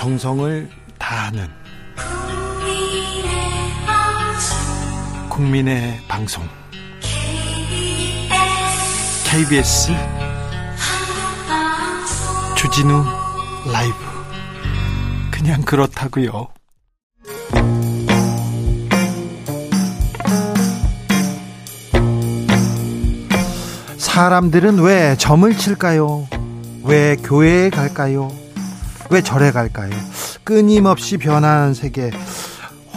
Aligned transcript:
정성을 0.00 0.66
다하는 0.98 1.46
국민의 5.28 6.00
방송 6.08 6.42
KBS 9.26 9.92
주진우 12.56 13.04
라이브 13.70 13.94
그냥 15.30 15.60
그렇다고요. 15.60 16.48
사람들은 23.98 24.78
왜 24.78 25.14
점을 25.18 25.54
칠까요? 25.54 26.26
왜 26.84 27.16
교회에 27.16 27.68
갈까요? 27.68 28.32
왜 29.10 29.22
절에 29.22 29.50
갈까요? 29.50 29.90
끊임없이 30.44 31.16
변하는 31.18 31.74
세계, 31.74 32.12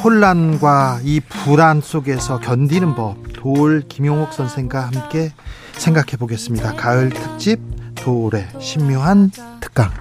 혼란과 0.03 0.99
이 1.03 1.20
불안 1.20 1.81
속에서 1.81 2.39
견디는 2.39 2.94
법, 2.94 3.17
도올 3.34 3.84
김용옥 3.89 4.31
선생과 4.31 4.89
함께 4.94 5.34
생각해 5.73 6.17
보겠습니다. 6.20 6.76
가을 6.76 7.09
특집 7.09 7.59
도올의 7.95 8.48
신묘한 8.59 9.31
특강. 9.59 9.91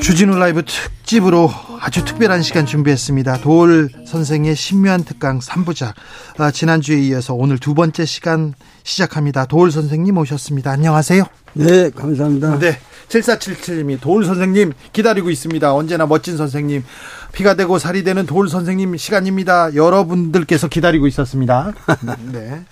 주진우 0.00 0.38
라이브 0.38 0.64
특집으로 0.64 1.50
아주 1.80 2.04
특별한 2.04 2.42
시간 2.42 2.66
준비했습니다. 2.66 3.38
도올 3.38 3.90
선생의 4.06 4.54
신묘한 4.54 5.04
특강 5.04 5.40
3부작. 5.40 5.94
아, 6.38 6.50
지난주에 6.50 7.00
이어서 7.00 7.34
오늘 7.34 7.58
두 7.58 7.74
번째 7.74 8.04
시간 8.04 8.54
시작합니다. 8.90 9.46
도올 9.46 9.70
선생님 9.70 10.18
오셨습니다. 10.18 10.72
안녕하세요. 10.72 11.24
네, 11.54 11.90
감사합니다. 11.90 12.58
네. 12.58 12.76
7477님이 13.08 14.00
도울 14.00 14.24
선생님 14.24 14.72
기다리고 14.92 15.30
있습니다. 15.30 15.74
언제나 15.74 16.06
멋진 16.06 16.36
선생님. 16.36 16.84
피가 17.32 17.54
되고 17.54 17.78
살이 17.78 18.02
되는 18.04 18.26
도울 18.26 18.48
선생님 18.48 18.96
시간입니다. 18.96 19.74
여러분들께서 19.74 20.68
기다리고 20.68 21.06
있었습니다. 21.06 21.72
네. 22.32 22.62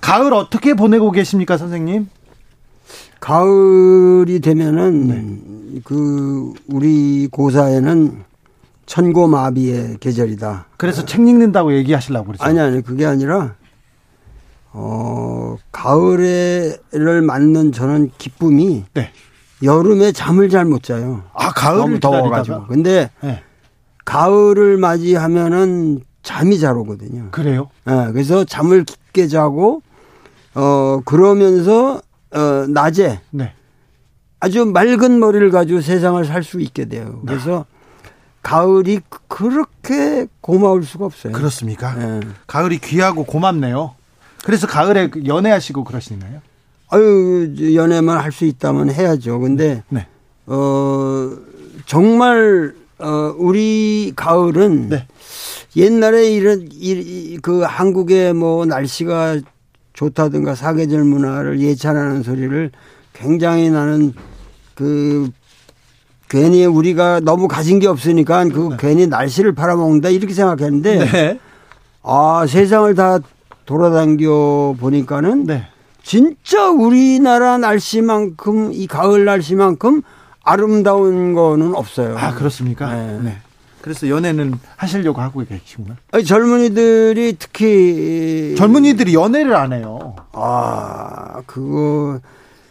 가을 0.00 0.34
어떻게 0.34 0.74
보내고 0.74 1.12
계십니까, 1.12 1.56
선생님? 1.56 2.08
가을이 3.20 4.40
되면은 4.40 5.08
네. 5.08 5.80
그 5.84 6.52
우리 6.66 7.28
고사에는 7.30 8.24
천고마비의 8.86 9.96
계절이다. 10.00 10.66
그래서 10.76 11.04
책 11.04 11.26
읽는다고 11.26 11.74
얘기하시려고 11.74 12.26
그러죠? 12.26 12.44
아니 12.44 12.60
아니 12.60 12.82
그게 12.82 13.06
아니라 13.06 13.54
어 14.76 15.56
가을에를 15.70 17.22
맞는 17.22 17.70
저는 17.72 18.10
기쁨이 18.18 18.84
네. 18.94 19.12
여름에 19.62 20.10
잠을 20.12 20.48
잘 20.48 20.64
못 20.64 20.82
자요. 20.82 21.22
아 21.32 21.50
가을을 21.52 21.80
너무 21.80 22.00
더워가지고. 22.00 22.66
근데 22.66 23.08
네. 23.22 23.42
가을을 24.04 24.76
맞이하면은 24.76 26.00
잠이 26.24 26.58
잘 26.58 26.76
오거든요. 26.76 27.28
그래요? 27.30 27.70
네, 27.84 28.10
그래서 28.12 28.44
잠을 28.44 28.84
깊게 28.84 29.28
자고 29.28 29.82
어 30.54 31.00
그러면서 31.04 32.00
어 32.32 32.66
낮에 32.68 33.20
네. 33.30 33.52
아주 34.40 34.66
맑은 34.66 35.20
머리를 35.20 35.50
가지고 35.50 35.80
세상을 35.82 36.22
살 36.24 36.42
수 36.42 36.60
있게 36.60 36.86
돼요. 36.86 37.22
그래서 37.24 37.64
가을이 38.42 39.00
그렇게 39.28 40.26
고마울 40.40 40.84
수가 40.84 41.04
없어요. 41.06 41.32
그렇습니까? 41.32 41.94
네. 41.94 42.20
가을이 42.48 42.78
귀하고 42.78 43.24
고맙네요. 43.24 43.94
그래서 44.44 44.66
가을에 44.66 45.10
연애하시고 45.26 45.84
그러시나요? 45.84 46.40
아유 46.90 47.74
연애만 47.74 48.18
할 48.18 48.30
수 48.30 48.44
있다면 48.44 48.90
해야죠. 48.90 49.40
근데 49.40 49.82
네. 49.88 50.06
어 50.46 51.30
정말 51.86 52.74
어 52.98 53.34
우리 53.38 54.12
가을은 54.14 54.90
네. 54.90 55.06
옛날에 55.76 56.30
이런 56.30 56.68
이, 56.70 57.38
그 57.42 57.62
한국의 57.62 58.34
뭐 58.34 58.66
날씨가 58.66 59.38
좋다든가 59.94 60.54
사계절 60.54 61.04
문화를 61.04 61.60
예찬하는 61.60 62.22
소리를 62.22 62.70
굉장히 63.14 63.70
나는 63.70 64.12
그 64.74 65.30
괜히 66.28 66.66
우리가 66.66 67.20
너무 67.20 67.48
가진 67.48 67.78
게 67.78 67.86
없으니까 67.86 68.44
그 68.48 68.68
네. 68.72 68.76
괜히 68.78 69.06
날씨를 69.06 69.54
팔아먹는다 69.54 70.10
이렇게 70.10 70.34
생각했는데 70.34 71.10
네. 71.10 71.40
아 72.02 72.44
세상을 72.46 72.94
다 72.94 73.20
돌아다녀 73.66 74.74
보니까는 74.78 75.46
네. 75.46 75.66
진짜 76.02 76.70
우리나라 76.70 77.58
날씨만큼 77.58 78.72
이 78.72 78.86
가을 78.86 79.24
날씨만큼 79.24 80.02
아름다운 80.42 81.32
거는 81.32 81.74
없어요. 81.74 82.16
아 82.18 82.34
그렇습니까? 82.34 82.94
네. 82.94 83.18
네. 83.22 83.36
그래서 83.80 84.08
연애는 84.08 84.54
하시려고 84.76 85.20
하고 85.20 85.44
계시구나. 85.44 85.96
아니, 86.12 86.24
젊은이들이 86.24 87.36
특히 87.38 88.54
젊은이들이 88.56 89.14
연애를 89.14 89.54
안 89.56 89.72
해요. 89.72 90.16
아 90.32 91.42
그거 91.46 92.20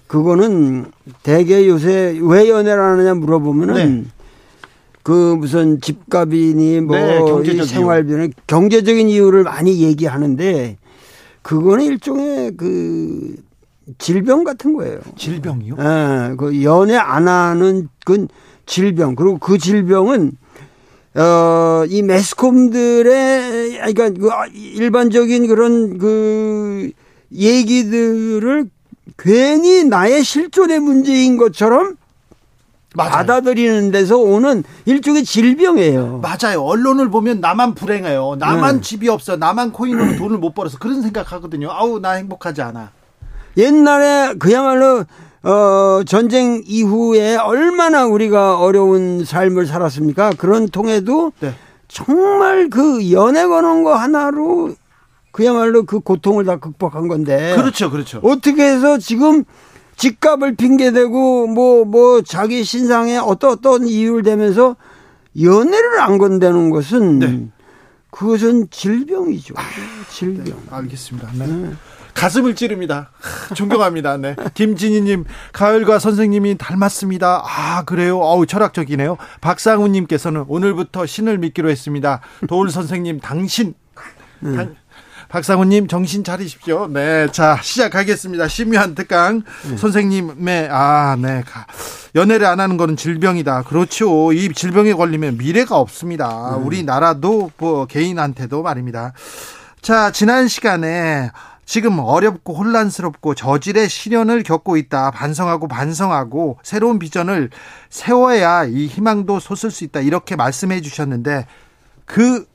그거는 0.08 0.92
대개 1.24 1.68
요새 1.68 2.18
왜 2.22 2.50
연애를 2.50 2.82
안 2.82 3.00
하냐 3.00 3.16
물어보면은 3.16 4.04
네. 4.04 4.10
그 5.04 5.36
무슨 5.36 5.82
집값이니 5.82 6.82
뭐 6.82 6.96
네, 6.96 7.66
생활비는 7.66 8.34
경제적인 8.48 9.10
이유를 9.10 9.44
많이 9.44 9.82
얘기하는데 9.82 10.78
그거는 11.44 11.86
일종의 11.86 12.58
그 12.58 13.36
질병 13.98 14.44
같은 14.44 14.74
거예요. 14.74 15.00
질병이요? 15.18 15.76
예, 15.78 15.84
네, 15.84 16.36
그 16.38 16.64
연애 16.64 16.96
안 16.96 17.28
하는 17.28 17.90
그 18.06 18.28
질병. 18.66 19.16
그리고 19.16 19.38
그 19.38 19.58
질병은 19.58 20.32
어, 21.16 21.86
이 21.88 22.02
매스컴들의, 22.02 23.78
그러니까 23.94 24.10
그 24.10 24.30
일반적인 24.58 25.48
그런 25.48 26.00
그 26.00 26.90
얘기들을 27.32 28.70
괜히 29.18 29.84
나의 29.84 30.24
실존의 30.24 30.80
문제인 30.80 31.38
것처럼 31.38 31.98
맞아요. 32.94 33.12
받아들이는 33.12 33.92
데서 33.92 34.18
오는 34.18 34.64
일종의 34.86 35.24
질병이에요. 35.26 36.22
맞아요. 36.22 36.62
언론을 36.64 37.10
보면 37.10 37.42
나만 37.42 37.74
불행해요. 37.74 38.36
나만 38.40 38.76
네. 38.78 38.82
집이 38.82 39.10
없어. 39.10 39.36
나만 39.36 39.72
코인으로 39.72 40.18
돈을 40.18 40.38
못 40.38 40.54
벌어서 40.54 40.78
그런 40.78 41.02
생각하거든요. 41.02 41.72
아우 41.72 42.00
나 42.00 42.12
행복하지 42.12 42.62
않아. 42.62 42.92
옛날에 43.58 44.36
그야말로 44.36 45.06
어, 45.44 46.04
전쟁 46.06 46.62
이후에 46.66 47.36
얼마나 47.36 48.06
우리가 48.06 48.60
어려운 48.60 49.26
삶을 49.26 49.66
살았습니까? 49.66 50.32
그런 50.38 50.70
통에도 50.70 51.34
네. 51.40 51.54
정말 51.88 52.70
그 52.70 53.12
연애 53.12 53.46
거는 53.46 53.84
거 53.84 53.94
하나로 53.96 54.74
그야말로 55.32 55.84
그 55.84 56.00
고통을 56.00 56.46
다 56.46 56.58
극복한 56.58 57.08
건데. 57.08 57.56
그렇죠, 57.56 57.90
그렇죠. 57.90 58.20
어떻게 58.24 58.64
해서 58.64 58.98
지금 59.00 59.44
집값을 60.04 60.56
핑계대고 60.56 61.48
뭐뭐 61.48 61.86
뭐 61.86 62.22
자기 62.22 62.66
신상에 62.66 63.16
어떤 63.18 63.52
어떤 63.52 63.88
이유를 63.88 64.24
대면서 64.24 64.76
연애를 65.42 66.02
안 66.02 66.18
건다는 66.18 66.72
것은 66.72 67.20
네. 67.20 67.48
그것은 68.12 68.70
질병이죠. 68.70 69.54
아, 69.58 69.64
질병. 70.10 70.44
네, 70.44 70.54
알겠습니다. 70.70 71.30
네. 71.36 71.48
네. 71.48 71.74
가슴을 72.14 72.54
찌릅니다. 72.56 73.12
존경합니다. 73.56 74.18
네. 74.18 74.36
김진희님, 74.54 75.24
가을과 75.54 76.00
선생님이 76.00 76.58
닮았습니다. 76.58 77.42
아, 77.44 77.84
그래요? 77.86 78.20
어우, 78.20 78.46
철학적이네요. 78.46 79.18
박상우님께서는 79.40 80.46
오늘부터 80.50 81.06
신을 81.06 81.38
믿기로 81.38 81.70
했습니다. 81.70 82.20
도울 82.48 82.70
선생님, 82.70 83.22
당신. 83.22 83.74
음. 84.44 84.56
당, 84.56 84.76
박상우님 85.34 85.88
정신 85.88 86.24
차리십시오. 86.24 86.88
네, 86.90 87.26
자 87.32 87.58
시작하겠습니다. 87.60 88.48
심유한 88.48 88.94
특강 88.94 89.42
네. 89.68 89.78
선생님의 89.78 90.70
아, 90.70 91.18
네, 91.20 91.44
연애를 92.14 92.46
안 92.46 92.60
하는 92.60 92.78
거는 92.78 92.96
질병이다. 92.96 93.64
그렇죠. 93.64 94.32
이 94.32 94.54
질병에 94.54 94.94
걸리면 94.94 95.40
미래가 95.40 95.80
없습니다. 95.80 96.58
음. 96.58 96.68
우리 96.68 96.84
나라도 96.84 97.50
뭐 97.58 97.88
개인한테도 97.88 98.62
말입니다. 98.62 99.14
자, 99.82 100.12
지난 100.12 100.48
시간에 100.48 101.32
지금 101.66 101.98
어렵고 101.98 102.54
혼란스럽고 102.54 103.34
저질의 103.34 103.90
시련을 103.90 104.44
겪고 104.44 104.78
있다. 104.78 105.10
반성하고 105.10 105.68
반성하고 105.68 106.60
새로운 106.62 107.00
비전을 107.00 107.50
세워야 107.90 108.66
이 108.66 108.86
희망도 108.86 109.40
솟을 109.40 109.72
수 109.72 109.84
있다. 109.84 110.02
이렇게 110.02 110.36
말씀해 110.36 110.82
주셨는데 110.82 111.48
그 112.06 112.46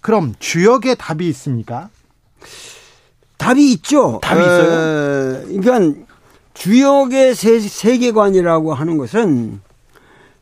그럼 0.00 0.34
주역의 0.40 0.96
답이 0.98 1.28
있습니까? 1.28 1.90
답이 3.36 3.72
있죠. 3.72 4.20
답이 4.22 4.40
있어요. 4.40 5.42
에, 5.50 5.58
그러니까 5.60 6.06
주역의 6.54 7.34
세, 7.34 7.60
세계관이라고 7.60 8.72
하는 8.74 8.96
것은 8.96 9.60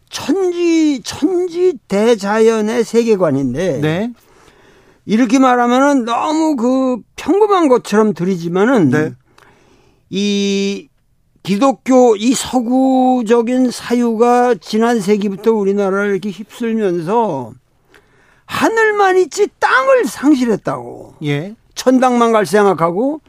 천지 0.08 1.00
천지 1.02 1.78
대자연의 1.88 2.84
세계관인데 2.84 3.80
네. 3.80 4.12
이렇게 5.06 5.38
말하면은 5.38 6.04
너무 6.04 6.54
그 6.56 6.98
평범한 7.16 7.68
것처럼 7.68 8.12
들리지만은 8.14 8.90
네. 8.90 9.12
이 10.10 10.88
기독교 11.42 12.14
이 12.14 12.34
서구적인 12.34 13.70
사유가 13.70 14.54
지난 14.54 15.00
세기부터 15.00 15.52
우리나라를 15.52 16.12
이렇게 16.12 16.30
휩쓸면서 16.30 17.52
하늘만 18.44 19.16
있지 19.18 19.48
땅을 19.58 20.04
상실했다고. 20.04 21.14
예. 21.24 21.56
천당만 21.82 22.30
갈 22.30 22.46
생각하고 22.46 23.20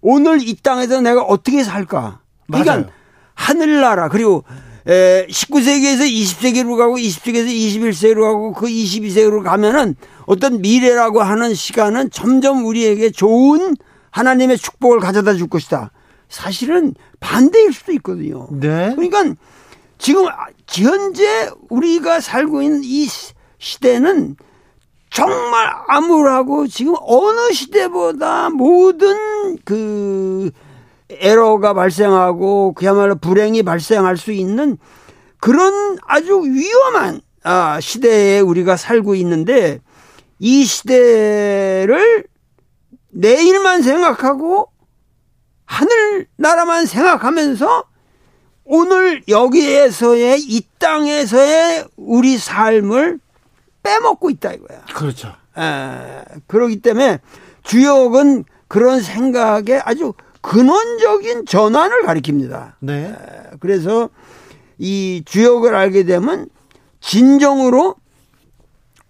오늘 0.00 0.40
이 0.42 0.56
땅에서 0.56 1.00
내가 1.00 1.22
어떻게 1.22 1.62
살까? 1.62 2.22
그러니까 2.48 2.72
맞아요. 2.72 2.86
하늘나라 3.34 4.08
그리고 4.08 4.42
에 4.84 5.28
19세기에서 5.28 6.10
20세기로 6.10 6.76
가고 6.76 6.96
20세기에서 6.96 7.46
21세기로 7.46 8.22
가고 8.22 8.52
그 8.52 8.66
22세기로 8.66 9.44
가면은 9.44 9.94
어떤 10.26 10.60
미래라고 10.60 11.22
하는 11.22 11.54
시간은 11.54 12.10
점점 12.10 12.66
우리에게 12.66 13.10
좋은 13.10 13.76
하나님의 14.10 14.58
축복을 14.58 14.98
가져다 14.98 15.34
줄 15.34 15.46
것이다. 15.48 15.92
사실은 16.28 16.94
반대일 17.20 17.72
수도 17.72 17.92
있거든요. 17.92 18.48
네. 18.50 18.92
그러니까 18.96 19.36
지금 19.98 20.26
현재 20.66 21.48
우리가 21.68 22.18
살고 22.18 22.62
있는 22.62 22.80
이 22.82 23.06
시대는 23.58 24.34
정말 25.10 25.72
암울하고 25.88 26.68
지금 26.68 26.94
어느 27.00 27.52
시대보다 27.52 28.50
모든 28.50 29.58
그 29.64 30.50
에러가 31.10 31.74
발생하고 31.74 32.72
그야말로 32.74 33.16
불행이 33.16 33.64
발생할 33.64 34.16
수 34.16 34.30
있는 34.30 34.78
그런 35.40 35.98
아주 36.06 36.42
위험한 36.44 37.20
아, 37.42 37.80
시대에 37.80 38.40
우리가 38.40 38.76
살고 38.76 39.14
있는데 39.16 39.80
이 40.38 40.64
시대를 40.64 42.24
내일만 43.08 43.82
생각하고 43.82 44.70
하늘나라만 45.64 46.86
생각하면서 46.86 47.84
오늘 48.64 49.22
여기에서의 49.26 50.40
이 50.40 50.62
땅에서의 50.78 51.86
우리 51.96 52.38
삶을 52.38 53.18
빼먹고 53.82 54.30
있다 54.30 54.52
이거야. 54.52 54.82
그렇죠. 54.94 55.28
에, 55.56 56.24
그러기 56.46 56.80
때문에 56.80 57.18
주역은 57.62 58.44
그런 58.68 59.00
생각에 59.00 59.80
아주 59.84 60.14
근원적인 60.42 61.46
전환을 61.46 62.02
가리킵니다. 62.02 62.74
네. 62.80 63.08
에, 63.08 63.50
그래서 63.60 64.08
이 64.78 65.22
주역을 65.26 65.74
알게 65.74 66.04
되면 66.04 66.48
진정으로 67.00 67.96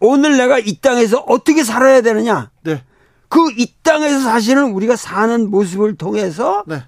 오늘 0.00 0.36
내가 0.36 0.58
이 0.58 0.78
땅에서 0.80 1.18
어떻게 1.20 1.62
살아야 1.62 2.00
되느냐. 2.00 2.50
네. 2.62 2.82
그 3.28 3.38
이 3.56 3.72
땅에서 3.82 4.18
사실은 4.20 4.72
우리가 4.72 4.96
사는 4.96 5.50
모습을 5.50 5.96
통해서 5.96 6.64
네. 6.66 6.82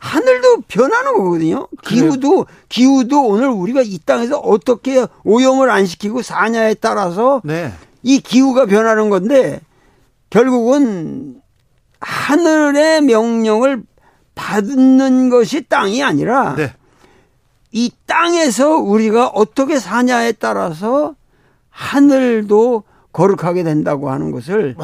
하늘도 0.00 0.62
변하는 0.66 1.12
거거든요. 1.12 1.68
기후도 1.84 2.46
기후도 2.68 3.26
오늘 3.26 3.48
우리가 3.48 3.82
이 3.82 3.98
땅에서 3.98 4.38
어떻게 4.38 5.06
오염을 5.24 5.70
안 5.70 5.86
시키고 5.86 6.22
사냐에 6.22 6.74
따라서 6.74 7.42
네. 7.44 7.72
이 8.02 8.18
기후가 8.20 8.66
변하는 8.66 9.10
건데 9.10 9.60
결국은 10.30 11.40
하늘의 12.00 13.02
명령을 13.02 13.82
받는 14.34 15.28
것이 15.28 15.62
땅이 15.68 16.02
아니라 16.02 16.54
네. 16.56 16.72
이 17.72 17.92
땅에서 18.06 18.76
우리가 18.76 19.28
어떻게 19.28 19.78
사냐에 19.78 20.32
따라서 20.32 21.14
하늘도 21.68 22.84
거룩하게 23.12 23.64
된다고 23.64 24.10
하는 24.10 24.30
것을 24.30 24.76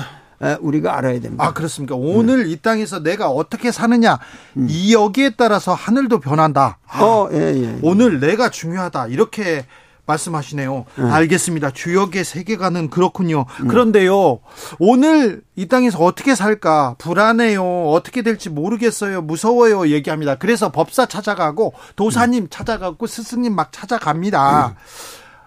우리가 0.60 0.96
알아야 0.96 1.20
됩니다. 1.20 1.44
아 1.44 1.52
그렇습니까? 1.52 1.94
오늘 1.94 2.40
음. 2.40 2.46
이 2.48 2.56
땅에서 2.56 3.02
내가 3.02 3.28
어떻게 3.28 3.72
사느냐 3.72 4.18
음. 4.56 4.66
이 4.68 4.92
여기에 4.94 5.30
따라서 5.36 5.74
하늘도 5.74 6.20
변한다. 6.20 6.78
아, 6.86 7.02
어, 7.02 7.28
예, 7.32 7.54
예, 7.54 7.62
예. 7.62 7.78
오늘 7.82 8.20
내가 8.20 8.50
중요하다 8.50 9.08
이렇게 9.08 9.66
말씀하시네요. 10.06 10.84
음. 10.98 11.10
알겠습니다. 11.10 11.70
주역의 11.72 12.24
세계관은 12.24 12.90
그렇군요. 12.90 13.44
음. 13.60 13.68
그런데요, 13.68 14.38
오늘 14.78 15.42
이 15.56 15.66
땅에서 15.66 15.98
어떻게 15.98 16.34
살까 16.34 16.94
불안해요. 16.98 17.88
어떻게 17.88 18.22
될지 18.22 18.48
모르겠어요. 18.48 19.22
무서워요. 19.22 19.88
얘기합니다. 19.88 20.36
그래서 20.36 20.70
법사 20.70 21.06
찾아가고 21.06 21.74
도사님 21.96 22.44
음. 22.44 22.48
찾아가고 22.50 23.06
스승님 23.06 23.54
막 23.54 23.72
찾아갑니다. 23.72 24.76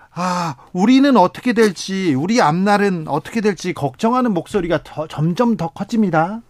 음. 0.09 0.21
아, 0.21 0.55
우리는 0.73 1.15
어떻게 1.17 1.53
될지, 1.53 2.13
우리 2.13 2.41
앞날은 2.41 3.07
어떻게 3.07 3.41
될지 3.41 3.73
걱정하는 3.73 4.33
목소리가 4.33 4.83
더, 4.83 5.07
점점 5.07 5.55
더 5.57 5.69
커집니다. 5.69 6.41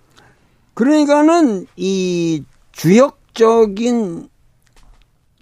그러니까는 0.73 1.67
이 1.75 2.43
주역적인 2.71 4.29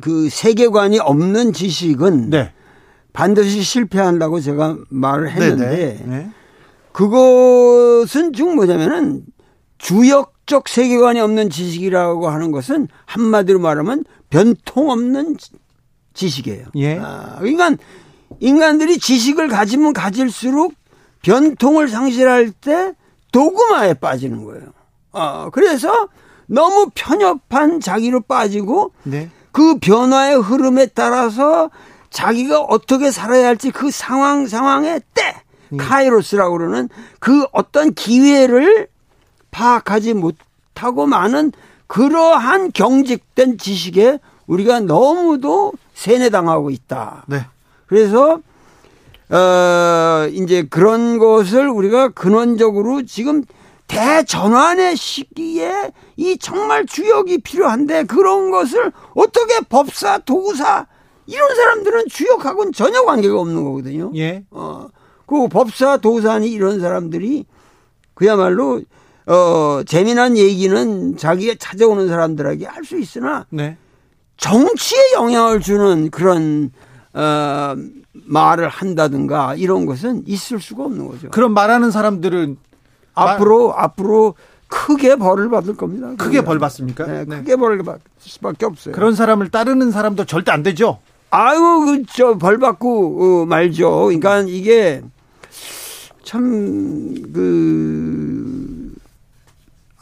그 0.02 0.30
세계관이 0.30 1.00
없는 1.00 1.54
지식은 1.54 2.30
네. 2.30 2.54
반드시 3.14 3.64
실패한다고 3.64 4.40
제가 4.40 4.78
말을 4.90 5.32
했는데 5.32 6.04
네. 6.06 6.32
그것은 6.92 8.34
즉 8.34 8.56
뭐냐면은 8.56 9.24
주역적 9.78 10.68
세계관이 10.68 11.20
없는 11.20 11.50
지식이라고 11.50 12.30
하는 12.30 12.52
것은 12.52 12.88
한마디로 13.06 13.60
말하면 13.60 14.04
변통 14.30 14.90
없는 14.90 15.38
지식이에요. 16.14 16.66
예. 16.76 16.98
아, 16.98 17.38
그러니까 17.40 17.76
인간들이 18.40 19.00
지식을 19.00 19.48
가지면 19.48 19.94
가질수록 19.94 20.74
변통을 21.22 21.88
상실할 21.88 22.52
때 22.52 22.94
도구마에 23.32 23.96
빠지는 23.96 24.44
거예요. 24.46 24.68
어, 25.12 25.50
그래서 25.52 26.08
너무 26.46 26.90
편협한 26.96 27.80
자기로 27.80 28.22
빠지고 28.22 28.92
네. 29.04 29.30
그 29.52 29.78
변화의 29.80 30.38
흐름에 30.38 30.88
따라서 30.88 31.70
자기가 32.10 32.62
어떻게 32.62 33.12
살아야 33.12 33.48
할지 33.48 33.72
그 33.72 33.92
상황 33.92 34.48
상황의 34.48 35.02
때 35.14 35.36
음. 35.74 35.78
카이로스라고 35.78 36.58
그러는 36.58 36.90
그 37.20 37.46
어떤 37.52 37.94
기회를 37.94 38.88
파악하지 39.52 40.14
못하고 40.14 41.06
많은 41.06 41.52
그러한 41.88 42.72
경직된 42.72 43.58
지식에 43.58 44.20
우리가 44.46 44.82
너무도 44.82 45.74
세뇌당하고 45.94 46.70
있다. 46.70 47.26
네. 47.28 47.46
그래서 47.88 48.42
어 49.30 50.28
이제 50.32 50.64
그런 50.70 51.18
것을 51.18 51.68
우리가 51.68 52.10
근원적으로 52.10 53.06
지금 53.06 53.44
대전환의 53.88 54.96
시기에 54.96 55.92
이 56.18 56.38
정말 56.38 56.86
주역이 56.86 57.40
필요한데 57.40 58.04
그런 58.04 58.52
것을 58.52 58.92
어떻게 59.16 59.60
법사, 59.62 60.20
도구사 60.20 60.88
이런 61.26 61.56
사람들은 61.56 62.06
주역하고는 62.10 62.72
전혀 62.74 63.04
관계가 63.04 63.40
없는 63.40 63.64
거거든요. 63.64 64.12
예. 64.16 64.44
어, 64.52 64.88
그 65.26 65.48
법사, 65.50 65.98
도사니 65.98 66.50
이런 66.52 66.80
사람들이 66.80 67.46
그야말로 68.14 68.82
어, 69.26 69.82
재미난 69.86 70.38
얘기는 70.38 71.18
자기가 71.18 71.56
찾아오는 71.60 72.08
사람들에게 72.08 72.66
할 72.66 72.86
수 72.86 72.98
있으나 72.98 73.46
네. 73.50 73.78
정치에 74.38 75.14
영향을 75.16 75.60
주는 75.60 76.10
그런 76.12 76.72
어, 77.18 77.76
말을 78.26 78.70
한다든가 78.70 79.56
이런 79.56 79.88
것은 79.88 80.24
있을 80.28 80.60
수가 80.60 80.86
없는 80.86 81.08
거죠. 81.08 81.30
그런 81.32 81.52
말하는 81.54 81.90
사람들은 81.90 82.58
앞으로 83.16 83.70
말... 83.70 83.86
앞으로 83.86 84.36
크게 84.68 85.16
벌을 85.16 85.50
받을 85.50 85.76
겁니다. 85.76 86.14
크게 86.18 86.42
벌 86.42 86.60
받습니까? 86.60 87.08
네, 87.08 87.26
네. 87.26 87.38
크게 87.38 87.56
벌을 87.56 87.82
받을 87.84 88.02
수밖에 88.20 88.68
없어요. 88.68 88.94
그런 88.94 89.16
사람을 89.16 89.50
따르는 89.50 89.92
사람도 89.92 90.26
절대 90.26 90.52
안 90.52 90.62
되죠. 90.62 91.00
아유, 91.32 92.04
그저 92.06 92.38
벌 92.38 92.60
받고 92.60 93.42
어, 93.42 93.46
말죠. 93.46 94.04
그러니까 94.06 94.42
이게 94.42 95.02
참그 96.24 97.38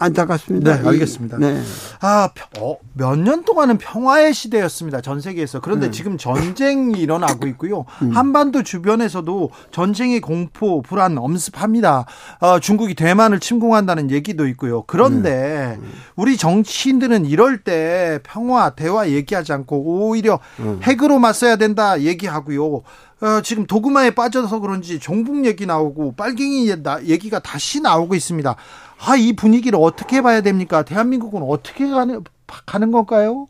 안타깝습니다. 0.05 0.81
네, 0.81 0.87
알겠습니다. 0.87 1.37
네. 1.37 1.61
아, 2.01 2.29
어, 2.59 2.77
몇년 2.93 3.43
동안은 3.43 3.77
평화의 3.77 4.33
시대였습니다. 4.33 5.01
전 5.01 5.21
세계에서. 5.21 5.59
그런데 5.59 5.87
음. 5.87 5.91
지금 5.91 6.17
전쟁이 6.17 6.99
일어나고 6.99 7.47
있고요. 7.47 7.85
음. 8.01 8.11
한반도 8.11 8.63
주변에서도 8.63 9.49
전쟁의 9.71 10.21
공포, 10.21 10.81
불안 10.81 11.17
엄습합니다. 11.17 12.05
어, 12.39 12.59
중국이 12.59 12.95
대만을 12.95 13.39
침공한다는 13.39 14.11
얘기도 14.11 14.47
있고요. 14.49 14.83
그런데 14.83 15.77
음. 15.79 15.91
우리 16.15 16.37
정치인들은 16.37 17.25
이럴 17.25 17.63
때 17.63 18.19
평화, 18.23 18.71
대화 18.71 19.09
얘기하지 19.09 19.53
않고 19.53 20.07
오히려 20.07 20.39
음. 20.59 20.79
핵으로 20.83 21.19
맞서야 21.19 21.55
된다 21.55 21.99
얘기하고요. 22.01 22.83
어, 23.21 23.41
지금 23.41 23.65
도구마에 23.65 24.11
빠져서 24.11 24.59
그런지 24.59 24.99
종북 24.99 25.45
얘기 25.45 25.65
나오고 25.65 26.15
빨갱이 26.15 26.69
얘기가 27.05 27.39
다시 27.39 27.81
나오고 27.81 28.13
있습니다. 28.13 28.55
아, 28.97 29.15
이 29.15 29.33
분위기를 29.33 29.79
어떻게 29.81 30.21
봐야 30.21 30.41
됩니까? 30.41 30.83
대한민국은 30.83 31.43
어떻게 31.43 31.87
가는, 31.87 32.23
가는 32.65 32.91
건가요? 32.91 33.47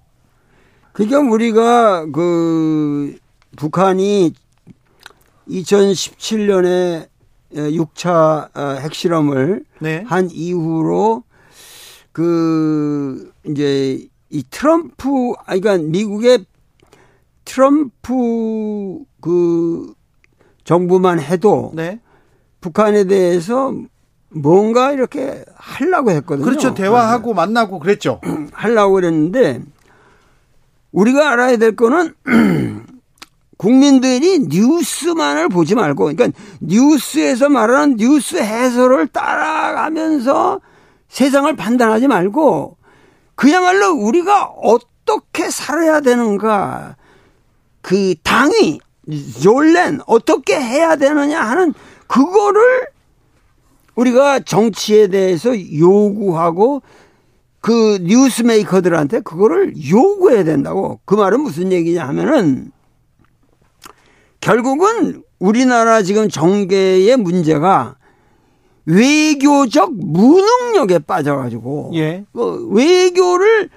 그러니까 0.94 1.20
우리가 1.20 2.06
그 2.12 3.18
북한이 3.58 4.34
2017년에 5.48 7.08
6차 7.54 8.58
어, 8.58 8.62
핵실험을 8.80 9.66
네. 9.80 10.04
한 10.08 10.30
이후로 10.32 11.24
그 12.12 13.32
이제 13.46 14.08
이 14.30 14.44
트럼프, 14.50 15.34
아, 15.46 15.58
그러니까 15.58 15.78
미국의 15.78 16.46
트럼프 17.46 19.04
그 19.22 19.94
정부만 20.64 21.20
해도 21.22 21.72
네. 21.76 22.00
북한에 22.60 23.04
대해서 23.04 23.74
뭔가 24.30 24.92
이렇게 24.92 25.44
하려고 25.56 26.12
했거든요. 26.12 26.46
그렇죠. 26.46 26.74
대화하고 26.74 27.32
네. 27.32 27.36
만나고 27.36 27.80
그랬죠. 27.80 28.20
하려고 28.54 28.96
그랬는데 28.96 29.62
우리가 30.92 31.32
알아야 31.32 31.58
될 31.58 31.76
거는 31.76 32.14
국민들이 33.58 34.40
뉴스만을 34.40 35.50
보지 35.50 35.76
말고 35.76 36.06
그러니까 36.06 36.38
뉴스에서 36.60 37.50
말하는 37.50 37.96
뉴스 37.96 38.38
해설을 38.38 39.08
따라가면서 39.08 40.60
세상을 41.08 41.56
판단하지 41.56 42.08
말고 42.08 42.78
그야말로 43.36 43.92
우리가 43.94 44.44
어떻게 44.44 45.50
살아야 45.50 46.02
되는가 46.02 46.96
그 47.82 48.16
당이 48.24 48.80
졸렌 49.42 50.02
어떻게 50.08 50.60
해야 50.60 50.96
되느냐 50.96 51.42
하는 51.42 51.74
그거를 52.08 52.88
우리가 53.96 54.40
정치에 54.40 55.08
대해서 55.08 55.52
요구하고 55.58 56.82
그 57.62 57.98
뉴스메이커들한테 58.02 59.22
그거를 59.22 59.74
요구해야 59.90 60.44
된다고. 60.44 61.00
그 61.06 61.16
말은 61.16 61.42
무슨 61.42 61.72
얘기냐 61.72 62.08
하면은 62.08 62.72
결국은 64.40 65.24
우리나라 65.40 66.04
지금 66.04 66.30
정계의 66.30 67.18
문제가 67.18 67.96
외교적 68.86 69.94
무능력에 69.96 71.00
빠져가지고 71.00 71.92
예. 71.96 72.26
그 72.34 72.68
외교를 72.70 73.70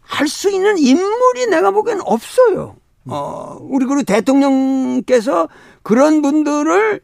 할 0.00 0.26
수 0.26 0.50
있는 0.50 0.76
인물이 0.76 1.46
내가 1.50 1.70
보기엔 1.70 2.00
없어요. 2.02 2.74
어, 3.06 3.58
우리 3.60 3.86
그리고 3.86 4.02
대통령께서 4.02 5.48
그런 5.82 6.20
분들을 6.20 7.00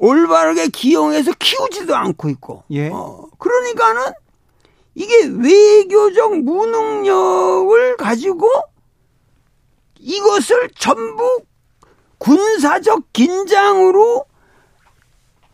올바르게 0.00 0.68
기용해서 0.68 1.32
키우지도 1.38 1.94
않고 1.94 2.30
있고. 2.30 2.64
예. 2.70 2.88
어, 2.88 3.26
그러니까는 3.38 4.12
이게 4.94 5.24
외교적 5.26 6.38
무능력을 6.38 7.96
가지고 7.98 8.48
이것을 9.98 10.70
전부 10.78 11.42
군사적 12.18 13.12
긴장으로 13.12 14.24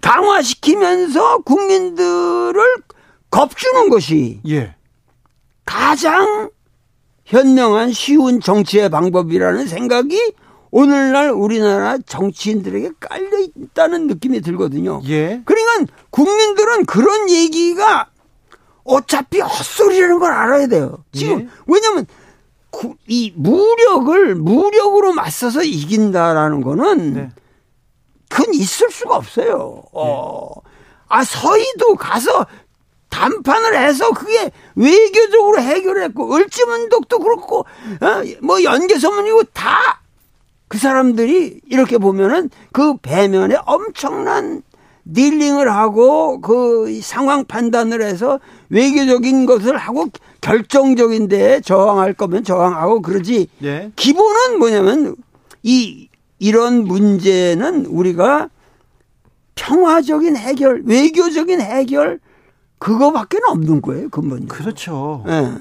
강화시키면서 0.01 1.39
국민들을 1.39 2.63
겁주는 3.31 3.89
것이 3.89 4.41
예. 4.49 4.77
가장 5.65 6.51
현명한 7.25 7.93
쉬운 7.93 8.41
정치의 8.41 8.89
방법이라는 8.91 9.67
생각이 9.67 10.35
오늘날 10.77 11.31
우리나라 11.31 11.97
정치인들에게 11.97 12.91
깔려 13.01 13.39
있다는 13.39 14.09
느낌이 14.09 14.43
들거든요. 14.43 15.01
예. 15.07 15.41
그러니까 15.47 15.91
국민들은 16.11 16.85
그런 16.85 17.31
얘기가 17.31 18.11
어차피 18.85 19.41
헛소리라는 19.41 20.19
걸 20.19 20.31
알아야 20.33 20.67
돼요. 20.67 21.03
지금 21.13 21.41
예. 21.41 21.49
왜냐하면 21.67 22.07
이 23.07 23.33
무력을 23.35 24.35
무력으로 24.35 25.15
맞서서 25.15 25.63
이긴다라는 25.63 26.61
거는 26.61 27.15
네. 27.15 27.31
그건 28.29 28.53
있을 28.53 28.91
수가 28.91 29.17
없어요. 29.17 29.83
네. 29.83 29.91
어. 29.95 30.51
아 31.09 31.25
서희도 31.25 31.97
가서 31.97 32.45
담판을 33.09 33.79
해서 33.79 34.11
그게 34.11 34.51
외교적으로 34.75 35.59
해결했고 35.59 36.35
을지문독도 36.35 37.19
그렇고 37.21 37.61
어? 37.61 38.23
뭐 38.43 38.63
연계소문이고 38.63 39.45
다 39.55 40.03
그 40.69 40.79
사람들이 40.79 41.61
이렇게 41.69 41.99
보면은 41.99 42.51
그 42.73 42.97
배면에 42.97 43.57
엄청난 43.67 44.63
딜링을 45.13 45.71
하고 45.73 46.41
그 46.41 47.01
상황 47.03 47.45
판단을 47.45 48.03
해서 48.03 48.41
외교적인 48.71 49.47
것을 49.47 49.77
하고 49.77 50.09
결정적인 50.41 51.29
데 51.29 51.61
저항할 51.61 52.15
거면 52.15 52.43
저항하고 52.43 53.03
그러지. 53.03 53.49
예. 53.63 53.93
기본은 53.95 54.59
뭐냐면 54.59 55.17
이 55.63 56.09
이런 56.39 56.85
문제는 56.85 57.87
우리가 57.87 58.51
평화적인 59.55 60.37
해결, 60.37 60.83
외교적인 60.85 61.61
해결 61.61 62.21
그거밖에 62.79 63.39
없는 63.49 63.81
거예요, 63.81 64.09
근본이. 64.11 64.49
그렇죠. 64.49 65.25
네. 65.27 65.53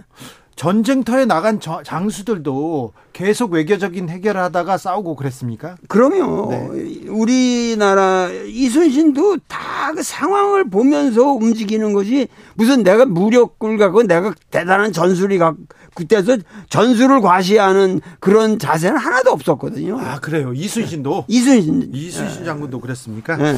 전쟁터에 0.55 1.25
나간 1.25 1.59
장수들도 1.59 2.93
계속 3.13 3.51
외교적인 3.53 4.09
해결하다가 4.09 4.77
싸우고 4.77 5.15
그랬습니까? 5.15 5.75
그럼요. 5.88 6.50
네. 6.51 7.07
우리나라 7.09 8.29
이순신도 8.29 9.38
다 9.47 9.75
그 9.93 10.03
상황을 10.03 10.69
보면서 10.69 11.24
움직이는 11.33 11.93
거지 11.93 12.27
무슨 12.55 12.83
내가 12.83 13.05
무력을 13.05 13.77
갖고 13.77 14.03
내가 14.03 14.33
대단한 14.50 14.91
전술이 14.91 15.38
갖고 15.38 15.63
그때서 15.93 16.38
전술을 16.69 17.21
과시하는 17.21 18.01
그런 18.19 18.59
자세는 18.59 18.97
하나도 18.97 19.31
없었거든요. 19.31 19.97
아 20.00 20.19
그래요. 20.19 20.53
이순신도 20.53 21.25
이순신 21.27 21.91
이순신 21.93 22.39
네. 22.39 22.45
장군도 22.45 22.79
그랬습니까? 22.81 23.38
네. 23.38 23.55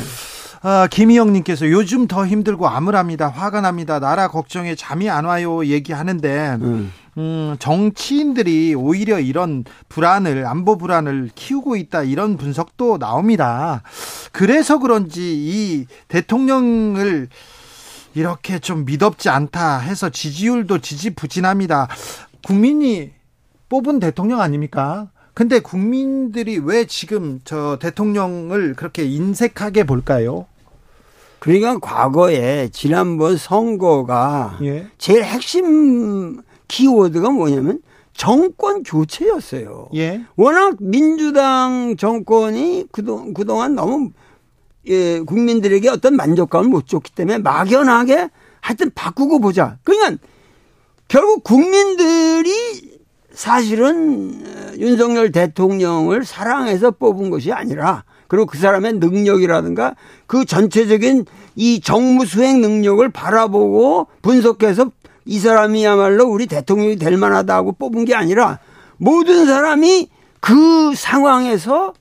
아, 0.69 0.86
김희영님께서 0.88 1.71
요즘 1.71 2.07
더 2.07 2.27
힘들고 2.27 2.67
암울합니다. 2.67 3.29
화가 3.29 3.62
납니다. 3.62 4.01
나라 4.01 4.27
걱정에 4.27 4.75
잠이 4.75 5.09
안 5.09 5.24
와요. 5.24 5.65
얘기하는데, 5.65 6.57
음. 6.62 6.91
음, 7.17 7.55
정치인들이 7.57 8.75
오히려 8.75 9.17
이런 9.21 9.63
불안을, 9.88 10.45
안보 10.45 10.77
불안을 10.77 11.29
키우고 11.36 11.77
있다. 11.77 12.03
이런 12.03 12.36
분석도 12.36 12.97
나옵니다. 12.97 13.81
그래서 14.33 14.77
그런지 14.79 15.38
이 15.38 15.86
대통령을 16.09 17.29
이렇게 18.13 18.59
좀 18.59 18.83
믿업지 18.83 19.29
않다 19.29 19.77
해서 19.77 20.09
지지율도 20.09 20.79
지지부진합니다. 20.79 21.88
국민이 22.45 23.12
뽑은 23.69 24.01
대통령 24.01 24.41
아닙니까? 24.41 25.07
근데 25.33 25.62
국민들이 25.62 26.57
왜 26.57 26.83
지금 26.88 27.39
저 27.45 27.79
대통령을 27.79 28.74
그렇게 28.74 29.05
인색하게 29.05 29.86
볼까요? 29.86 30.45
그러니까 31.39 31.79
과거에 31.79 32.70
지난번 32.72 33.38
선거가 33.38 34.58
예. 34.63 34.88
제일 34.98 35.24
핵심 35.24 36.41
키워드가 36.67 37.29
뭐냐면 37.29 37.82
정권 38.13 38.84
교체였어요. 38.84 39.89
예. 39.96 40.25
워낙 40.36 40.77
민주당 40.79 41.96
정권이 41.98 42.88
그동, 42.91 43.34
그동안 43.34 43.75
너무 43.75 44.10
예, 44.88 45.20
국민들에게 45.20 45.89
어떤 45.89 46.15
만족감을 46.15 46.70
못 46.70 46.88
줬기 46.88 47.13
때문에 47.13 47.39
막연하게 47.39 48.29
하여튼 48.62 48.91
바꾸고 48.96 49.39
보자. 49.39 49.77
그러니까 49.84 50.24
결국 51.08 51.44
국민들이 51.44 52.51
사실은 53.32 54.41
어, 54.46 54.74
윤석열 54.77 55.32
대통령을 55.32 56.25
사랑해서 56.25 56.91
뽑은 56.91 57.29
것이 57.29 57.51
아니라 57.51 58.03
그리고 58.27 58.46
그 58.46 58.57
사람의 58.57 58.93
능력이라든가 58.93 59.96
그 60.25 60.46
전체적인 60.46 61.25
이 61.55 61.81
정무 61.81 62.25
수행 62.25 62.62
능력을 62.62 63.07
바라보고 63.10 64.07
분석해서 64.22 64.91
이 65.25 65.39
사람이야말로 65.39 66.25
우리 66.25 66.48
대통령이 66.48 66.98
될 66.98 67.17
만하다고 67.17 67.74
뽑은 67.74 68.05
게 68.05 68.15
아니라 68.15 68.60
모든 68.98 69.46
사람이 69.46 70.10
그 70.39 70.93
상황에서 70.96 71.93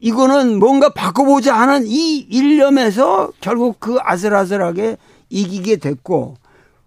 이거는 0.00 0.58
뭔가 0.58 0.90
바꿔보자 0.90 1.54
하는 1.54 1.84
이 1.86 2.18
일념에서 2.18 3.32
결국 3.40 3.80
그 3.80 3.98
아슬아슬하게 4.00 4.96
이기게 5.28 5.76
됐고 5.76 6.36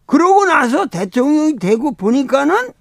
그러고 0.05 0.45
나서 0.45 0.87
대통령이 0.87 1.57
되고 1.57 1.91
보니까는 1.91 2.71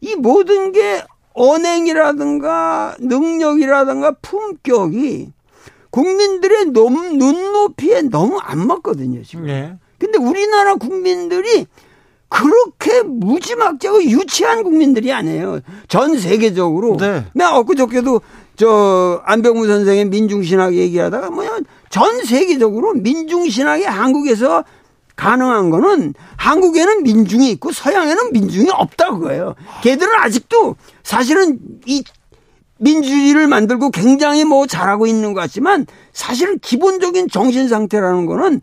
이 0.00 0.14
모든 0.16 0.72
게 0.72 1.02
언행이라든가 1.34 2.96
능력이라든가 3.00 4.16
품격이 4.22 5.32
국민들의 5.90 6.66
눈, 6.66 7.18
눈높이에 7.18 8.02
너무 8.02 8.38
안 8.38 8.66
맞거든요, 8.66 9.22
지금. 9.22 9.46
네. 9.46 9.76
근데 9.98 10.18
우리나라 10.18 10.74
국민들이 10.74 11.66
그렇게 12.28 13.02
무지막지하고 13.02 14.02
유치한 14.04 14.64
국민들이 14.64 15.12
아니에요. 15.12 15.60
전 15.88 16.18
세계적으로. 16.18 16.96
네. 16.96 17.26
내가 17.34 17.58
엊그저께도 17.58 18.20
저 18.56 19.20
안병무 19.24 19.66
선생의 19.66 20.06
민중신학 20.06 20.74
얘기하다가 20.74 21.30
뭐냐 21.30 21.60
전 21.90 22.24
세계적으로 22.24 22.94
민중신학이 22.94 23.84
한국에서 23.84 24.64
가능한 25.22 25.70
거는 25.70 26.14
한국에는 26.36 27.04
민중이 27.04 27.48
있고 27.52 27.70
서양에는 27.70 28.32
민중이 28.32 28.70
없다 28.70 29.12
그거예요. 29.12 29.54
걔들은 29.84 30.12
아직도 30.16 30.74
사실은 31.04 31.60
이 31.86 32.02
민주주의를 32.78 33.46
만들고 33.46 33.90
굉장히 33.90 34.44
뭐 34.44 34.66
잘하고 34.66 35.06
있는 35.06 35.32
것 35.32 35.40
같지만 35.40 35.86
사실은 36.12 36.58
기본적인 36.58 37.28
정신 37.28 37.68
상태라는 37.68 38.26
거는 38.26 38.62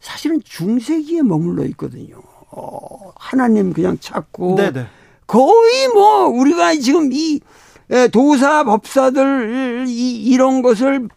사실은 0.00 0.40
중세기에 0.44 1.22
머물러 1.22 1.64
있거든요. 1.66 2.16
어, 2.50 3.12
하나님 3.14 3.72
그냥 3.72 3.96
찾고 4.00 4.56
네네. 4.56 4.86
거의 5.28 5.88
뭐 5.94 6.26
우리가 6.26 6.74
지금 6.74 7.10
이 7.12 7.38
도사 8.10 8.64
법사들 8.64 9.84
이 9.86 10.16
이런 10.16 10.62
것을 10.62 11.08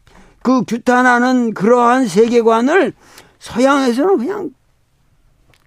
그 0.44 0.62
규탄하는 0.64 1.56
그러한 1.56 2.08
세계관을 2.08 2.94
서양에서는 3.40 4.18
그냥 4.20 4.52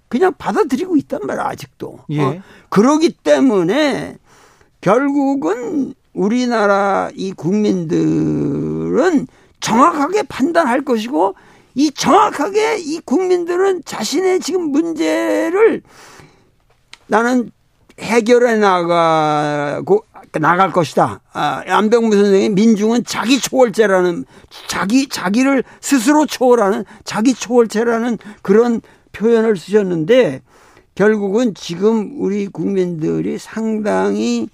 그냥 0.09 0.33
받아들이고 0.39 0.97
있단 0.97 1.21
말이야 1.27 1.45
아직도. 1.47 2.01
예. 2.11 2.23
어, 2.23 2.43
그러기 2.69 3.13
때문에 3.13 4.17
결국은 4.81 5.95
우리나라 6.13 7.11
이 7.15 7.33
국민들은 7.33 9.27
정확하게 9.61 10.23
판단할 10.25 10.85
것이고 10.85 11.35
이 11.75 11.91
정확하게 11.93 12.79
이 12.79 13.01
국민들은 13.05 13.83
자신의 13.85 14.41
지금 14.41 14.71
문제를 14.71 15.83
나는 17.07 17.51
해결해 18.01 18.57
나가고 18.57 20.05
나갈 20.33 20.73
것이다. 20.73 21.21
아, 21.33 21.63
안병무 21.67 22.15
선생의 22.15 22.51
민중은 22.51 23.05
자기 23.05 23.41
초월제라는 23.41 24.25
자기 24.67 25.09
자기를 25.09 25.65
스스로 25.81 26.27
초월하는 26.27 26.85
자기 27.05 27.35
초월제라는 27.35 28.19
그런 28.43 28.81
표현을 29.19 29.57
쓰셨는데 29.57 30.43
결국은 30.95 31.55
지금 31.55 32.21
우리 32.21 32.47
국민들이 32.47 33.39
상당히 33.39 34.49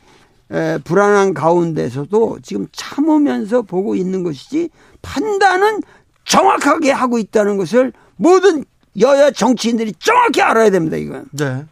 에, 0.51 0.79
불안한 0.85 1.35
가운데서도 1.35 2.39
지금 2.43 2.67
참으면서 2.73 3.63
보고 3.63 3.95
있는 3.95 4.23
것이지 4.23 4.69
판단은 5.03 5.81
정확하게 6.25 6.91
하고 6.91 7.19
있다는 7.19 7.57
것을 7.57 7.93
모든 8.17 8.65
여야 9.01 9.31
정치인들이 9.31 9.95
정확히 9.99 10.41
알아야 10.41 10.71
됩니다, 10.71 10.97
이건. 10.97 11.27
네. 11.33 11.65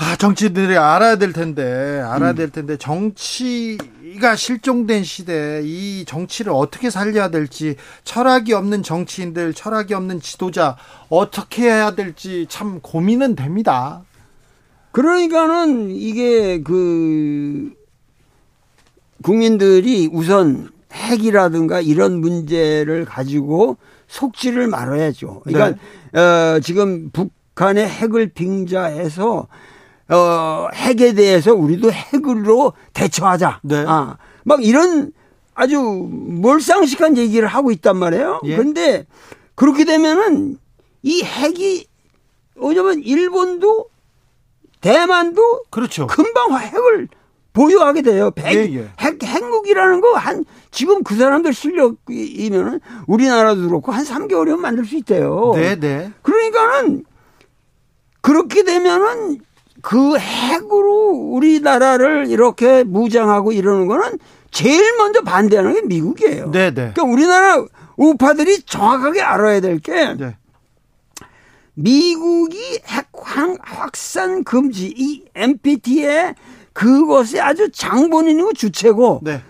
아, 0.00 0.14
정치인들이 0.14 0.76
알아야 0.76 1.16
될 1.16 1.32
텐데, 1.32 2.00
알아야 2.00 2.30
음. 2.30 2.36
될 2.36 2.50
텐데, 2.50 2.76
정치가 2.76 4.36
실종된 4.36 5.02
시대에 5.02 5.62
이 5.64 6.04
정치를 6.06 6.52
어떻게 6.54 6.88
살려야 6.88 7.30
될지, 7.30 7.74
철학이 8.04 8.52
없는 8.52 8.84
정치인들, 8.84 9.54
철학이 9.54 9.94
없는 9.94 10.20
지도자, 10.20 10.76
어떻게 11.08 11.64
해야 11.64 11.96
될지 11.96 12.46
참 12.48 12.78
고민은 12.80 13.34
됩니다. 13.34 14.04
그러니까는 14.92 15.90
이게 15.90 16.62
그, 16.62 17.72
국민들이 19.24 20.08
우선 20.12 20.70
핵이라든가 20.92 21.80
이런 21.80 22.20
문제를 22.20 23.04
가지고 23.04 23.78
속지를 24.06 24.68
말아야죠. 24.68 25.40
그러니까, 25.42 25.76
네. 26.12 26.20
어, 26.20 26.60
지금 26.60 27.10
북한의 27.10 27.88
핵을 27.88 28.28
빙자해서 28.28 29.48
어, 30.10 30.68
핵에 30.74 31.12
대해서 31.12 31.54
우리도 31.54 31.92
핵으로 31.92 32.72
대처하자. 32.94 33.60
네. 33.62 33.84
아, 33.86 34.16
막 34.44 34.64
이런 34.64 35.12
아주 35.54 35.80
몰상식한 35.80 37.16
얘기를 37.16 37.48
하고 37.48 37.70
있단 37.70 37.96
말이에요. 37.96 38.40
예. 38.44 38.56
그런데 38.56 39.06
그렇게 39.54 39.84
되면은 39.84 40.56
이 41.02 41.22
핵이 41.22 41.84
왜냐면 42.56 43.02
일본도 43.02 43.88
대만도 44.80 45.64
그렇죠. 45.70 46.06
금방 46.06 46.56
핵을 46.56 47.08
보유하게 47.52 48.02
돼요. 48.02 48.30
핵, 48.38 48.56
예, 48.56 48.74
예. 48.76 48.90
핵, 49.00 49.22
핵무기라는 49.22 50.00
거 50.00 50.14
한, 50.14 50.44
지금 50.70 51.02
그 51.02 51.16
사람들 51.16 51.52
실력이면은 51.52 52.80
우리나라도 53.08 53.66
그렇고 53.66 53.90
한 53.90 54.04
3개월이면 54.04 54.58
만들 54.58 54.84
수 54.84 54.96
있대요. 54.96 55.52
네, 55.56 55.74
네. 55.74 56.12
그러니까는 56.22 57.04
그렇게 58.20 58.62
되면은 58.62 59.40
그 59.82 60.18
핵으로 60.18 61.10
우리나라를 61.10 62.26
이렇게 62.28 62.84
무장하고 62.84 63.52
이러는 63.52 63.86
거는 63.86 64.18
제일 64.50 64.96
먼저 64.96 65.22
반대하는 65.22 65.74
게 65.74 65.82
미국이에요. 65.82 66.50
네, 66.50 66.70
네. 66.70 66.92
그러니까 66.94 67.02
우리나라 67.04 67.64
우파들이 67.96 68.62
정확하게 68.62 69.20
알아야 69.20 69.60
될게 69.60 70.14
네. 70.14 70.36
미국이 71.74 72.80
핵 72.86 73.08
확산 73.62 74.42
금지 74.42 74.92
이 74.96 75.24
NPT에 75.34 76.34
그것이 76.72 77.40
아주 77.40 77.70
장본인이고 77.70 78.52
주체고 78.52 79.20
네. 79.22 79.42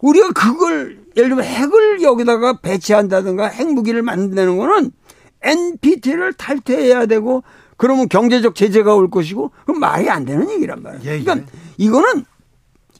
우리가 0.00 0.32
그걸 0.32 0.98
예를 1.16 1.30
들면 1.30 1.44
핵을 1.44 2.02
여기다가 2.02 2.58
배치한다든가 2.60 3.46
핵무기를 3.46 4.02
만드는 4.02 4.56
거는 4.56 4.92
NPT를 5.42 6.32
탈퇴해야 6.34 7.06
되고 7.06 7.42
그러면 7.82 8.08
경제적 8.08 8.54
제재가 8.54 8.94
올 8.94 9.10
것이고 9.10 9.50
그럼 9.64 9.80
말이 9.80 10.08
안 10.08 10.24
되는 10.24 10.48
얘기란 10.48 10.84
말이에요. 10.84 11.02
예, 11.04 11.18
예. 11.18 11.24
그러니까 11.24 11.50
이거는 11.78 12.24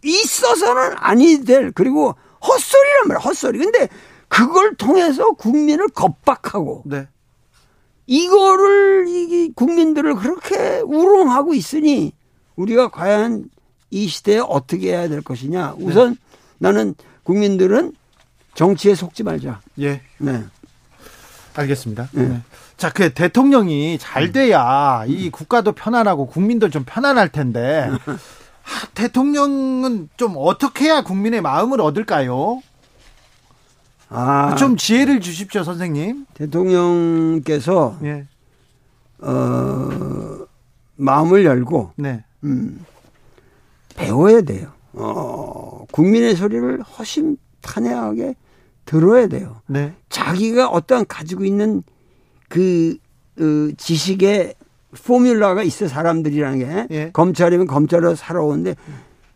있어서는 0.03 0.95
아니 0.97 1.45
될 1.45 1.71
그리고 1.71 2.16
헛소리란 2.45 3.07
말이야 3.07 3.21
헛소리. 3.21 3.61
근데 3.61 3.88
그걸 4.27 4.75
통해서 4.75 5.35
국민을 5.35 5.87
겁박하고 5.87 6.83
네. 6.87 7.07
이거를 8.09 9.07
이 9.07 9.53
국민들을 9.55 10.16
그렇게 10.16 10.81
우롱하고 10.81 11.55
있으니 11.55 12.12
우리가 12.57 12.88
과연 12.88 13.45
이 13.90 14.09
시대에 14.09 14.40
어떻게 14.40 14.88
해야 14.88 15.09
될 15.09 15.23
것이냐. 15.23 15.77
우선 15.79 16.11
네. 16.11 16.16
나는 16.59 16.97
국민들은 17.23 17.92
정치에 18.57 18.97
속지 18.97 19.23
말자. 19.23 19.61
예. 19.79 20.01
네. 20.18 20.42
알겠습니다. 21.55 22.09
네. 22.11 22.27
네. 22.27 22.42
자, 22.83 22.90
그 22.90 23.14
대통령이 23.14 23.97
잘 24.01 24.25
음. 24.25 24.33
돼야 24.33 25.05
이 25.07 25.31
국가도 25.31 25.71
편안하고 25.71 26.27
국민도 26.27 26.68
좀 26.68 26.83
편안할 26.85 27.29
텐데 27.29 27.88
하, 28.62 28.87
대통령은 28.95 30.09
좀 30.16 30.35
어떻게 30.37 30.87
해야 30.87 31.05
국민의 31.05 31.42
마음을 31.42 31.81
얻을까요? 31.81 32.61
아, 34.09 34.57
좀 34.57 34.77
지혜를 34.77 35.21
주십시오, 35.21 35.62
선생님. 35.62 36.27
대통령께서 36.35 37.99
예. 38.03 38.27
어, 39.21 40.45
마음을 40.97 41.45
열고 41.45 41.92
네. 41.95 42.25
음, 42.42 42.85
배워야 43.95 44.40
돼요. 44.40 44.73
어, 44.95 45.85
국민의 45.92 46.35
소리를 46.35 46.83
허심탄회하게 46.83 48.35
들어야 48.87 49.29
돼요. 49.29 49.61
네. 49.68 49.95
자기가 50.09 50.68
어떠한 50.68 51.07
가지고 51.07 51.45
있는 51.45 51.85
그, 52.53 52.99
그 53.35 53.73
지식의 53.79 54.55
포뮬러가 55.07 55.62
있어 55.62 55.88
사람들이라는 55.88 56.59
게 56.59 56.87
예. 56.91 57.11
검찰이면 57.11 57.67
검찰로 57.67 58.15
살아오는데 58.15 58.77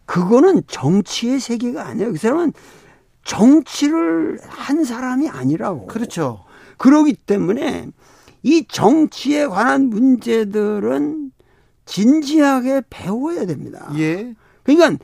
그거는 0.05 0.61
정치의 0.66 1.40
세계가 1.40 1.87
아니에요. 1.87 2.12
그 2.12 2.18
사람은 2.18 2.52
정치를 3.24 4.38
한 4.46 4.85
사람이 4.85 5.31
아니라고. 5.31 5.87
그렇죠. 5.87 6.44
그러기 6.76 7.14
때문에 7.14 7.88
이 8.42 8.66
정치에 8.68 9.46
관한 9.46 9.88
문제들은 9.88 11.33
진지하게 11.87 12.83
배워야 12.90 13.46
됩니다. 13.46 13.90
예. 13.96 14.35
그러니까 14.62 15.02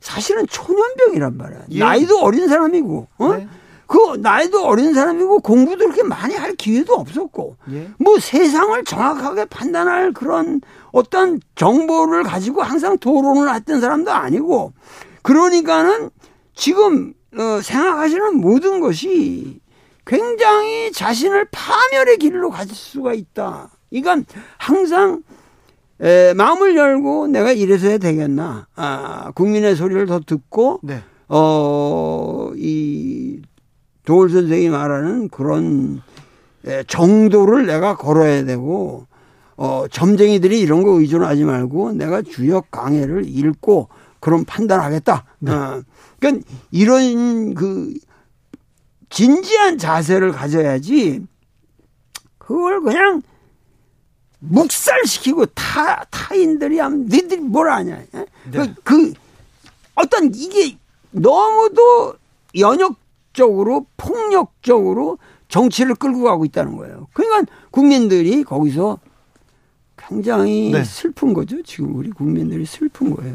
사실은 0.00 0.46
초년병이란 0.46 1.36
말이야. 1.36 1.60
예. 1.72 1.78
나이도 1.78 2.20
어린 2.22 2.48
사람이고, 2.48 3.08
어? 3.18 3.36
네. 3.36 3.46
그 3.90 4.18
나이도 4.20 4.64
어린 4.64 4.94
사람이고 4.94 5.40
공부도 5.40 5.78
그렇게 5.78 6.04
많이 6.04 6.36
할 6.36 6.54
기회도 6.54 6.94
없었고 6.94 7.56
예. 7.72 7.90
뭐 7.98 8.20
세상을 8.20 8.84
정확하게 8.84 9.46
판단할 9.46 10.12
그런 10.12 10.60
어떤 10.92 11.40
정보를 11.56 12.22
가지고 12.22 12.62
항상 12.62 12.98
토론을 12.98 13.52
했던 13.52 13.80
사람도 13.80 14.12
아니고 14.12 14.74
그러니까는 15.22 16.10
지금 16.54 17.14
어, 17.36 17.60
생각하시는 17.60 18.36
모든 18.36 18.78
것이 18.78 19.60
굉장히 20.06 20.92
자신을 20.92 21.48
파멸의 21.50 22.18
길로 22.18 22.50
가질 22.50 22.76
수가 22.76 23.12
있다. 23.12 23.70
이건 23.90 24.24
항상 24.56 25.24
에, 26.00 26.32
마음을 26.34 26.76
열고 26.76 27.26
내가 27.26 27.50
이래서 27.50 27.88
해야 27.88 27.98
되겠나. 27.98 28.68
아, 28.76 29.32
국민의 29.34 29.74
소리를 29.74 30.06
더 30.06 30.20
듣고 30.20 30.78
네. 30.84 31.02
어, 31.28 32.50
이 32.54 33.40
조월 34.10 34.28
선생이 34.28 34.70
말하는 34.70 35.28
그런 35.28 36.02
정도를 36.88 37.66
내가 37.66 37.96
걸어야 37.96 38.44
되고 38.44 39.06
어, 39.56 39.84
점쟁이들이 39.88 40.58
이런 40.58 40.82
거 40.82 40.98
의존하지 40.98 41.44
말고 41.44 41.92
내가 41.92 42.20
주역 42.20 42.72
강해를 42.72 43.22
읽고 43.28 43.88
그런 44.18 44.44
판단하겠다. 44.44 45.24
네. 45.38 45.52
어, 45.52 45.82
그러니까 46.18 46.44
이런 46.72 47.54
그 47.54 47.94
진지한 49.10 49.78
자세를 49.78 50.32
가져야지 50.32 51.24
그걸 52.36 52.80
그냥 52.80 53.22
묵살시키고 54.40 55.46
타, 55.54 56.02
타인들이 56.10 56.80
하면 56.80 57.04
니들이 57.04 57.42
뭘 57.42 57.70
아냐. 57.70 58.02
네. 58.10 58.26
그, 58.50 58.74
그 58.82 59.12
어떤 59.94 60.34
이게 60.34 60.76
너무도 61.12 62.14
연역 62.58 62.96
적으로 63.32 63.86
폭력적으로 63.96 65.18
정치를 65.48 65.96
끌고 65.96 66.22
가고 66.22 66.44
있다는 66.44 66.76
거예요. 66.76 67.08
그러니까 67.12 67.52
국민들이 67.70 68.44
거기서 68.44 68.98
굉장히 69.96 70.70
네. 70.72 70.84
슬픈 70.84 71.34
거죠. 71.34 71.62
지금 71.62 71.94
우리 71.94 72.10
국민들이 72.10 72.64
슬픈 72.64 73.14
거예요. 73.14 73.34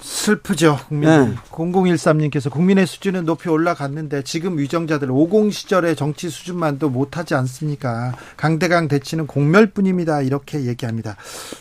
슬프죠. 0.00 0.78
국민. 0.88 1.08
네. 1.10 1.34
0013님께서 1.50 2.50
국민의 2.50 2.86
수준은 2.86 3.24
높이 3.24 3.48
올라갔는데 3.48 4.22
지금 4.22 4.56
위정자들 4.56 5.10
50 5.10 5.52
시절의 5.52 5.96
정치 5.96 6.30
수준만도 6.30 6.90
못하지 6.90 7.34
않습니까? 7.34 8.14
강대강 8.36 8.88
대치는 8.88 9.26
공멸뿐입니다. 9.26 10.22
이렇게 10.22 10.64
얘기합니다. 10.64 11.16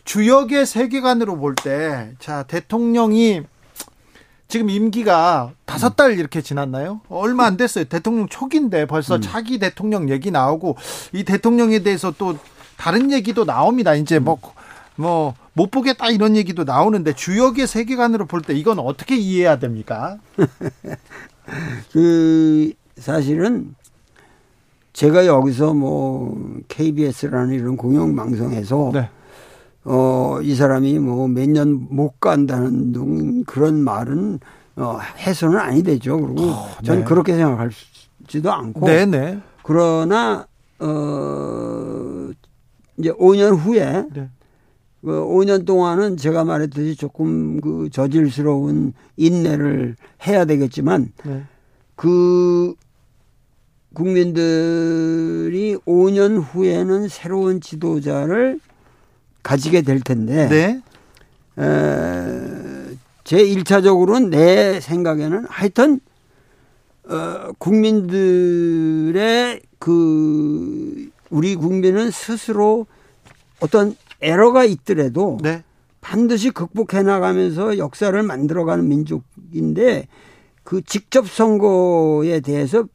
주역의 0.06 0.66
세계관으로 0.66 1.38
볼 1.38 1.56
때, 1.56 2.12
자, 2.20 2.44
대통령이 2.44 3.44
지금 4.48 4.70
임기가 4.70 5.52
다섯 5.66 5.96
달 5.96 6.18
이렇게 6.20 6.42
지났나요? 6.42 7.02
얼마 7.10 7.46
안 7.46 7.58
됐어요. 7.58 7.86
대통령 7.86 8.28
초기인데 8.28 8.86
벌써 8.86 9.16
음. 9.16 9.22
차기 9.22 9.58
대통령 9.60 10.10
얘기 10.10 10.32
나오고 10.32 10.78
이 11.14 11.24
대통령에 11.24 11.80
대해서 11.80 12.14
또 12.18 12.38
다른 12.78 13.12
얘기도 13.12 13.44
나옵니다. 13.46 13.96
이제 13.96 14.20
뭐, 14.20 14.38
뭐, 14.96 15.34
못 15.54 15.72
보겠다 15.72 16.10
이런 16.10 16.36
얘기도 16.36 16.64
나오는데 16.64 17.14
주역의 17.14 17.66
세계관으로 17.68 18.26
볼 18.28 18.42
때 18.42 18.54
이건 18.54 18.80
어떻게 18.80 19.16
이해해야 19.16 19.58
됩니까? 19.58 20.18
그, 21.92 22.72
사실은 22.98 23.76
제가 24.94 25.26
여기서 25.26 25.74
뭐 25.74 26.62
KBS라는 26.68 27.54
이런 27.54 27.76
공영방송에서 27.78 28.92
네. 28.94 29.10
어, 29.86 30.40
이 30.42 30.56
사람이 30.56 31.00
뭐 31.00 31.28
몇 31.28 31.48
년 31.50 31.88
못 31.90 32.20
간다는 32.20 33.44
그런 33.46 33.80
말은 33.80 34.40
어, 34.78 34.98
해서는 35.18 35.58
아니 35.60 35.84
되죠. 35.84 36.20
그리고 36.20 36.50
어, 36.50 36.68
네. 36.82 36.84
전 36.86 37.04
그렇게 37.06 37.34
생각할지도 37.36 38.52
않고. 38.52 38.86
네네. 38.88 39.06
네. 39.06 39.40
그러나, 39.64 40.46
어, 40.80 42.30
이제 42.98 43.12
5년 43.12 43.58
후에 43.58 44.06
네. 44.14 44.30
그 45.02 45.12
5년 45.12 45.66
동안은 45.66 46.18
제가 46.18 46.44
말했듯이 46.44 46.96
조금 46.96 47.62
그 47.62 47.90
저질스러운 47.92 48.94
인내를 49.18 49.96
해야 50.28 50.46
되겠지만 50.46 51.12
네. 51.24 51.44
그 51.96 52.74
국민들이 53.94 55.78
5년 55.86 56.44
후에는 56.44 57.08
새로운 57.08 57.62
지도자를 57.62 58.60
가지게 59.46 59.84
될 59.84 60.02
텐데 60.02 60.50
네. 60.50 60.82
에, 61.64 62.98
제 63.24 63.38
1차적으로는 63.38 64.30
내 64.30 64.82
생각에는 64.82 65.46
하여튼 65.48 66.00
어, 67.08 67.52
국민들의 67.60 69.12
그 69.78 71.10
우리 71.30 71.56
국민은 71.56 72.10
스스로 72.10 72.88
어떤 73.60 73.96
에러가 74.20 74.64
있더라도 74.64 75.38
네. 75.44 75.64
반드시 76.02 76.50
극복해 76.50 77.04
나가면서 77.04 77.78
역사를 77.78 78.22
만들어가는 78.22 78.88
민족인데 78.88 80.08
그 80.64 80.82
직접 80.84 81.30
선거에 81.30 82.40
대해서 82.40 82.86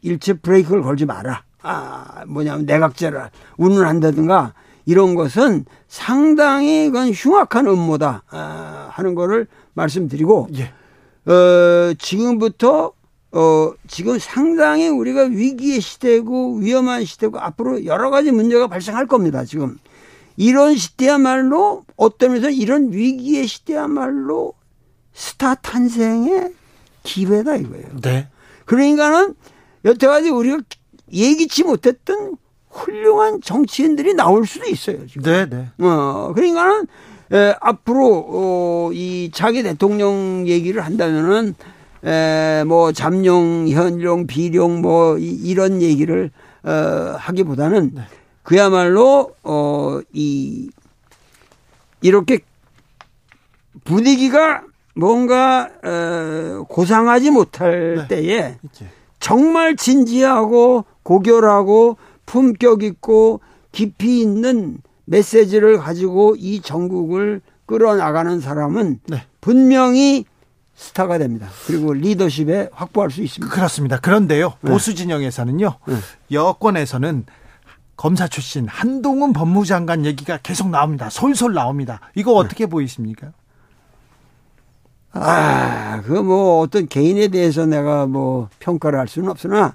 일체 0.00 0.32
브레이크를 0.32 0.80
걸지 0.82 1.04
마라. 1.04 1.44
아, 1.62 2.24
뭐냐면 2.26 2.64
내각제를 2.64 3.28
운운한다든가 3.58 4.54
이런 4.84 5.14
것은 5.14 5.64
상당히 5.88 6.86
그건 6.86 7.10
흉악한 7.10 7.66
음모다 7.66 8.24
아, 8.30 8.88
하는 8.90 9.14
거를 9.14 9.46
말씀드리고 9.74 10.48
예. 10.56 10.72
어, 11.30 11.94
지금부터 11.98 12.92
어, 13.32 13.72
지금 13.88 14.18
상당히 14.18 14.88
우리가 14.88 15.22
위기의 15.22 15.80
시대고 15.80 16.56
위험한 16.56 17.04
시대고 17.04 17.38
앞으로 17.38 17.84
여러 17.86 18.10
가지 18.10 18.30
문제가 18.30 18.66
발생할 18.66 19.06
겁니다. 19.06 19.44
지금 19.44 19.78
이런 20.36 20.76
시대야말로 20.76 21.84
어떤 21.96 22.30
면에서 22.30 22.50
이런 22.50 22.92
위기의 22.92 23.46
시대야말로 23.46 24.54
스타 25.14 25.54
탄생의 25.54 26.52
기회다 27.04 27.56
이거예요. 27.56 28.00
네. 28.02 28.28
그러니까는 28.64 29.34
여태까지 29.84 30.30
우리가 30.30 30.58
예기치 31.12 31.64
못했던 31.64 32.36
훌륭한 32.72 33.40
정치인들이 33.42 34.14
나올 34.14 34.46
수도 34.46 34.68
있어요. 34.68 35.06
지금. 35.06 35.22
네, 35.22 35.46
네. 35.46 35.68
어, 35.78 36.32
그러니까는 36.34 36.86
에, 37.32 37.54
앞으로 37.60 38.26
어, 38.28 38.90
이 38.92 39.30
자기 39.32 39.62
대통령 39.62 40.44
얘기를 40.46 40.84
한다면은 40.84 41.54
에, 42.04 42.64
뭐 42.64 42.92
잠룡, 42.92 43.68
현룡, 43.68 44.26
비룡 44.26 44.80
뭐 44.80 45.18
이, 45.18 45.28
이런 45.28 45.82
얘기를 45.82 46.30
어, 46.64 46.70
하기보다는 47.16 47.92
네. 47.94 48.02
그야말로 48.42 49.34
어, 49.42 50.00
이 50.12 50.70
이렇게 52.00 52.40
분위기가 53.84 54.62
뭔가 54.94 55.70
어, 55.82 56.64
고상하지 56.68 57.30
못할 57.30 58.06
네. 58.08 58.08
때에 58.08 58.56
정말 59.20 59.76
진지하고 59.76 60.84
고결하고 61.02 61.96
품격 62.32 62.82
있고 62.82 63.40
깊이 63.72 64.22
있는 64.22 64.78
메시지를 65.04 65.76
가지고 65.76 66.34
이 66.38 66.62
전국을 66.62 67.42
끌어나가는 67.66 68.40
사람은 68.40 69.00
네. 69.06 69.24
분명히 69.42 70.24
스타가 70.74 71.18
됩니다. 71.18 71.48
그리고 71.66 71.92
리더십에 71.92 72.70
확보할 72.72 73.10
수 73.10 73.20
있습니다. 73.22 73.54
그렇습니다. 73.54 74.00
그런데요, 74.00 74.54
네. 74.62 74.70
보수 74.70 74.94
진영에서는요, 74.94 75.74
네. 75.86 75.94
여권에서는 76.30 77.26
검사 77.96 78.26
출신 78.26 78.66
한동훈 78.66 79.34
법무장관 79.34 80.06
얘기가 80.06 80.38
계속 80.42 80.70
나옵니다. 80.70 81.10
솔솔 81.10 81.52
나옵니다. 81.52 82.00
이거 82.14 82.32
어떻게 82.32 82.64
네. 82.64 82.70
보이십니까? 82.70 83.32
아, 85.12 86.00
그 86.06 86.22
뭐 86.22 86.60
어떤 86.60 86.88
개인에 86.88 87.28
대해서 87.28 87.66
내가 87.66 88.06
뭐 88.06 88.48
평가를 88.58 88.98
할 88.98 89.06
수는 89.06 89.28
없으나 89.28 89.74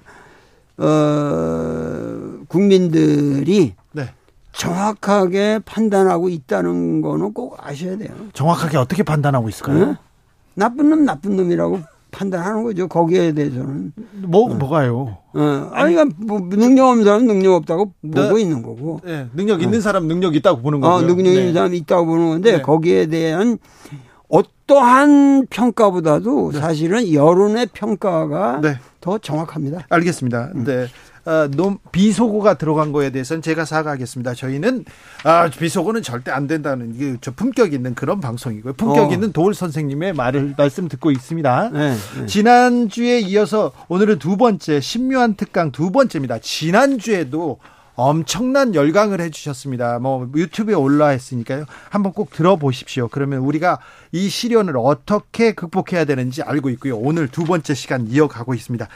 어, 0.78 2.37
국민들이 2.48 3.74
네. 3.92 4.10
정확하게 4.52 5.60
판단하고 5.64 6.28
있다는 6.28 7.00
거는 7.02 7.32
꼭 7.32 7.56
아셔야 7.60 7.96
돼요. 7.96 8.10
정확하게 8.32 8.76
어떻게 8.76 9.02
판단하고 9.02 9.48
있을까요? 9.48 9.86
네? 9.86 9.96
나쁜 10.54 10.90
놈 10.90 11.04
나쁜 11.04 11.36
놈이라고 11.36 11.80
판단하는 12.10 12.64
거죠. 12.64 12.88
거기에 12.88 13.32
대해서는. 13.32 13.92
뭐, 14.12 14.50
어. 14.50 14.54
뭐가요? 14.54 15.18
어. 15.34 15.70
아니, 15.72 15.94
그러니까 15.94 16.16
뭐 16.18 16.40
능력 16.40 16.88
없는 16.88 17.04
사람은 17.04 17.26
능력 17.26 17.54
없다고 17.54 17.92
네. 18.00 18.22
보고 18.22 18.38
있는 18.38 18.62
거고. 18.62 19.00
네. 19.04 19.28
능력 19.34 19.62
있는 19.62 19.78
어. 19.78 19.80
사람 19.80 20.08
능력 20.08 20.34
있다고 20.34 20.62
보는 20.62 20.80
거고. 20.80 20.94
어, 20.94 21.00
능력 21.02 21.26
있는 21.26 21.46
네. 21.46 21.52
사람 21.52 21.74
있다고 21.74 22.06
보는 22.06 22.28
건데 22.28 22.52
네. 22.52 22.62
거기에 22.62 23.06
대한 23.06 23.58
어떠한 24.28 25.46
평가보다도 25.48 26.52
네. 26.52 26.60
사실은 26.60 27.12
여론의 27.12 27.68
평가가 27.72 28.60
네. 28.62 28.78
더 29.00 29.18
정확합니다. 29.18 29.86
알겠습니다. 29.88 30.50
음. 30.54 30.64
네. 30.64 30.86
어, 31.28 31.76
비속어가 31.92 32.54
들어간 32.54 32.90
거에 32.90 33.10
대해서는 33.10 33.42
제가 33.42 33.66
사과하겠습니다. 33.66 34.32
저희는 34.32 34.86
아, 35.24 35.50
비속어는 35.50 36.02
절대 36.02 36.30
안 36.30 36.46
된다는 36.46 36.96
게저 36.96 37.32
품격 37.32 37.74
있는 37.74 37.94
그런 37.94 38.20
방송이고요. 38.20 38.72
품격 38.72 39.10
어. 39.10 39.12
있는 39.12 39.32
도울 39.32 39.52
선생님의 39.52 40.14
말을 40.14 40.54
말씀 40.56 40.88
듣고 40.88 41.10
있습니다. 41.10 41.70
네, 41.70 41.94
네. 42.18 42.26
지난주에 42.26 43.20
이어서 43.20 43.72
오늘은 43.88 44.18
두 44.18 44.38
번째 44.38 44.80
신묘한 44.80 45.34
특강 45.34 45.70
두 45.70 45.90
번째입니다. 45.90 46.38
지난주에도 46.38 47.58
엄청난 47.94 48.74
열강을 48.74 49.20
해주셨습니다. 49.20 49.98
뭐 49.98 50.30
유튜브에 50.34 50.74
올라 50.74 51.12
있으니까요. 51.12 51.66
한번 51.90 52.12
꼭 52.12 52.30
들어보십시오. 52.30 53.08
그러면 53.08 53.40
우리가 53.40 53.80
이 54.12 54.28
시련을 54.30 54.74
어떻게 54.78 55.52
극복해야 55.52 56.04
되는지 56.04 56.42
알고 56.42 56.70
있고요. 56.70 56.96
오늘 56.96 57.28
두 57.28 57.44
번째 57.44 57.74
시간 57.74 58.06
이어가고 58.06 58.54
있습니다. 58.54 58.86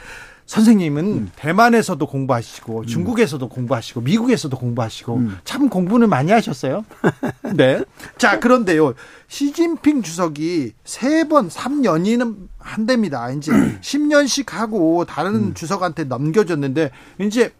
선생님은 0.45 1.05
음. 1.05 1.31
대만에서도 1.35 2.05
공부하시고 2.05 2.79
음. 2.81 2.85
중국에서도 2.85 3.47
공부하시고 3.47 4.01
미국에서도 4.01 4.57
공부하시고 4.57 5.15
음. 5.15 5.37
참 5.43 5.69
공부는 5.69 6.09
많이 6.09 6.31
하셨어요. 6.31 6.85
네. 7.55 7.83
자, 8.17 8.39
그런데요. 8.39 8.93
시진핑 9.27 10.03
주석이 10.03 10.73
세 10.83 11.27
번, 11.27 11.49
3년이는 11.49 12.35
한답니다. 12.59 13.31
이제 13.31 13.51
10년씩 13.51 14.49
하고 14.49 15.05
다른 15.05 15.35
음. 15.35 15.53
주석한테 15.53 16.05
넘겨줬는데 16.05 16.91
이제 17.21 17.53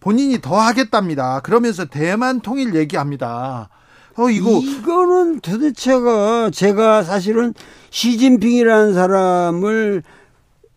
본인이 0.00 0.40
더 0.40 0.58
하겠답니다. 0.58 1.40
그러면서 1.40 1.84
대만 1.84 2.40
통일 2.40 2.74
얘기합니다. 2.74 3.68
어, 4.16 4.30
이거. 4.30 4.50
이거는 4.50 5.40
도대체가 5.40 6.50
제가 6.50 7.02
사실은 7.02 7.54
시진핑이라는 7.90 8.94
사람을 8.94 10.02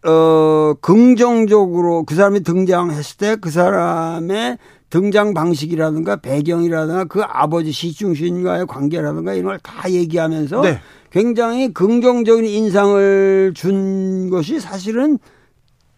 어, 0.05 0.73
긍정적으로 0.81 2.03
그 2.05 2.15
사람이 2.15 2.41
등장했을 2.43 3.17
때 3.17 3.35
그 3.35 3.49
사람의 3.49 4.57
등장 4.89 5.33
방식이라든가 5.33 6.15
배경이라든가 6.15 7.05
그 7.05 7.21
아버지 7.21 7.71
시중신과의 7.71 8.65
관계라든가 8.65 9.33
이런 9.33 9.51
걸 9.51 9.59
다 9.61 9.91
얘기하면서 9.91 10.61
네. 10.61 10.79
굉장히 11.11 11.73
긍정적인 11.73 12.45
인상을 12.45 13.53
준 13.55 14.29
것이 14.29 14.59
사실은 14.59 15.19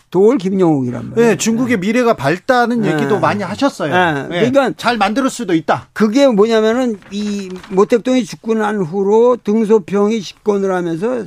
도올 0.09 0.37
김영욱이란 0.37 1.11
말이에요. 1.11 1.29
네, 1.29 1.37
중국의 1.37 1.79
미래가 1.79 2.15
밝다는 2.15 2.81
네. 2.81 2.91
얘기도 2.93 3.19
많이 3.19 3.43
하셨어요. 3.43 3.93
네. 3.93 4.27
네. 4.27 4.51
그러니까 4.51 4.73
잘 4.75 4.97
만들 4.97 5.29
수도 5.29 5.53
있다. 5.53 5.87
그게 5.93 6.27
뭐냐면은 6.27 6.97
이 7.11 7.49
모택동이 7.69 8.25
죽고 8.25 8.55
난 8.55 8.81
후로 8.81 9.37
등소평이 9.41 10.21
집권을 10.21 10.73
하면서 10.73 11.25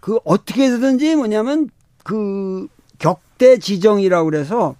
그 0.00 0.18
어떻게 0.24 0.64
해서든지 0.64 1.14
뭐냐면 1.14 1.68
그 2.08 2.68
격대 2.98 3.58
지정이라고 3.58 4.30
그래서 4.30 4.76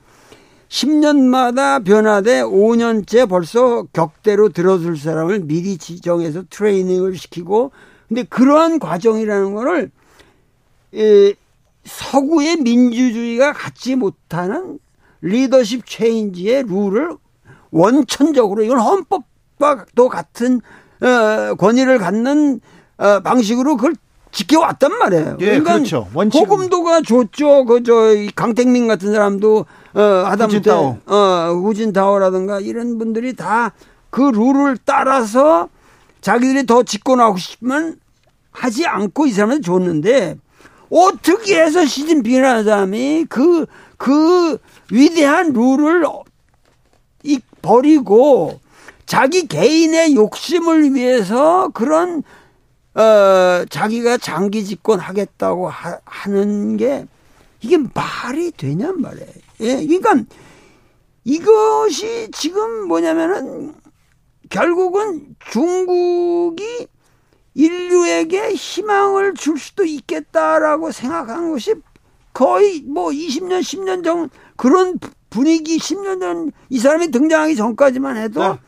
10년마다 0.71 1.85
변화돼 1.85 2.41
5년째 2.41 3.29
벌써 3.29 3.83
격대로 3.93 4.49
들어줄 4.49 4.97
사람을 4.97 5.41
미리 5.41 5.77
지정해서 5.77 6.45
트레이닝을 6.49 7.19
시키고 7.19 7.71
근데 8.09 8.23
그러한 8.23 8.79
과정이라는 8.79 9.55
거를 9.55 9.91
에, 10.95 11.35
서구의 11.85 12.57
민주주의가 12.62 13.53
갖지 13.53 13.95
못하는 13.95 14.79
리더십 15.21 15.85
체인지의 15.85 16.62
룰을 16.62 17.11
원천적으로 17.71 18.64
이건 18.64 18.79
헌법과도 18.81 20.09
같은 20.09 20.62
어, 21.03 21.55
권위를 21.57 21.99
갖는 21.99 22.62
어, 22.97 23.21
방식으로 23.21 23.77
그걸 23.77 23.93
지켜왔단 24.33 24.99
말이에요. 24.99 25.37
예, 25.41 25.47
그러니까 25.47 25.73
그렇죠. 25.75 26.09
원칙. 26.14 26.38
호금도가 26.38 27.03
좋죠. 27.03 27.64
그저 27.64 28.14
강택민 28.35 28.87
같은 28.88 29.12
사람도 29.12 29.67
어 29.95 30.01
하다못해 30.01 30.71
어 30.71 31.53
후진타오라든가 31.62 32.61
이런 32.61 32.99
분들이 32.99 33.35
다 33.35 33.73
그 34.11 34.23
룰을 34.23 34.79
따라서 34.85 35.69
자기들이 36.21 36.67
더 36.67 36.83
짓고 36.83 37.17
나오고 37.17 37.38
싶으면 37.38 37.99
하지 38.51 38.87
않고 38.87 39.27
이 39.27 39.33
사람한테 39.33 39.62
줬는데 39.62 40.38
어떻게 40.91 41.61
해서 41.61 41.85
시진핑이라는 41.85 42.64
사람이 42.64 43.27
그, 43.29 43.67
그 43.99 44.59
위대한 44.91 45.53
룰을 45.53 46.05
이 47.23 47.41
버리고 47.61 48.59
자기 49.07 49.47
개인의 49.47 50.14
욕심을 50.14 50.95
위해서 50.95 51.69
그런 51.75 52.23
어, 52.94 53.64
자기가 53.68 54.18
장기 54.18 54.64
집권 54.64 54.98
하겠다고 54.98 55.68
하, 55.68 55.98
하는 56.05 56.77
게 56.77 57.07
이게 57.61 57.77
말이 57.77 58.51
되냔 58.53 59.01
말이에요. 59.01 59.29
예, 59.61 59.87
그러니까 59.87 60.24
이것이 61.24 62.31
지금 62.33 62.87
뭐냐면은 62.88 63.74
결국은 64.51 65.37
중국이 65.51 66.87
인류에게 67.55 68.55
희망을 68.55 69.35
줄 69.35 69.59
수도 69.59 69.85
있겠다라고 69.85 70.92
생각하는 70.92 71.51
것이 71.53 71.74
거의 72.33 72.83
뭐 72.83 73.11
20년, 73.11 73.61
10년 73.61 74.05
전 74.05 74.31
그런 74.57 74.98
분위기 75.29 75.77
10년 75.79 76.20
전 76.20 76.53
이 76.70 76.79
사람이 76.79 77.11
등장하기 77.11 77.57
전까지만 77.57 78.16
해도 78.16 78.40
네. 78.40 78.59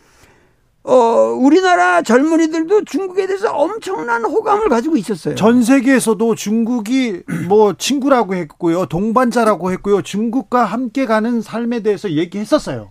어, 0.82 0.94
우리나라 1.38 2.02
젊은이들도 2.02 2.84
중국에 2.84 3.26
대해서 3.26 3.52
엄청난 3.52 4.24
호감을 4.24 4.68
가지고 4.68 4.96
있었어요. 4.96 5.34
전 5.34 5.62
세계에서도 5.62 6.34
중국이 6.34 7.22
뭐 7.48 7.74
친구라고 7.74 8.34
했고요. 8.34 8.86
동반자라고 8.86 9.72
했고요. 9.72 10.02
중국과 10.02 10.64
함께 10.64 11.04
가는 11.04 11.42
삶에 11.42 11.80
대해서 11.80 12.10
얘기했었어요. 12.10 12.90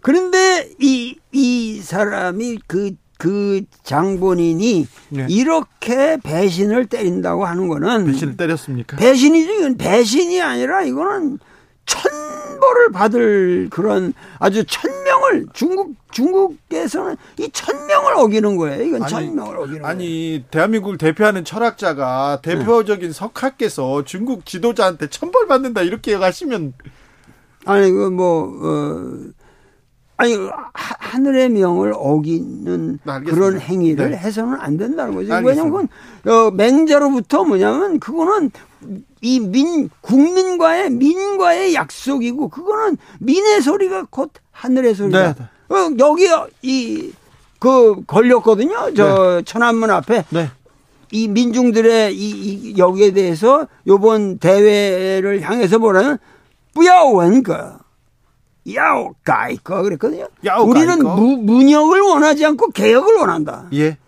그런데 0.00 0.68
이, 0.78 1.16
이 1.32 1.80
사람이 1.80 2.58
그, 2.66 2.90
그 3.16 3.62
장본인이 3.84 4.86
네. 5.08 5.26
이렇게 5.30 6.18
배신을 6.22 6.86
때린다고 6.86 7.46
하는 7.46 7.68
거는 7.68 8.04
배신을 8.04 8.36
때렸습니까? 8.36 8.98
배신이죠. 8.98 9.52
이건 9.54 9.76
배신이 9.78 10.42
아니라 10.42 10.82
이거는 10.82 11.38
천벌을 11.86 12.92
받을 12.92 13.68
그런 13.70 14.12
아주 14.38 14.64
천명을 14.64 15.46
중국 15.52 15.94
중국에서는 16.10 17.16
이 17.38 17.48
천명을 17.50 18.14
어기는 18.16 18.56
거예요. 18.56 18.82
이건 18.84 19.02
아니, 19.02 19.10
천명을 19.10 19.58
어기는 19.58 19.84
아니, 19.84 20.04
거예요. 20.06 20.42
대한민국을 20.50 20.98
대표하는 20.98 21.44
철학자가 21.44 22.40
대표적인 22.42 23.08
네. 23.08 23.12
석학께서 23.12 24.04
중국 24.04 24.46
지도자한테 24.46 25.08
천벌 25.08 25.46
받는다 25.46 25.82
이렇게 25.82 26.14
하시면 26.14 26.74
아니 27.66 27.90
그뭐 27.90 28.60
어, 28.62 29.32
아니 30.16 30.36
하늘의 31.04 31.50
명을 31.50 31.92
어기는 31.94 32.98
그런 33.26 33.60
행위를 33.60 34.10
네. 34.10 34.16
해서는 34.16 34.58
안 34.58 34.76
된다는 34.76 35.14
거죠. 35.14 35.34
왜냐하면 35.44 35.88
어, 36.26 36.50
맹자로부터 36.50 37.44
뭐냐면 37.44 38.00
그거는 38.00 38.50
이 39.20 39.40
민, 39.40 39.88
국민과의, 40.02 40.90
민과의 40.90 41.74
약속이고, 41.74 42.48
그거는 42.48 42.98
민의 43.20 43.62
소리가 43.62 44.06
곧 44.10 44.32
하늘의 44.50 44.94
소리다. 44.94 45.34
네. 45.34 45.74
어, 45.74 45.90
여기, 45.98 46.28
이, 46.60 47.12
그, 47.58 48.02
걸렸거든요. 48.06 48.92
저, 48.94 49.36
네. 49.36 49.42
천안문 49.44 49.90
앞에. 49.90 50.24
네. 50.28 50.50
이 51.10 51.28
민중들의 51.28 52.14
이, 52.14 52.30
이, 52.30 52.76
여기에 52.76 53.12
대해서 53.12 53.66
요번 53.86 54.38
대회를 54.38 55.40
향해서 55.40 55.78
뭐라는, 55.78 56.18
뿌야원거. 56.74 57.83
야오 58.72 59.14
가이거 59.24 59.82
그랬거든요. 59.82 60.26
야오 60.44 60.64
우리는 60.64 61.02
무, 61.02 61.36
문역을 61.36 62.00
원하지 62.00 62.44
않고 62.46 62.70
개혁을 62.70 63.14
원한다. 63.16 63.66
예. 63.74 63.98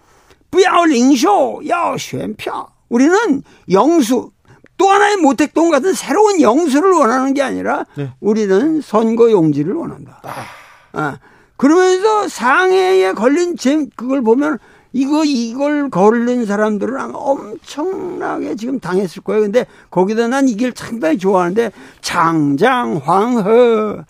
뿌야오 0.51 0.87
링쇼 0.87 1.63
야오 1.69 1.99
쉔표. 1.99 2.67
우리는 2.89 3.43
영수 3.71 4.31
또 4.79 4.89
하나의 4.89 5.17
모택동 5.17 5.71
같은 5.71 5.93
새로운 5.95 6.41
영수를 6.41 6.93
원하는 6.93 7.35
게 7.35 7.43
아니라 7.43 7.85
네. 7.97 8.13
우리는 8.21 8.81
선거 8.81 9.31
용지를 9.31 9.75
원한다. 9.75 10.21
아. 10.23 10.99
아. 10.99 11.19
그러면서 11.57 12.29
상해에 12.29 13.13
걸린 13.13 13.57
제 13.57 13.87
그걸 13.97 14.23
보면 14.23 14.59
이거 14.93 15.25
이걸 15.25 15.91
걸린 15.91 16.47
사람들은 16.47 16.99
아마 16.99 17.19
엄청나게 17.19 18.57
지금 18.57 18.79
당했을 18.81 19.23
거예요. 19.23 19.43
근데 19.43 19.67
거기다 19.91 20.29
난 20.29 20.49
이길 20.49 20.73
상당히 20.75 21.19
좋아하는데 21.19 21.73
장장 22.01 23.01
황허 23.03 24.05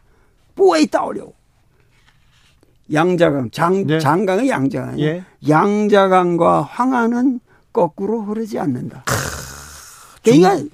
뿌에 0.56 0.86
따오려 0.86 1.28
양자강 2.92 3.50
장 3.50 3.86
네. 3.86 4.00
장강의 4.00 4.48
양자강 4.48 4.98
예. 5.00 5.24
양자강과 5.48 6.62
황하는 6.62 7.40
거꾸로 7.72 8.22
흐르지 8.22 8.58
않는다. 8.58 9.04
그러니까 10.24 10.64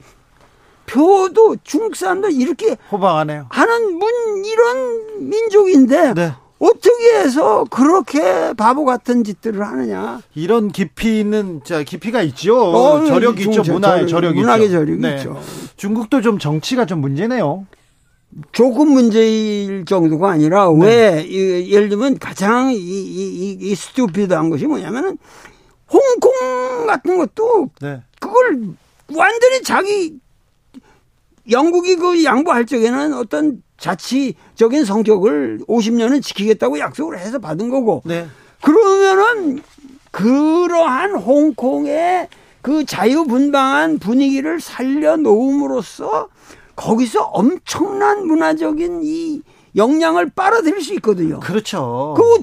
표도 0.87 1.57
중국 1.64 1.97
사람들 1.97 2.33
이렇게 2.33 2.77
호방하네요. 2.90 3.47
하는 3.51 3.99
문 3.99 4.45
이런 4.45 5.29
민족인데 5.29 6.14
네. 6.14 6.33
어떻게 6.59 7.18
해서 7.18 7.64
그렇게 7.71 8.53
바보 8.53 8.85
같은 8.85 9.25
짓들을 9.25 9.66
하느냐? 9.66 10.21
이런 10.35 10.71
깊이 10.71 11.18
있는 11.18 11.61
자 11.64 11.83
깊이가 11.83 12.23
있죠. 12.23 12.57
어, 12.57 13.05
저력이 13.05 13.45
있죠. 13.45 13.62
문화의 13.62 14.07
저력이 14.07 14.38
문학의 14.38 14.71
저력이 14.71 15.01
네. 15.01 15.16
있죠. 15.16 15.40
중국도 15.77 16.21
좀 16.21 16.38
정치가 16.38 16.87
좀 16.87 17.01
문제네요. 17.01 17.66
조금 18.53 18.92
문제일 18.92 19.85
정도가 19.85 20.31
아니라 20.31 20.68
네. 20.73 20.87
왜 20.87 21.23
이, 21.23 21.71
예를 21.71 21.88
들면 21.88 22.18
가장 22.18 22.73
이, 22.73 22.77
이, 22.77 23.59
이 23.61 23.75
스튜피드한 23.75 24.51
것이 24.51 24.66
뭐냐면은 24.66 25.18
홍콩 25.90 26.87
같은 26.87 27.18
것도 27.18 27.71
네. 27.81 28.03
그걸 28.18 28.61
완전히 29.14 29.62
자기 29.62 30.14
영국이 31.51 31.97
그 31.97 32.25
양보할 32.25 32.66
적에는 32.66 33.14
어떤 33.14 33.62
자치적인 33.77 34.85
성격을 34.85 35.61
50년은 35.68 36.23
지키겠다고 36.23 36.79
약속을 36.79 37.18
해서 37.18 37.38
받은 37.38 37.68
거고. 37.68 38.03
네. 38.05 38.27
그러면은 38.62 39.61
그러한 40.12 41.16
홍콩의 41.16 42.29
그 42.62 42.85
자유분방한 42.85 43.99
분위기를 43.99 44.61
살려놓음으로써 44.61 46.29
거기서 46.76 47.22
엄청난 47.24 48.26
문화적인 48.26 49.00
이 49.02 49.42
역량을 49.76 50.30
빨아들일 50.35 50.82
수 50.82 50.94
있거든요. 50.94 51.40
그렇죠. 51.40 52.14
그 52.16 52.42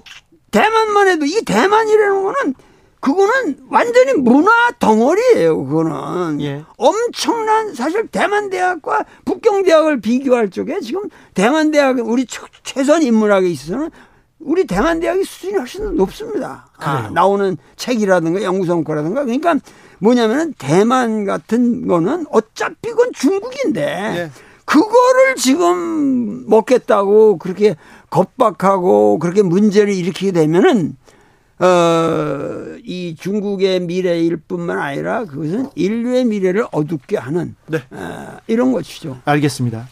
대만만 0.51 1.07
해도 1.07 1.25
이 1.25 1.41
대만이라는 1.45 2.23
거는 2.23 2.55
그거는 2.99 3.57
완전히 3.69 4.13
문화 4.13 4.51
덩어리예요. 4.77 5.63
그거는 5.65 6.41
예. 6.41 6.65
엄청난 6.77 7.73
사실 7.73 8.07
대만 8.07 8.49
대학과 8.49 9.05
북경 9.25 9.63
대학을 9.63 10.01
비교할 10.01 10.49
적에 10.49 10.79
지금 10.81 11.09
대만 11.33 11.71
대학 11.71 11.97
우리 11.99 12.25
최선 12.63 13.01
인문학에 13.03 13.47
있어서는 13.47 13.89
우리 14.39 14.65
대만 14.65 14.99
대학의 14.99 15.23
수준이 15.23 15.53
훨씬 15.55 15.83
더 15.83 15.91
높습니다. 15.91 16.67
아, 16.77 17.09
나오는 17.13 17.57
책이라든가 17.75 18.41
연구 18.43 18.65
성과라든가 18.65 19.23
그러니까 19.23 19.55
뭐냐면은 19.99 20.53
대만 20.57 21.25
같은 21.25 21.87
거는 21.87 22.25
어차피 22.31 22.89
그건 22.89 23.11
중국인데 23.13 23.81
예. 23.81 24.31
그거를 24.65 25.35
지금 25.35 26.47
먹겠다고 26.47 27.37
그렇게 27.37 27.75
겁박하고 28.09 29.19
그렇게 29.19 29.41
문제를 29.41 29.93
일으키게 29.93 30.31
되면은 30.31 30.95
어, 31.59 32.77
이 32.83 33.15
중국의 33.19 33.81
미래일 33.81 34.37
뿐만 34.37 34.79
아니라 34.79 35.25
그것은 35.25 35.69
인류의 35.75 36.25
미래를 36.25 36.65
어둡게 36.71 37.17
하는 37.17 37.55
네. 37.67 37.83
어, 37.91 38.37
이런 38.47 38.71
것이죠. 38.71 39.19
알겠습니다. 39.25 39.87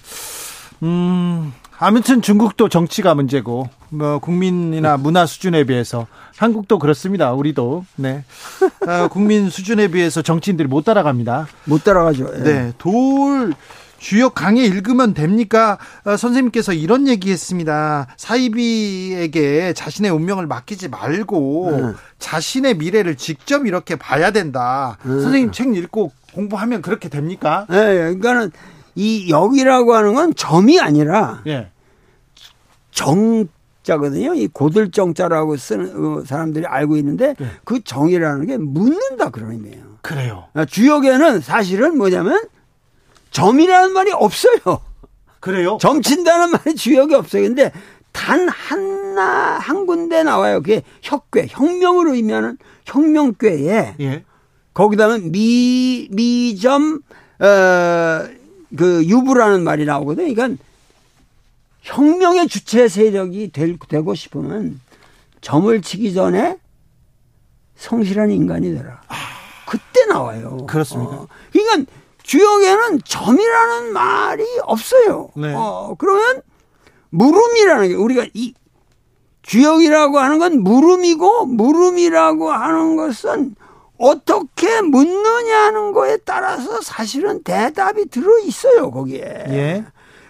음, 0.84 1.52
아무튼 1.80 2.22
중국도 2.22 2.70
정치가 2.70 3.13
문제고 3.13 3.70
뭐 3.90 4.20
국민이나 4.20 4.98
문화 4.98 5.26
수준에 5.26 5.63
비해서 5.63 6.08
한국도 6.36 6.80
그렇습니다. 6.80 7.34
우리도 7.34 7.86
네 7.96 8.24
아, 8.88 9.08
국민 9.08 9.50
수준에 9.50 9.88
비해서 9.88 10.22
정치인들이 10.22 10.68
못 10.68 10.84
따라갑니다. 10.86 11.48
못 11.66 11.84
따라가죠. 11.84 12.32
예. 12.34 12.44
네, 12.44 12.74
돌 12.78 13.54
주역 14.00 14.36
강의 14.36 14.66
읽으면 14.66 15.13
됩니까? 15.13 15.78
아, 16.04 16.18
선생님께서 16.18 16.74
이런 16.74 17.08
얘기했습니다. 17.08 18.08
사이비에게 18.18 19.74
자신의 19.74 20.12
운명을 20.12 20.48
맡기지 20.48 20.90
말고 20.90 21.70
음. 21.70 21.96
자신의 22.20 22.78
미래를 22.78 23.16
직접 23.16 23.66
이렇게 23.66 23.96
봐야 23.96 24.32
된다. 24.32 24.98
음. 25.06 25.22
선생님 25.22 25.52
책 25.52 25.76
읽고 25.76 26.12
공부하면 26.34 26.82
그렇게 26.82 27.10
됩니까? 27.10 27.66
네, 27.70 27.76
그러니까는 27.96 28.52
이 28.98 29.30
역이라고 29.30 29.94
하는 29.94 30.16
건 30.16 30.34
점이 30.34 30.80
아니라 30.80 31.44
예. 31.46 31.70
정자거든요. 32.90 34.34
이 34.34 34.48
고들정자라고 34.48 35.56
쓰는 35.56 36.04
어, 36.04 36.24
사람들이 36.26 36.66
알고 36.66 36.98
있는데 36.98 37.36
네. 37.38 37.48
그 37.64 37.84
정이라는 37.84 38.48
게 38.48 38.58
묻는다 38.58 39.30
그런 39.30 39.52
의미예요. 39.52 39.84
그래요. 40.02 40.46
아, 40.56 40.66
주역에는 40.66 41.42
사실은 41.42 41.96
뭐냐면 41.96 42.44
점이라는 43.30 43.94
말이 43.94 44.12
없어요. 44.12 44.58
그래요? 45.42 45.78
점친다는 45.80 46.50
말이 46.50 46.74
주역이 46.74 47.14
없어요. 47.14 47.44
근데 47.44 47.72
단 48.12 48.50
하나 48.50 49.60
한 49.60 49.86
군데 49.86 50.24
나와요. 50.24 50.62
그게 50.62 50.82
혁괴, 51.04 51.46
혁명으로 51.48 52.16
의미하는 52.16 52.58
혁명괴에 52.86 53.96
예. 54.00 54.24
거기다는 54.74 55.32
미 55.32 56.08
미점 56.12 57.02
어 57.40 58.37
그 58.75 59.06
유부라는 59.06 59.63
말이 59.63 59.86
나오거든요. 59.86 60.34
그러니까 60.34 60.63
혁명의 61.82 62.47
주체 62.47 62.88
세력이 62.88 63.51
될, 63.51 63.77
되고 63.88 64.13
싶으면 64.13 64.82
점을 65.41 65.82
치기 65.82 66.13
전에 66.13 66.58
성실한 67.77 68.32
인간이 68.32 68.73
되라. 68.73 69.01
그때 69.67 70.06
나와요. 70.10 70.65
그렇습니까? 70.67 71.15
어. 71.15 71.27
그러니까 71.51 71.91
주역에는 72.23 73.01
점이라는 73.06 73.93
말이 73.93 74.43
없어요. 74.63 75.30
네. 75.36 75.53
어, 75.56 75.95
그러면 75.97 76.41
물음이라는 77.10 77.88
게 77.88 77.93
우리가 77.93 78.25
이 78.34 78.53
주역이라고 79.43 80.19
하는 80.19 80.39
건 80.39 80.62
물음이고 80.62 81.45
물음이라고 81.45 82.51
하는 82.51 82.97
것은 82.97 83.56
어떻게 83.98 84.82
묻느냐는 84.82 85.92
거에 85.92 86.18
따라서 86.18 86.82
사실은 86.82 87.44
대답이 87.44 88.06
들어 88.10 88.40
있어요, 88.40 88.92
거기에. 88.92 89.22
예. 89.50 89.86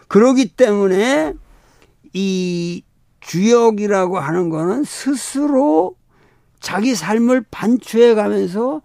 그러기 0.07 0.49
때문에 0.49 1.33
이 2.13 2.83
주역이라고 3.19 4.19
하는 4.19 4.49
거는 4.49 4.83
스스로 4.85 5.95
자기 6.59 6.95
삶을 6.95 7.45
반추해 7.51 8.15
가면서 8.15 8.81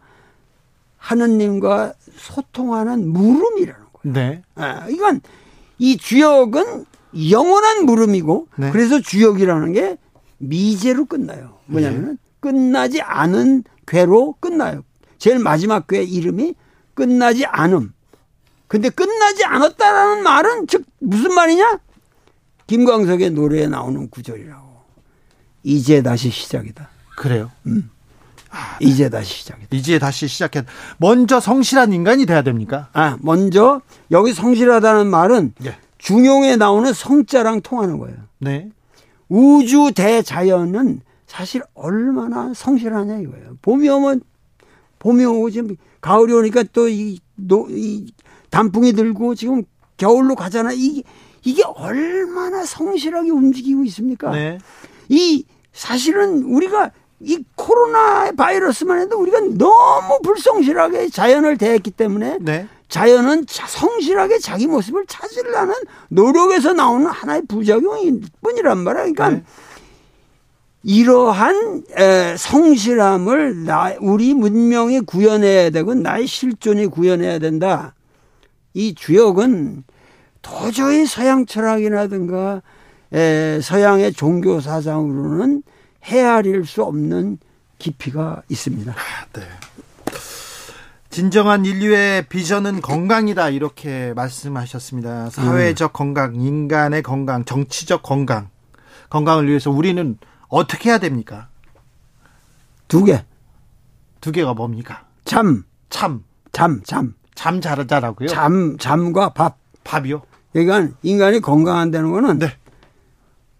하느님과 0.99 1.95
소통하는 2.17 3.09
물음이라는 3.09 3.81
거예요. 3.93 4.15
네. 4.15 4.43
아, 4.55 4.87
이건 4.89 5.21
이 5.79 5.97
주역은 5.97 6.85
영원한 7.31 7.85
물음이고 7.87 8.49
네. 8.57 8.71
그래서 8.71 9.01
주역이라는 9.01 9.73
게 9.73 9.97
미제로 10.39 11.05
끝나요. 11.05 11.59
뭐냐면은 11.67 12.11
네. 12.11 12.17
끝나지 12.41 13.01
않은 13.01 13.65
괴로 13.87 14.37
끝나요. 14.41 14.83
제일 15.19 15.39
마지막 15.39 15.87
괴 15.87 16.03
이름이 16.03 16.55
끝나지 16.95 17.47
않음. 17.47 17.93
근데 18.69 18.89
끝나지 18.89 19.45
않았다라는 19.45 20.23
말은 20.23 20.67
즉 20.67 20.85
무슨 20.99 21.35
말이냐? 21.35 21.79
김광석의 22.67 23.31
노래에 23.31 23.67
나오는 23.67 24.09
구절이라고. 24.09 24.73
이제 25.63 26.03
다시 26.03 26.31
시작이다. 26.31 26.89
그래요? 27.17 27.51
음. 27.67 27.91
아, 28.51 28.79
네. 28.81 28.87
이제 28.87 29.09
다시 29.09 29.35
시작이다. 29.39 29.69
이제 29.77 29.99
다시 29.99 30.27
시작해. 30.29 30.63
먼저 30.99 31.41
성실한 31.41 31.93
인간이 31.93 32.27
돼야 32.27 32.43
됩니까? 32.43 32.89
아, 32.93 33.17
먼저 33.21 33.81
여기 34.11 34.33
성실하다는 34.33 35.07
말은 35.07 35.55
네. 35.59 35.77
중용에 35.99 36.57
나오는 36.57 36.93
성자랑 36.93 37.61
통하는 37.63 37.99
거예요. 37.99 38.17
네. 38.39 38.71
우주 39.29 39.93
대자연은 39.95 41.01
사실 41.33 41.63
얼마나 41.73 42.53
성실하냐 42.55 43.21
이거예요. 43.21 43.57
봄이 43.63 43.89
오면 43.89 44.21
봄이 44.99 45.25
오고 45.25 45.49
지금 45.49 45.77
가을이 46.03 46.31
오니까 46.31 46.63
또이 46.65 47.19
이 47.71 48.13
단풍이 48.51 48.93
들고 48.93 49.35
지금 49.35 49.63
겨울로 49.97 50.35
가잖아. 50.35 50.73
이게 50.75 51.03
이게 51.43 51.63
얼마나 51.65 52.67
성실하게 52.67 53.31
움직이고 53.31 53.83
있습니까? 53.85 54.31
네. 54.31 54.59
이 55.09 55.47
사실은 55.73 56.43
우리가 56.43 56.91
이 57.21 57.43
코로나 57.57 58.31
바이러스만 58.33 59.01
해도 59.01 59.19
우리가 59.19 59.41
너무 59.57 60.21
불성실하게 60.23 61.09
자연을 61.09 61.57
대했기 61.57 61.93
때문에 61.93 62.41
네. 62.43 62.69
자연은 62.91 63.47
성실하게 63.49 64.39
자기 64.39 64.67
모습을 64.67 65.07
찾으려는 65.07 65.73
노력에서 66.11 66.75
나오는 66.75 67.07
하나의 67.07 67.47
부작용일 67.49 68.21
뿐이란 68.43 68.85
말이야. 68.85 69.01
그러니까 69.05 69.31
네. 69.31 69.45
이러한 70.85 71.85
성실함을 72.37 73.65
나, 73.65 73.95
우리 74.01 74.35
문명이 74.35 75.01
구현해야 75.01 75.71
되고 75.71 75.95
나의 75.95 76.27
실존이 76.27 76.87
구현해야 76.89 77.39
된다. 77.39 77.95
이 78.75 78.95
주역은 78.95 79.85
도저히 80.41 81.07
서양 81.07 81.47
철학이라든가 81.47 82.63
서양의 83.63 84.13
종교 84.15 84.61
사상으로는 84.61 85.63
헤아릴 86.05 86.65
수 86.67 86.83
없는 86.83 87.39
깊이가 87.79 88.43
있습니다. 88.49 88.93
아, 88.93 89.27
네. 89.33 89.43
진정한 91.11 91.67
인류의 91.67 92.27
비전은 92.29 92.81
건강이다 92.81 93.51
이렇게 93.51 94.15
말씀하셨습니다. 94.17 95.29
사회적 95.31 95.91
음. 95.91 95.93
건강, 95.93 96.35
인간의 96.35 97.03
건강, 97.03 97.45
정치적 97.45 98.03
건강, 98.03 98.49
건강을 99.11 99.47
위해서 99.47 99.71
우리는 99.71 100.17
어떻게 100.53 100.91
해야 100.91 100.99
됩니까? 100.99 101.49
두 102.87 103.05
개. 103.05 103.25
두 104.21 104.31
개가 104.33 104.53
뭡니까? 104.53 105.07
잠. 105.25 105.65
참. 105.89 106.25
잠, 106.53 106.83
잠. 106.85 107.15
잠 107.35 107.61
잘하자라고요? 107.63 108.29
잠, 108.29 108.77
잠과 108.79 109.31
밥. 109.31 109.57
밥이요? 109.83 110.21
그러니까 110.53 110.95
인간이 111.03 111.41
건강한다는 111.41 112.13
거는 112.13 112.39
네. 112.39 112.49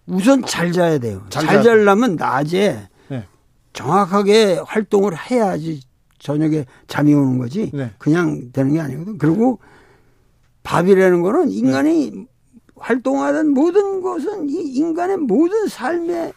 우선 0.07 0.45
잘 0.45 0.71
자야 0.73 0.99
돼요. 0.99 1.25
잘, 1.31 1.47
잘 1.47 1.63
자려면 1.63 2.17
낮에 2.17 2.89
네. 3.09 3.27
정확하게 3.73 4.61
활동을 4.67 5.17
해야지 5.19 5.81
저녁에 6.19 6.67
잠이 6.89 7.15
오는 7.15 7.39
거지. 7.39 7.71
네. 7.73 7.93
그냥 7.97 8.53
되는 8.53 8.75
게 8.75 8.81
아니거든. 8.81 9.17
그리고 9.17 9.61
밥이라는 10.63 11.23
거는 11.23 11.51
인간이 11.51 12.11
네. 12.11 12.27
활동하는 12.77 13.55
모든 13.55 14.03
것은 14.03 14.51
이 14.51 14.75
인간의 14.75 15.17
모든 15.17 15.67
삶의 15.69 16.35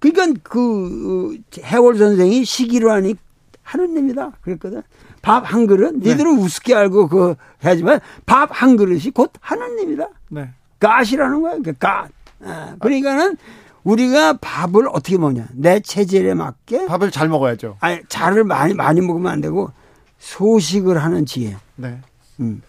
그러니까 0.00 0.40
그 0.42 1.38
해월 1.60 1.96
선생이 1.98 2.44
시기로 2.44 2.90
하니 2.92 3.14
하느님이다 3.62 4.32
그랬거든. 4.42 4.82
밥 5.22 5.44
한 5.52 5.66
그릇 5.66 5.94
네. 5.96 6.10
니들은 6.10 6.38
우습게 6.38 6.74
알고 6.74 7.08
그 7.08 7.34
하지만 7.60 8.00
밥 8.26 8.50
한 8.52 8.76
그릇이 8.76 9.10
곧 9.12 9.32
하느님이다. 9.40 10.08
네. 10.30 10.50
가시라는 10.78 11.42
거야. 11.42 11.56
그 11.64 11.72
가. 11.76 12.08
아, 12.44 12.76
그러니까는 12.80 13.36
우리가 13.82 14.34
밥을 14.40 14.88
어떻게 14.88 15.16
먹냐? 15.18 15.48
내 15.52 15.80
체질에 15.80 16.34
맞게 16.34 16.86
밥을 16.86 17.10
잘 17.10 17.28
먹어야죠. 17.28 17.76
아니, 17.80 18.00
잘을 18.08 18.44
많이 18.44 18.74
많이 18.74 19.00
먹으면 19.00 19.32
안 19.32 19.40
되고 19.40 19.70
소식을 20.18 21.02
하는 21.02 21.24
지혜. 21.26 21.56
네. 21.76 22.00
음. 22.40 22.62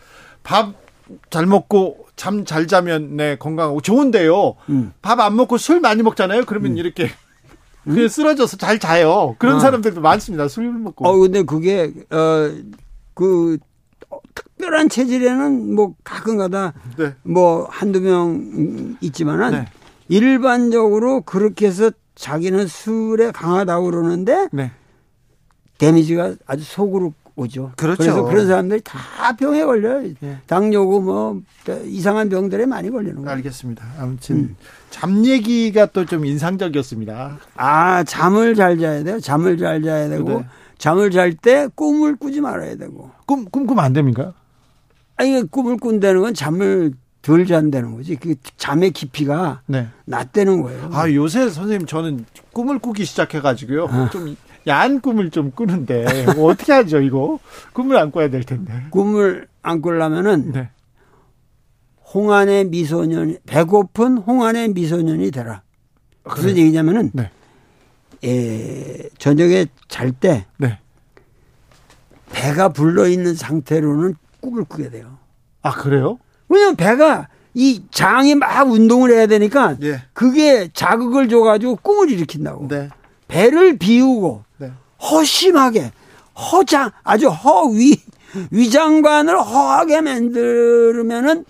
밥 0.44 0.74
잘 1.30 1.46
먹고 1.46 2.08
잠 2.16 2.46
잘 2.46 2.68
자면 2.68 3.16
네 3.16 3.38
건강하고 3.38 3.82
좋은데요. 3.82 4.56
음. 4.70 4.92
밥안 5.02 5.36
먹고 5.36 5.58
술 5.58 5.80
많이 5.80 6.04
먹잖아요. 6.04 6.46
그러면 6.46 6.72
음. 6.74 6.78
이렇게 6.78 7.10
그게 7.84 8.08
쓰러져서 8.08 8.58
잘 8.58 8.80
자요. 8.80 9.36
그런 9.40 9.56
어. 9.56 9.60
사람들도 9.60 10.02
많습니다. 10.02 10.48
술 10.48 10.72
먹고. 10.72 11.08
어, 11.08 11.18
근데 11.18 11.44
그게, 11.44 11.94
어, 12.12 12.52
그, 13.14 13.58
특별한 14.36 14.90
체질에는 14.90 15.74
뭐 15.74 15.96
가끔 16.04 16.38
가다 16.38 16.74
네. 16.98 17.16
뭐 17.24 17.66
한두 17.70 18.02
명 18.02 18.98
있지만은 19.02 19.52
네. 19.52 19.66
일반적으로 20.10 21.22
그렇게 21.22 21.68
해서 21.68 21.92
자기는 22.16 22.68
술에 22.68 23.32
강하다고 23.32 23.86
그러는데 23.86 24.50
네. 24.52 24.72
데미지가 25.78 26.36
아주 26.46 26.64
속으로 26.64 27.14
오죠. 27.38 27.72
그렇죠. 27.78 27.98
그래서 28.04 28.24
그런 28.24 28.48
사람들이 28.48 28.82
다 28.84 28.98
병에 29.38 29.64
걸려요. 29.64 30.12
예. 30.24 30.40
당뇨고 30.48 31.02
뭐 31.02 31.42
이상한 31.86 32.30
병들에 32.30 32.66
많이 32.66 32.90
걸리는 32.90 33.16
거예요. 33.18 33.30
알겠습니다. 33.30 33.86
아무튼 34.00 34.36
음. 34.36 34.56
잠 34.90 35.24
얘기가 35.26 35.86
또 35.88 36.04
좀 36.06 36.26
인상적이었습니다. 36.26 37.38
아 37.56 38.04
잠을 38.04 38.56
잘 38.56 38.78
자야 38.80 39.04
돼요. 39.04 39.20
잠을 39.20 39.58
잘 39.58 39.84
자야 39.84 40.10
되고 40.10 40.40
네. 40.40 40.46
잠을 40.80 41.12
잘 41.12 41.34
때 41.36 41.68
꿈을 41.76 42.16
꾸지 42.16 42.42
말아야 42.42 42.76
되고. 42.76 43.12
꿈 43.28 43.46
꿈꾸면 43.46 43.84
안 43.86 43.94
됩니까? 43.94 44.34
아니 45.16 45.42
꿈을 45.44 45.78
꾼다는 45.78 46.22
건 46.22 46.34
잠을 46.34 46.92
덜 47.22 47.46
잔다는 47.46 47.96
거지. 47.96 48.16
그 48.16 48.34
잠의 48.58 48.92
깊이가 48.92 49.62
네. 49.68 49.88
낮다는 50.06 50.62
거예요. 50.64 50.90
아 50.94 51.12
요새 51.12 51.50
선생님 51.50 51.86
저는 51.86 52.26
꿈을 52.54 52.80
꾸기 52.80 53.06
시작해 53.06 53.42
가지고요. 53.42 53.88
아. 53.92 54.10
좀 54.12 54.36
야한 54.68 55.00
꿈을 55.02 55.30
좀 55.30 55.52
꾸는데 55.52 56.26
뭐 56.36 56.52
어떻게 56.52 56.74
하죠 56.74 57.00
이거? 57.00 57.40
꿈을 57.74 57.98
안 57.98 58.12
꿔야 58.12 58.30
될 58.30 58.44
텐데. 58.44 58.74
꿈을 58.90 59.48
안 59.62 59.82
꾸려면은 59.82 60.52
네. 60.52 60.70
홍안의 62.14 62.66
미소년 62.66 63.38
배고픈 63.46 64.18
홍안의 64.18 64.70
미소년이 64.70 65.32
되라. 65.32 65.62
무슨 66.24 66.50
그래. 66.52 66.62
얘기냐면은 66.62 67.12
네. 67.14 67.32
에, 68.24 69.10
저녁에 69.18 69.68
잘때 69.88 70.46
네. 70.58 70.80
배가 72.32 72.70
불러 72.70 73.08
있는 73.08 73.36
상태로는 73.36 74.16
꿈을 74.42 74.64
꾸게 74.66 74.90
돼요. 74.90 75.18
아 75.62 75.72
그래요? 75.72 76.20
왜냐면 76.50 76.76
배가 76.76 77.30
이 77.54 77.84
장이 77.92 78.36
막 78.36 78.70
운동을 78.70 79.12
해야 79.12 79.28
되니까 79.28 79.78
예. 79.82 80.04
그게 80.14 80.70
자극을 80.74 81.28
줘가지고 81.30 81.78
꿈을 81.78 82.10
일으킨다고. 82.12 82.68
네. 82.68 82.90
배를 83.28 83.78
비우고 83.78 84.44
네. 84.58 84.72
허심하게 85.02 85.92
허장 86.52 86.92
아주 87.04 87.28
허위 87.30 87.96
위장관을 88.52 89.40
허하게 89.40 90.02
만들면은 90.02 91.46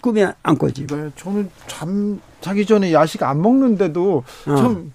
꿈이 0.00 0.24
안 0.42 0.58
꿔지. 0.58 0.86
네, 0.86 1.10
저는 1.16 1.50
잠 1.66 2.20
자기 2.40 2.64
전에 2.64 2.92
야식 2.92 3.22
안 3.22 3.42
먹는데도 3.42 4.22
어. 4.46 4.56
참 4.56 4.92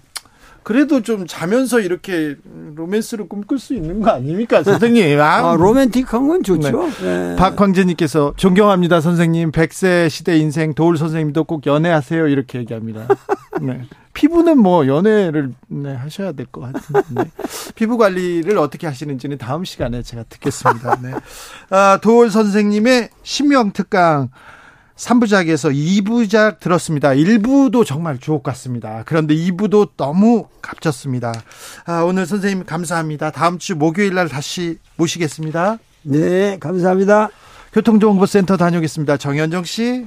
그래도 0.62 1.02
좀 1.02 1.26
자면서 1.26 1.78
이렇게 1.78 2.36
로맨스를 2.74 3.28
꿈꿀 3.28 3.58
수 3.58 3.74
있는 3.74 4.00
거 4.00 4.10
아닙니까, 4.10 4.62
선생님? 4.64 5.20
아, 5.20 5.52
아 5.52 5.56
로맨틱한 5.56 6.26
건 6.26 6.42
좋죠. 6.42 6.88
네. 7.02 7.02
네. 7.02 7.36
박광재님께서 7.36 8.32
존경합니다, 8.38 9.02
선생님. 9.02 9.52
100세 9.52 10.08
시대 10.08 10.38
인생 10.38 10.72
도울 10.72 10.96
선생님도 10.96 11.44
꼭 11.44 11.66
연애하세요. 11.66 12.28
이렇게 12.28 12.60
얘기합니다. 12.60 13.06
네. 13.60 13.82
피부는 14.14 14.58
뭐 14.58 14.86
연애를 14.86 15.52
네, 15.68 15.94
하셔야 15.94 16.32
될 16.32 16.46
것 16.46 16.60
같은데 16.60 17.02
네. 17.10 17.30
피부 17.74 17.98
관리를 17.98 18.56
어떻게 18.58 18.86
하시는지는 18.86 19.38
다음 19.38 19.64
시간에 19.64 20.02
제가 20.02 20.24
듣겠습니다. 20.28 21.00
네. 21.02 21.12
아, 21.70 21.98
도울 22.00 22.30
선생님의 22.30 23.10
신명 23.22 23.72
특강 23.72 24.30
3부작에서 24.96 25.74
2부작 25.74 26.60
들었습니다. 26.60 27.10
1부도 27.10 27.84
정말 27.84 28.18
주옥 28.18 28.44
같습니다. 28.44 29.02
그런데 29.06 29.34
2부도 29.34 29.90
너무 29.96 30.46
값졌습니다. 30.62 31.32
아, 31.84 32.02
오늘 32.02 32.26
선생님 32.26 32.64
감사합니다. 32.64 33.32
다음 33.32 33.58
주 33.58 33.74
목요일 33.74 34.14
날 34.14 34.28
다시 34.28 34.78
모시겠습니다. 34.96 35.78
네, 36.02 36.58
감사합니다. 36.60 37.30
교통정보센터 37.72 38.56
다녀오겠습니다. 38.56 39.16
정현정 39.16 39.64
씨. 39.64 40.06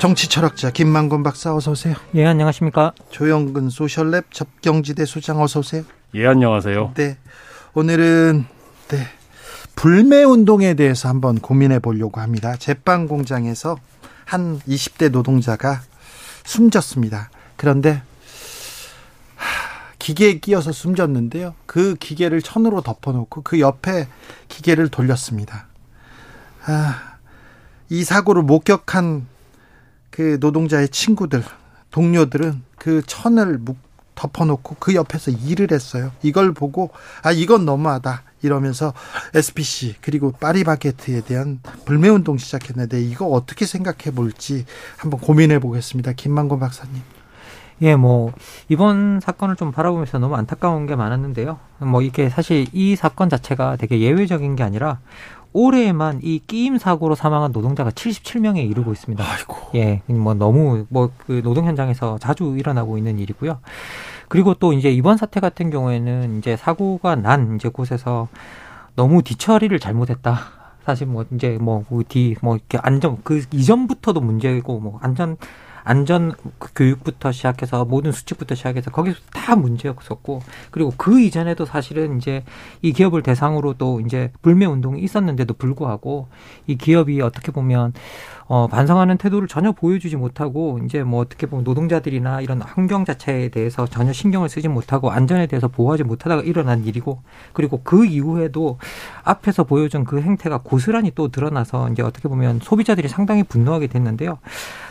정치 0.00 0.28
철학자 0.30 0.70
김만곤 0.70 1.22
박사 1.22 1.54
어서 1.54 1.72
오세요. 1.72 1.94
예, 2.14 2.24
안녕하십니까? 2.24 2.94
조영근 3.10 3.68
소셜랩 3.68 4.24
접경지대 4.30 5.04
소장 5.04 5.42
어서 5.42 5.60
오세요. 5.60 5.82
예, 6.14 6.26
안녕하세요. 6.26 6.94
네. 6.94 7.18
오늘은 7.74 8.46
네. 8.88 9.06
불매 9.76 10.22
운동에 10.22 10.72
대해서 10.72 11.10
한번 11.10 11.38
고민해 11.38 11.80
보려고 11.80 12.22
합니다. 12.22 12.56
제빵 12.56 13.08
공장에서 13.08 13.76
한 14.24 14.58
20대 14.60 15.10
노동자가 15.10 15.82
숨졌습니다. 16.44 17.28
그런데 17.56 18.00
기계에 19.98 20.38
끼어서 20.38 20.72
숨졌는데요. 20.72 21.54
그 21.66 21.94
기계를 21.96 22.40
천으로 22.40 22.80
덮어놓고 22.80 23.42
그 23.42 23.60
옆에 23.60 24.08
기계를 24.48 24.88
돌렸습니다. 24.88 25.66
아, 26.64 27.18
이 27.90 28.02
사고를 28.02 28.42
목격한 28.44 29.26
그 30.20 30.36
노동자의 30.38 30.90
친구들, 30.90 31.42
동료들은 31.92 32.62
그 32.76 33.00
천을 33.06 33.58
덮어놓고 34.14 34.76
그 34.78 34.94
옆에서 34.94 35.30
일을 35.30 35.68
했어요. 35.72 36.12
이걸 36.22 36.52
보고 36.52 36.90
아 37.22 37.32
이건 37.32 37.64
너무하다. 37.64 38.24
이러면서 38.42 38.92
SPC 39.32 39.96
그리고 40.02 40.32
파리바게트에 40.32 41.22
대한 41.22 41.60
불매운동 41.86 42.36
시작했는데 42.36 43.00
이거 43.00 43.24
어떻게 43.28 43.64
생각해 43.64 44.14
볼지 44.14 44.66
한번 44.98 45.20
고민해 45.20 45.58
보겠습니다. 45.58 46.12
김만곤 46.12 46.60
박사님. 46.60 47.00
예, 47.80 47.96
뭐 47.96 48.34
이번 48.68 49.20
사건을 49.22 49.56
좀 49.56 49.72
바라보면서 49.72 50.18
너무 50.18 50.36
안타까운 50.36 50.84
게 50.84 50.96
많았는데요. 50.96 51.58
뭐 51.78 52.02
이게 52.02 52.28
사실 52.28 52.66
이 52.74 52.94
사건 52.94 53.30
자체가 53.30 53.76
되게 53.76 54.00
예외적인 54.00 54.54
게 54.54 54.62
아니라 54.62 54.98
올해에만 55.52 56.20
이 56.22 56.40
끼임 56.46 56.78
사고로 56.78 57.14
사망한 57.14 57.52
노동자가 57.52 57.90
77명에 57.90 58.68
이르고 58.70 58.92
있습니다. 58.92 59.24
아이고. 59.24 59.56
예, 59.74 60.02
뭐 60.06 60.34
너무 60.34 60.86
뭐 60.88 61.10
그 61.30 61.42
노동 61.42 61.66
현장에서 61.66 62.18
자주 62.18 62.56
일어나고 62.58 62.98
있는 62.98 63.20
일이고요. 63.20 63.60
그리고 64.28 64.54
또 64.54 64.72
이제 64.72 64.90
이번 64.90 65.16
사태 65.16 65.38
같은 65.38 65.70
경우에는 65.70 66.38
이제 66.38 66.56
사고가 66.56 67.14
난 67.14 67.54
이제 67.54 67.68
곳에서 67.68 68.28
너무 68.96 69.22
뒤처리를 69.22 69.78
잘못했다. 69.78 70.40
사실 70.84 71.06
뭐 71.06 71.24
이제 71.32 71.56
뭐뒤뭐 71.60 72.34
뭐 72.42 72.56
이렇게 72.56 72.78
안전 72.82 73.18
그 73.22 73.44
이전부터도 73.52 74.20
문제고 74.20 74.80
뭐 74.80 74.98
안전 75.02 75.36
안전 75.90 76.34
교육부터 76.76 77.32
시작해서 77.32 77.84
모든 77.84 78.12
수칙부터 78.12 78.54
시작해서 78.54 78.92
거기서 78.92 79.18
다 79.32 79.56
문제였었고 79.56 80.40
그리고 80.70 80.92
그 80.96 81.20
이전에도 81.20 81.64
사실은 81.64 82.16
이제 82.16 82.44
이 82.80 82.92
기업을 82.92 83.24
대상으로 83.24 83.74
또 83.74 83.98
이제 83.98 84.30
불매 84.40 84.66
운동이 84.66 85.02
있었는데도 85.02 85.54
불구하고 85.54 86.28
이 86.68 86.76
기업이 86.76 87.20
어떻게 87.22 87.50
보면 87.50 87.92
어, 88.46 88.66
반성하는 88.66 89.16
태도를 89.16 89.46
전혀 89.46 89.70
보여주지 89.70 90.16
못하고 90.16 90.80
이제 90.84 91.04
뭐 91.04 91.20
어떻게 91.20 91.46
보면 91.46 91.62
노동자들이나 91.62 92.40
이런 92.40 92.60
환경 92.62 93.04
자체에 93.04 93.48
대해서 93.48 93.86
전혀 93.86 94.12
신경을 94.12 94.48
쓰지 94.48 94.66
못하고 94.66 95.12
안전에 95.12 95.46
대해서 95.46 95.68
보호하지 95.68 96.02
못하다가 96.02 96.42
일어난 96.42 96.84
일이고 96.84 97.22
그리고 97.52 97.80
그 97.84 98.04
이후에도 98.04 98.78
앞에서 99.22 99.62
보여준 99.62 100.04
그 100.04 100.20
행태가 100.20 100.62
고스란히 100.64 101.12
또 101.14 101.28
드러나서 101.28 101.90
이제 101.90 102.02
어떻게 102.02 102.28
보면 102.28 102.58
소비자들이 102.60 103.06
상당히 103.06 103.44
분노하게 103.44 103.86
됐는데요. 103.86 104.38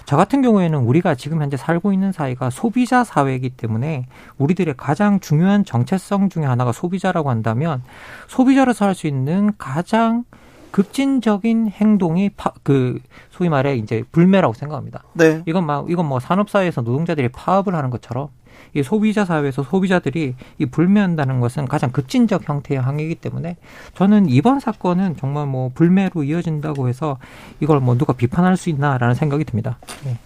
저 0.10 0.18
같은 0.18 0.42
경우에는 0.42 0.80
우리가 0.80 1.14
지금 1.14 1.40
현재 1.40 1.56
살고 1.56 1.94
있는 1.94 2.12
사회가 2.12 2.50
소비자 2.50 3.04
사회이기 3.04 3.52
때문에 3.52 4.08
우리들의 4.40 4.74
가장 4.76 5.20
중요한 5.20 5.64
정체성 5.64 6.30
중의 6.30 6.48
하나가 6.50 6.72
소비자라고 6.72 7.30
한다면 7.30 7.84
소비자로서 8.28 8.86
할 8.86 8.96
수 8.96 9.06
있는 9.06 9.52
가장 9.60 10.24
급진적인 10.72 11.70
행동이 11.70 12.30
파, 12.30 12.52
그 12.64 13.00
소위 13.32 13.50
말해 13.50 13.76
이제 13.76 14.04
불매라고 14.12 14.54
생각합니다. 14.54 15.04
네. 15.14 15.42
이건 15.46 15.66
막 15.66 15.90
이건 15.90 16.08
뭐 16.08 16.20
산업 16.20 16.50
사회에서 16.50 16.82
노동자들이 16.82 17.30
파업을 17.30 17.76
하는 17.76 17.90
것처럼 17.90 18.30
이 18.74 18.84
소비자 18.84 19.26
사회에서 19.26 19.64
소비자들이 19.64 20.36
이 20.60 20.66
불매한다는 20.66 21.40
것은 21.40 21.66
가장 21.66 21.92
급진적 21.92 22.48
형태의 22.48 22.80
항의이기 22.80 23.16
때문에 23.16 23.58
저는 23.96 24.30
이번 24.30 24.60
사건은 24.60 25.18
정말 25.18 25.48
뭐 25.48 25.72
불매로 25.74 26.24
이어진다고 26.24 26.88
해서 26.88 27.18
이걸 27.60 27.80
뭐 27.80 27.98
누가 27.98 28.14
비판할 28.14 28.58
수 28.58 28.70
있나라는 28.70 29.16
생각이 29.16 29.44
듭니다. 29.46 29.80
네. 30.06 30.18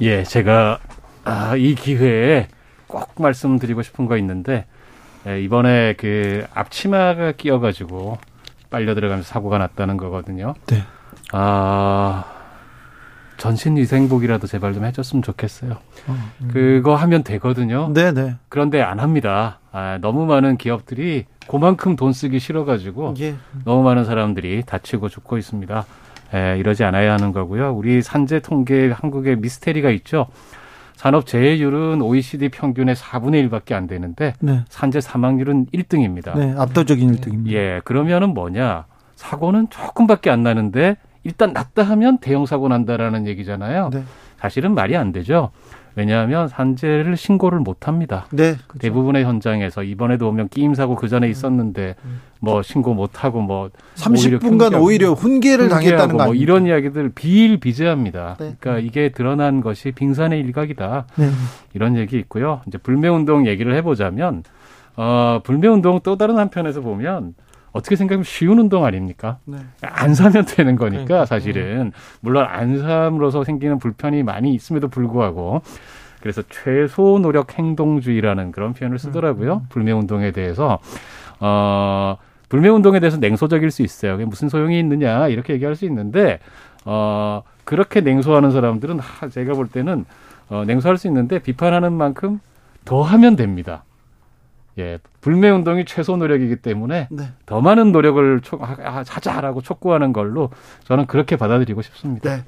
예, 0.00 0.22
제가 0.22 0.78
아, 1.24 1.56
이 1.56 1.74
기회에 1.74 2.48
꼭 2.86 3.10
말씀드리고 3.18 3.82
싶은 3.82 4.06
거 4.06 4.16
있는데 4.16 4.66
예, 5.26 5.42
이번에 5.42 5.94
그 5.96 6.46
앞치마가 6.54 7.32
끼어가지고 7.32 8.18
빨려 8.72 8.94
들어가면서 8.94 9.28
사고가 9.28 9.58
났다는 9.58 9.96
거거든요. 9.98 10.54
네. 10.66 10.82
아 11.32 12.24
전신 13.36 13.76
위생복이라도 13.76 14.46
제발 14.46 14.72
좀 14.72 14.84
해줬으면 14.84 15.22
좋겠어요. 15.22 15.72
어, 15.72 16.32
음. 16.40 16.50
그거 16.52 16.94
하면 16.94 17.22
되거든요. 17.22 17.92
네네. 17.92 18.22
네. 18.22 18.36
그런데 18.48 18.80
안 18.80 18.98
합니다. 18.98 19.58
아, 19.72 19.98
너무 20.00 20.26
많은 20.26 20.56
기업들이 20.56 21.26
그만큼 21.48 21.96
돈 21.96 22.12
쓰기 22.12 22.38
싫어가지고 22.38 23.14
예. 23.20 23.34
너무 23.64 23.82
많은 23.82 24.04
사람들이 24.04 24.62
다치고 24.64 25.08
죽고 25.08 25.38
있습니다. 25.38 25.84
에, 26.34 26.52
예, 26.54 26.58
이러지 26.58 26.84
않아야 26.84 27.12
하는 27.12 27.32
거고요. 27.32 27.72
우리 27.72 28.00
산재 28.00 28.40
통계 28.40 28.90
한국의 28.90 29.36
미스테리가 29.36 29.90
있죠. 29.90 30.28
산업 30.96 31.26
재해율은 31.26 32.02
OECD 32.02 32.48
평균의 32.48 32.94
4분의 32.94 33.48
1밖에 33.48 33.72
안 33.72 33.86
되는데 33.86 34.34
네. 34.40 34.64
산재 34.68 35.00
사망률은 35.00 35.66
1등입니다. 35.66 36.36
네, 36.38 36.54
압도적인 36.56 37.16
1등입니다. 37.16 37.52
예, 37.52 37.80
그러면은 37.84 38.34
뭐냐? 38.34 38.86
사고는 39.16 39.68
조금밖에 39.70 40.30
안 40.30 40.42
나는데 40.42 40.96
일단 41.24 41.52
났다 41.52 41.82
하면 41.82 42.18
대형 42.18 42.46
사고 42.46 42.68
난다라는 42.68 43.26
얘기잖아요. 43.26 43.90
네. 43.92 44.04
사실은 44.38 44.74
말이 44.74 44.96
안 44.96 45.12
되죠. 45.12 45.50
왜냐하면 45.94 46.48
산재를 46.48 47.16
신고를 47.16 47.60
못 47.60 47.86
합니다. 47.86 48.26
네. 48.30 48.54
그렇죠. 48.66 48.78
대부분의 48.78 49.24
현장에서 49.24 49.82
이번에도 49.82 50.28
오면 50.28 50.48
끼임 50.48 50.74
사고 50.74 50.94
그 50.96 51.08
전에 51.08 51.26
음. 51.26 51.30
있었는데 51.30 51.96
음. 52.04 52.20
뭐 52.40 52.62
신고 52.62 52.94
못 52.94 53.22
하고 53.24 53.40
뭐 53.40 53.70
30분간 53.94 54.80
오히려, 54.82 55.12
훈계를 55.12 55.68
당했다는 55.68 56.16
거 56.16 56.24
뭐 56.24 56.34
이런 56.34 56.66
이야기들 56.66 57.10
비일비재합니다. 57.14 58.36
네. 58.38 58.56
그러니까 58.58 58.78
이게 58.86 59.10
드러난 59.10 59.60
것이 59.60 59.92
빙산의 59.92 60.40
일각이다. 60.40 61.06
네. 61.16 61.30
이런 61.74 61.96
얘기 61.96 62.18
있고요. 62.18 62.60
이제 62.66 62.78
불매 62.78 63.08
운동 63.08 63.46
얘기를 63.46 63.74
해 63.74 63.82
보자면 63.82 64.42
어 64.96 65.40
불매 65.44 65.68
운동 65.68 66.00
또 66.02 66.16
다른 66.16 66.38
한편에서 66.38 66.80
보면 66.80 67.34
어떻게 67.72 67.96
생각하면 67.96 68.24
쉬운 68.24 68.58
운동 68.58 68.84
아닙니까? 68.84 69.38
네. 69.44 69.56
안 69.80 70.14
사면 70.14 70.44
되는 70.44 70.76
거니까 70.76 71.04
그러니까. 71.04 71.26
사실은 71.26 71.92
물론 72.20 72.44
안 72.48 72.78
삼으로서 72.78 73.44
생기는 73.44 73.78
불편이 73.78 74.22
많이 74.22 74.54
있음에도 74.54 74.88
불구하고 74.88 75.62
그래서 76.20 76.42
최소 76.48 77.18
노력 77.20 77.58
행동주의라는 77.58 78.52
그런 78.52 78.74
표현을 78.74 78.98
쓰더라고요. 78.98 79.54
음, 79.54 79.58
음. 79.58 79.66
불매 79.68 79.92
운동에 79.92 80.30
대해서 80.30 80.78
어 81.40 82.16
불매 82.48 82.68
운동에 82.68 83.00
대해서 83.00 83.16
냉소적일 83.16 83.70
수 83.70 83.82
있어요. 83.82 84.12
그게 84.12 84.24
무슨 84.24 84.48
소용이 84.48 84.78
있느냐 84.78 85.28
이렇게 85.28 85.54
얘기할 85.54 85.74
수 85.74 85.84
있는데 85.86 86.38
어 86.84 87.42
그렇게 87.64 88.00
냉소하는 88.02 88.50
사람들은 88.50 88.98
하, 89.00 89.28
제가 89.28 89.54
볼 89.54 89.68
때는 89.68 90.04
어 90.48 90.64
냉소할 90.66 90.98
수 90.98 91.08
있는데 91.08 91.38
비판하는 91.40 91.92
만큼 91.92 92.38
더 92.84 93.02
하면 93.02 93.34
됩니다. 93.36 93.84
예, 94.78 94.98
불매 95.20 95.50
운동이 95.50 95.84
최소 95.84 96.16
노력이기 96.16 96.56
때문에 96.56 97.08
네. 97.10 97.32
더 97.44 97.60
많은 97.60 97.92
노력을 97.92 98.40
초, 98.40 98.58
하자라고 98.58 99.60
촉구하는 99.60 100.12
걸로 100.12 100.50
저는 100.84 101.06
그렇게 101.06 101.36
받아들이고 101.36 101.82
싶습니다. 101.82 102.36
네. 102.36 102.44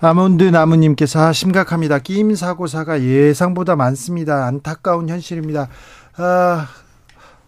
아몬드 0.00 0.44
나무님께서 0.44 1.32
심각합니다. 1.32 1.98
끼임 1.98 2.34
사고사가 2.34 3.02
예상보다 3.02 3.74
많습니다. 3.74 4.46
안타까운 4.46 5.08
현실입니다. 5.08 5.68
아, 6.16 6.68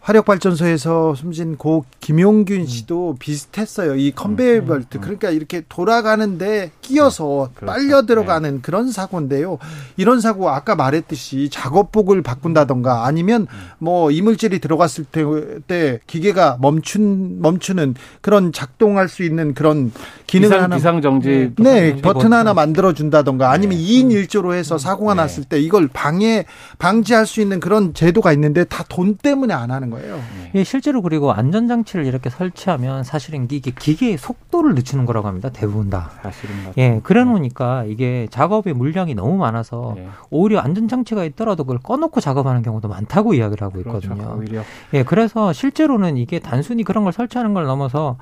화력발전소에서 0.01 1.14
숨진 1.14 1.57
고 1.57 1.84
김용균 2.01 2.61
음. 2.61 2.66
씨도 2.66 3.12
음. 3.12 3.16
비슷했어요. 3.18 3.96
이 3.96 4.12
컨베이어 4.12 4.61
음, 4.61 4.66
벨트. 4.66 4.98
음, 4.98 5.01
그러니까 5.01 5.30
이렇게 5.30 5.62
돌아가는데 5.68 6.72
끼어서 6.80 7.51
네, 7.61 7.66
빨려 7.66 8.07
들어가는 8.07 8.55
네. 8.57 8.61
그런 8.61 8.90
사고인데요. 8.90 9.59
이런 9.96 10.20
사고 10.20 10.51
아까 10.51 10.74
말했듯이 10.74 11.48
작업복을 11.51 12.22
바꾼다던가 12.22 13.07
아니면 13.07 13.46
뭐 13.78 14.11
이물질이 14.11 14.59
들어갔을 14.59 15.05
때, 15.05 15.24
때 15.66 16.01
기계가 16.07 16.59
멈춘 16.61 17.40
멈추는 17.40 17.94
그런 18.20 18.53
작동할 18.53 19.09
수 19.09 19.22
있는 19.22 19.55
그런 19.55 19.92
기능을 20.26 20.51
비상, 20.51 20.64
하나 20.64 20.76
비상 20.76 21.01
정지 21.01 21.53
네, 21.59 21.92
네 21.92 22.03
버튼 22.03 22.32
하나 22.32 22.53
만들어 22.55 22.92
준다던가 22.92 23.51
아니면 23.51 23.78
네. 23.78 23.84
2인 23.84 24.11
1조로 24.26 24.53
해서 24.55 24.78
사고가 24.78 25.14
네. 25.14 25.22
났을 25.22 25.44
때 25.44 25.59
이걸 25.59 25.88
방해 25.88 26.44
방지할 26.78 27.26
수 27.26 27.40
있는 27.40 27.61
그런 27.61 27.94
제도가 27.94 28.32
있는데 28.32 28.64
다 28.64 28.84
돈 28.90 29.16
때문에 29.16 29.55
안 29.55 29.70
하는 29.70 29.89
거예요. 29.91 30.16
네. 30.16 30.51
예, 30.55 30.64
실제로 30.64 31.03
그리고 31.03 31.32
안전장치를 31.32 32.07
이렇게 32.07 32.30
설치하면 32.30 33.05
사실은 33.05 33.47
이게 33.51 33.70
기계의 33.70 34.16
속도를 34.18 34.74
늦추는 34.74 35.07
거라고 35.07 35.28
합니다. 35.28 35.51
대부분 35.51 35.91
다. 35.91 36.11
사실은 36.22 36.55
예, 36.78 37.01
그래 37.03 37.24
놓으니까 37.24 37.84
이게 37.84 38.26
작업의 38.30 38.74
물량이 38.74 39.14
너무 39.14 39.36
많아서 39.36 39.95
네. 39.97 40.09
오히려 40.30 40.61
안전장치가 40.61 41.24
있더라도 41.24 41.64
그걸 41.64 41.78
꺼놓고 41.78 42.20
작업하는 42.20 42.62
경우도 42.62 42.88
많다고 42.88 43.34
이야기를 43.34 43.66
하고 43.66 43.82
그렇죠. 43.82 43.99
있거든요. 43.99 44.14
그렇죠, 44.14 44.38
오히려. 44.38 44.62
예, 44.95 45.03
그래서 45.03 45.53
실제로는 45.53 46.16
이게 46.16 46.38
단순히 46.38 46.82
그런 46.84 47.05
걸 47.05 47.12
설치하는 47.12 47.55
걸 47.55 47.64
넘어서 47.64 48.16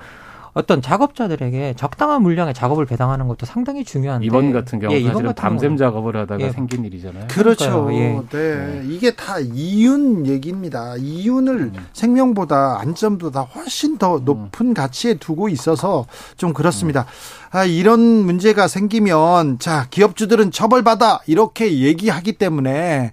어떤 0.58 0.82
작업자들에게 0.82 1.74
적당한 1.76 2.20
물량의 2.22 2.52
작업을 2.52 2.84
배당하는 2.84 3.28
것도 3.28 3.46
상당히 3.46 3.84
중요한데 3.84 4.26
이번 4.26 4.50
같은 4.50 4.80
경우 4.80 4.92
예, 4.92 5.00
사실은 5.04 5.26
같은 5.26 5.34
밤샘 5.40 5.76
작업을 5.76 6.16
하다가 6.16 6.44
예. 6.44 6.50
생긴 6.50 6.84
일이잖아요. 6.84 7.28
그렇죠. 7.28 7.88
예. 7.92 8.20
네. 8.28 8.82
이게 8.88 9.14
다 9.14 9.38
이윤 9.38 10.26
얘기입니다. 10.26 10.96
이윤을 10.96 11.58
음. 11.60 11.86
생명보다 11.92 12.80
안전보다 12.80 13.42
훨씬 13.42 13.98
더 13.98 14.16
음. 14.16 14.24
높은 14.24 14.66
음. 14.70 14.74
가치에 14.74 15.14
두고 15.14 15.48
있어서 15.48 16.06
좀 16.36 16.52
그렇습니다. 16.52 17.02
음. 17.02 17.56
아, 17.56 17.64
이런 17.64 18.00
문제가 18.00 18.66
생기면 18.66 19.60
자 19.60 19.86
기업주들은 19.90 20.50
처벌받아 20.50 21.20
이렇게 21.28 21.78
얘기하기 21.78 22.32
때문에 22.32 23.12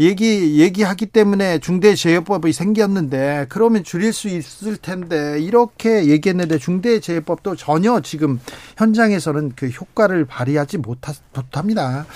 얘기 0.00 0.60
얘기하기 0.60 1.06
때문에 1.06 1.58
중대재해법이 1.58 2.52
생겼는데 2.52 3.46
그러면 3.48 3.82
줄일 3.82 4.12
수 4.12 4.28
있을 4.28 4.76
텐데 4.76 5.40
이렇게 5.40 6.06
얘기했는데 6.06 6.58
중대재해법도 6.58 7.56
전혀 7.56 8.00
지금 8.00 8.38
현장에서는 8.76 9.52
그 9.56 9.66
효과를 9.66 10.24
발휘하지 10.24 10.78
못하, 10.78 11.12
못합니다. 11.34 12.06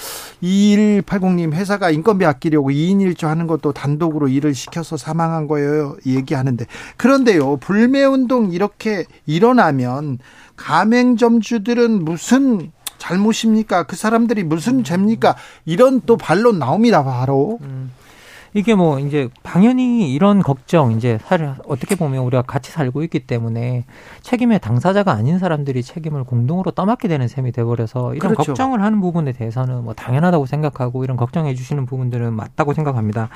2180님 0.44 1.52
회사가 1.52 1.90
인건비 1.90 2.24
아끼려고 2.24 2.70
2인 2.70 2.98
1조 2.98 3.26
하는 3.26 3.48
것도 3.48 3.72
단독으로 3.72 4.28
일을 4.28 4.54
시켜서 4.54 4.96
사망한 4.96 5.48
거예요. 5.48 5.96
얘기하는데 6.06 6.64
그런데요. 6.96 7.56
불매 7.56 8.04
운동 8.04 8.52
이렇게 8.52 9.04
일어나면 9.26 10.18
가맹점주들은 10.54 12.04
무슨 12.04 12.70
잘못입니까? 13.02 13.82
그 13.84 13.96
사람들이 13.96 14.44
무슨 14.44 14.84
죄입니까? 14.84 15.34
이런 15.64 16.00
또 16.06 16.16
반론 16.16 16.60
나옵니다, 16.60 17.02
바로. 17.02 17.58
음. 17.62 17.90
이게 18.54 18.74
뭐 18.74 18.98
이제 18.98 19.30
당연히 19.42 20.12
이런 20.12 20.42
걱정 20.42 20.92
이제 20.92 21.18
사실 21.24 21.54
어떻게 21.66 21.94
보면 21.94 22.22
우리가 22.24 22.42
같이 22.42 22.70
살고 22.70 23.02
있기 23.04 23.20
때문에 23.20 23.84
책임의 24.20 24.60
당사자가 24.60 25.12
아닌 25.12 25.38
사람들이 25.38 25.82
책임을 25.82 26.24
공동으로 26.24 26.70
떠맡게 26.72 27.08
되는 27.08 27.28
셈이 27.28 27.52
돼버려서 27.52 28.14
이런 28.14 28.34
그렇죠. 28.34 28.50
걱정을 28.50 28.82
하는 28.82 29.00
부분에 29.00 29.32
대해서는 29.32 29.84
뭐 29.84 29.94
당연하다고 29.94 30.44
생각하고 30.44 31.02
이런 31.02 31.16
걱정해 31.16 31.54
주시는 31.54 31.86
부분들은 31.86 32.34
맞다고 32.34 32.74
생각합니다. 32.74 33.30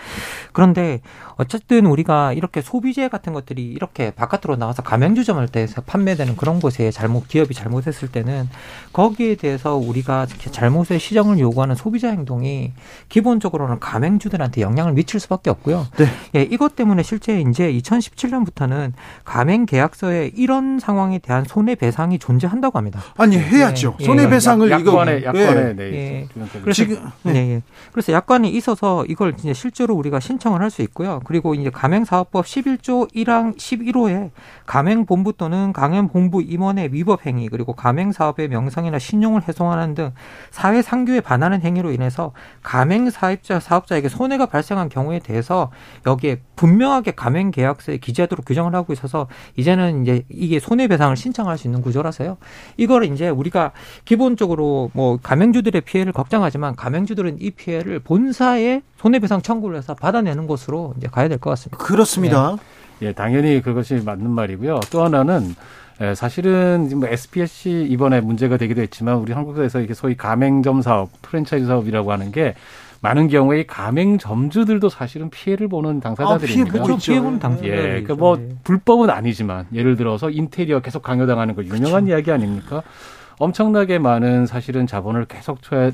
그런데 0.52 1.00
어쨌든 1.36 1.86
우리가 1.86 2.34
이렇게 2.34 2.60
소비재 2.60 3.08
같은 3.08 3.32
것들이 3.32 3.64
이렇게 3.64 4.10
바깥으로 4.10 4.56
나와서 4.56 4.82
가맹주점을 4.82 5.46
때에서 5.48 5.80
판매되는 5.80 6.36
그런 6.36 6.60
곳에 6.60 6.90
잘못 6.90 7.26
기업이 7.26 7.54
잘못했을 7.54 8.12
때는 8.12 8.50
거기에 8.92 9.36
대해서 9.36 9.76
우리가 9.76 10.26
잘못의 10.26 10.98
시정을 10.98 11.38
요구하는 11.38 11.74
소비자 11.74 12.10
행동이 12.10 12.72
기본적으로는 13.08 13.80
가맹주들한테 13.80 14.60
영향을 14.60 14.92
미 14.92 15.05
미칠 15.06 15.20
수밖에 15.20 15.50
없고요. 15.50 15.86
네. 15.96 16.06
예, 16.34 16.42
이것 16.42 16.76
때문에 16.76 17.02
실제 17.02 17.40
이제 17.40 17.72
2017년부터는 17.72 18.92
가맹 19.24 19.64
계약서에 19.64 20.32
이런 20.34 20.78
상황에 20.78 21.18
대한 21.18 21.44
손해 21.44 21.76
배상이 21.76 22.18
존재한다고 22.18 22.76
합니다. 22.76 23.00
아니 23.16 23.38
해야죠. 23.38 23.96
네. 23.98 24.04
손해 24.04 24.28
배상을 24.28 24.68
약, 24.70 24.84
관에 24.84 25.24
약관에 25.24 25.72
네. 25.74 25.90
네. 25.90 26.28
그래서 26.62 26.72
지금 26.72 26.96
네. 27.22 27.32
네. 27.32 27.62
그래서 27.92 28.12
약관이 28.12 28.50
있어서 28.50 29.04
이걸 29.06 29.34
이제 29.38 29.54
실제로 29.54 29.94
우리가 29.94 30.20
신청을 30.20 30.60
할 30.60 30.66
수 30.66 30.82
있고요. 30.82 31.20
그리고 31.24 31.54
이제 31.54 31.70
가맹사업법 31.70 32.44
11조 32.44 33.14
1항 33.14 33.56
11호에 33.56 34.30
가맹본부 34.66 35.34
또는 35.34 35.72
가맹본부 35.72 36.42
임원의 36.42 36.92
위법 36.92 37.24
행위 37.24 37.48
그리고 37.48 37.72
가맹사업의 37.72 38.48
명성이나 38.48 38.98
신용을 38.98 39.42
훼손하는 39.46 39.94
등 39.94 40.10
사회 40.50 40.82
상규에 40.82 41.20
반하는 41.20 41.60
행위로 41.60 41.92
인해서 41.92 42.32
가맹사업자 42.64 43.60
사업자에게 43.60 44.08
손해가 44.08 44.46
발생한 44.46 44.88
경우에 44.96 45.18
대해서 45.18 45.70
여기에 46.06 46.40
분명하게 46.56 47.10
가맹 47.12 47.50
계약서에 47.50 47.98
기재하도록 47.98 48.46
규정을 48.46 48.74
하고 48.74 48.94
있어서 48.94 49.26
이제는 49.56 50.02
이제 50.02 50.22
이게 50.30 50.58
손해배상을 50.58 51.14
신청할 51.16 51.58
수 51.58 51.68
있는 51.68 51.82
구조라서요. 51.82 52.38
이걸 52.78 53.04
이제 53.04 53.28
우리가 53.28 53.72
기본적으로 54.06 54.90
뭐 54.94 55.18
가맹주들의 55.22 55.82
피해를 55.82 56.12
걱정하지만 56.14 56.74
가맹주들은 56.76 57.36
이 57.40 57.50
피해를 57.50 57.98
본사에 58.00 58.80
손해배상 58.96 59.42
청구를 59.42 59.76
해서 59.76 59.94
받아내는 59.94 60.46
것으로 60.46 60.94
이제 60.96 61.08
가야 61.08 61.28
될 61.28 61.36
것 61.38 61.50
같습니다. 61.50 61.76
그렇습니다. 61.84 62.56
네. 63.00 63.08
예, 63.08 63.12
당연히 63.12 63.60
그것이 63.60 63.96
맞는 63.96 64.30
말이고요. 64.30 64.80
또 64.90 65.04
하나는 65.04 65.54
예, 66.00 66.14
사실은 66.14 66.90
뭐 66.98 67.08
SPSC 67.08 67.86
이번에 67.90 68.20
문제가 68.20 68.56
되기도 68.56 68.80
했지만 68.82 69.16
우리 69.16 69.32
한국에서 69.32 69.80
이게 69.80 69.92
소위 69.94 70.14
가맹점 70.16 70.80
사업, 70.82 71.10
프랜차이즈 71.22 71.66
사업이라고 71.66 72.12
하는 72.12 72.32
게 72.32 72.54
많은 73.06 73.28
경우에 73.28 73.64
가맹점주들도 73.66 74.88
사실은 74.88 75.30
피해를 75.30 75.68
보는 75.68 76.00
당사자들입니다. 76.00 76.70
아, 76.70 76.72
피해 76.72 76.82
보죠. 76.82 76.96
피해 76.96 77.20
보는 77.20 77.38
당사자. 77.38 77.66
예, 77.66 77.76
그러니까 77.76 78.14
뭐 78.16 78.36
불법은 78.64 79.10
아니지만 79.10 79.66
예를 79.72 79.96
들어서 79.96 80.28
인테리어 80.28 80.80
계속 80.80 81.02
강요당하는 81.02 81.54
거 81.54 81.62
유명한 81.62 82.04
그렇죠. 82.04 82.08
이야기 82.08 82.32
아닙니까? 82.32 82.82
엄청나게 83.38 83.98
많은 83.98 84.46
사실은 84.46 84.86
자본을 84.86 85.26
계속 85.26 85.60
투자, 85.60 85.92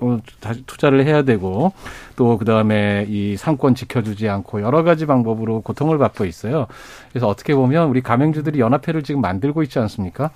어, 0.00 0.18
투자를 0.66 1.06
해야 1.06 1.22
되고 1.22 1.72
또 2.16 2.36
그다음에 2.36 3.06
이 3.08 3.36
상권 3.36 3.74
지켜주지 3.74 4.28
않고 4.28 4.60
여러 4.60 4.82
가지 4.82 5.06
방법으로 5.06 5.60
고통을 5.62 5.98
받고 5.98 6.24
있어요. 6.24 6.66
그래서 7.10 7.28
어떻게 7.28 7.54
보면 7.54 7.88
우리 7.88 8.02
가맹주들이 8.02 8.58
연합회를 8.58 9.02
지금 9.02 9.20
만들고 9.20 9.62
있지 9.62 9.78
않습니까? 9.78 10.30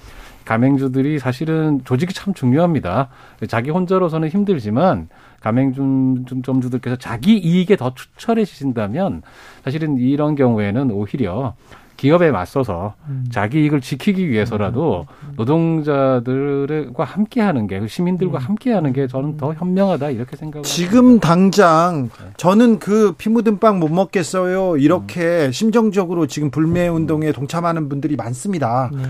가맹주들이 0.45 1.19
사실은 1.19 1.83
조직이 1.85 2.15
참 2.15 2.33
중요합니다. 2.33 3.09
자기 3.49 3.71
혼자로서는 3.71 4.29
힘들지만 4.29 5.09
가맹점주들께서 5.41 6.97
자기 6.97 7.37
이익에 7.39 7.77
더 7.77 7.95
추천해 7.95 8.45
주신다면 8.45 9.23
사실은 9.65 9.97
이런 9.99 10.35
경우에는 10.35 10.91
오히려 10.91 11.55
기업에 11.97 12.31
맞서서 12.31 12.95
음. 13.09 13.25
자기 13.29 13.63
이익을 13.63 13.81
지키기 13.81 14.31
위해서라도 14.31 15.07
음. 15.25 15.33
노동자들과 15.37 17.03
함께하는 17.03 17.67
게 17.67 17.85
시민들과 17.89 18.39
음. 18.39 18.45
함께하는 18.45 18.93
게 18.93 19.09
저는 19.09 19.37
더 19.37 19.53
현명하다 19.53 20.11
이렇게 20.11 20.37
생각합니다. 20.37 20.63
지금 20.73 21.19
당장 21.19 22.09
네. 22.09 22.27
저는 22.37 22.79
그 22.79 23.15
피 23.19 23.29
묻은 23.31 23.59
빵 23.59 23.81
못 23.81 23.91
먹겠어요 23.91 24.77
이렇게 24.77 25.47
음. 25.47 25.53
심정적으로 25.53 26.29
지금 26.29 26.51
불매 26.53 26.87
운동에 26.87 27.33
동참하는 27.33 27.89
분들이 27.89 28.15
많습니다. 28.15 28.91
네. 28.95 29.03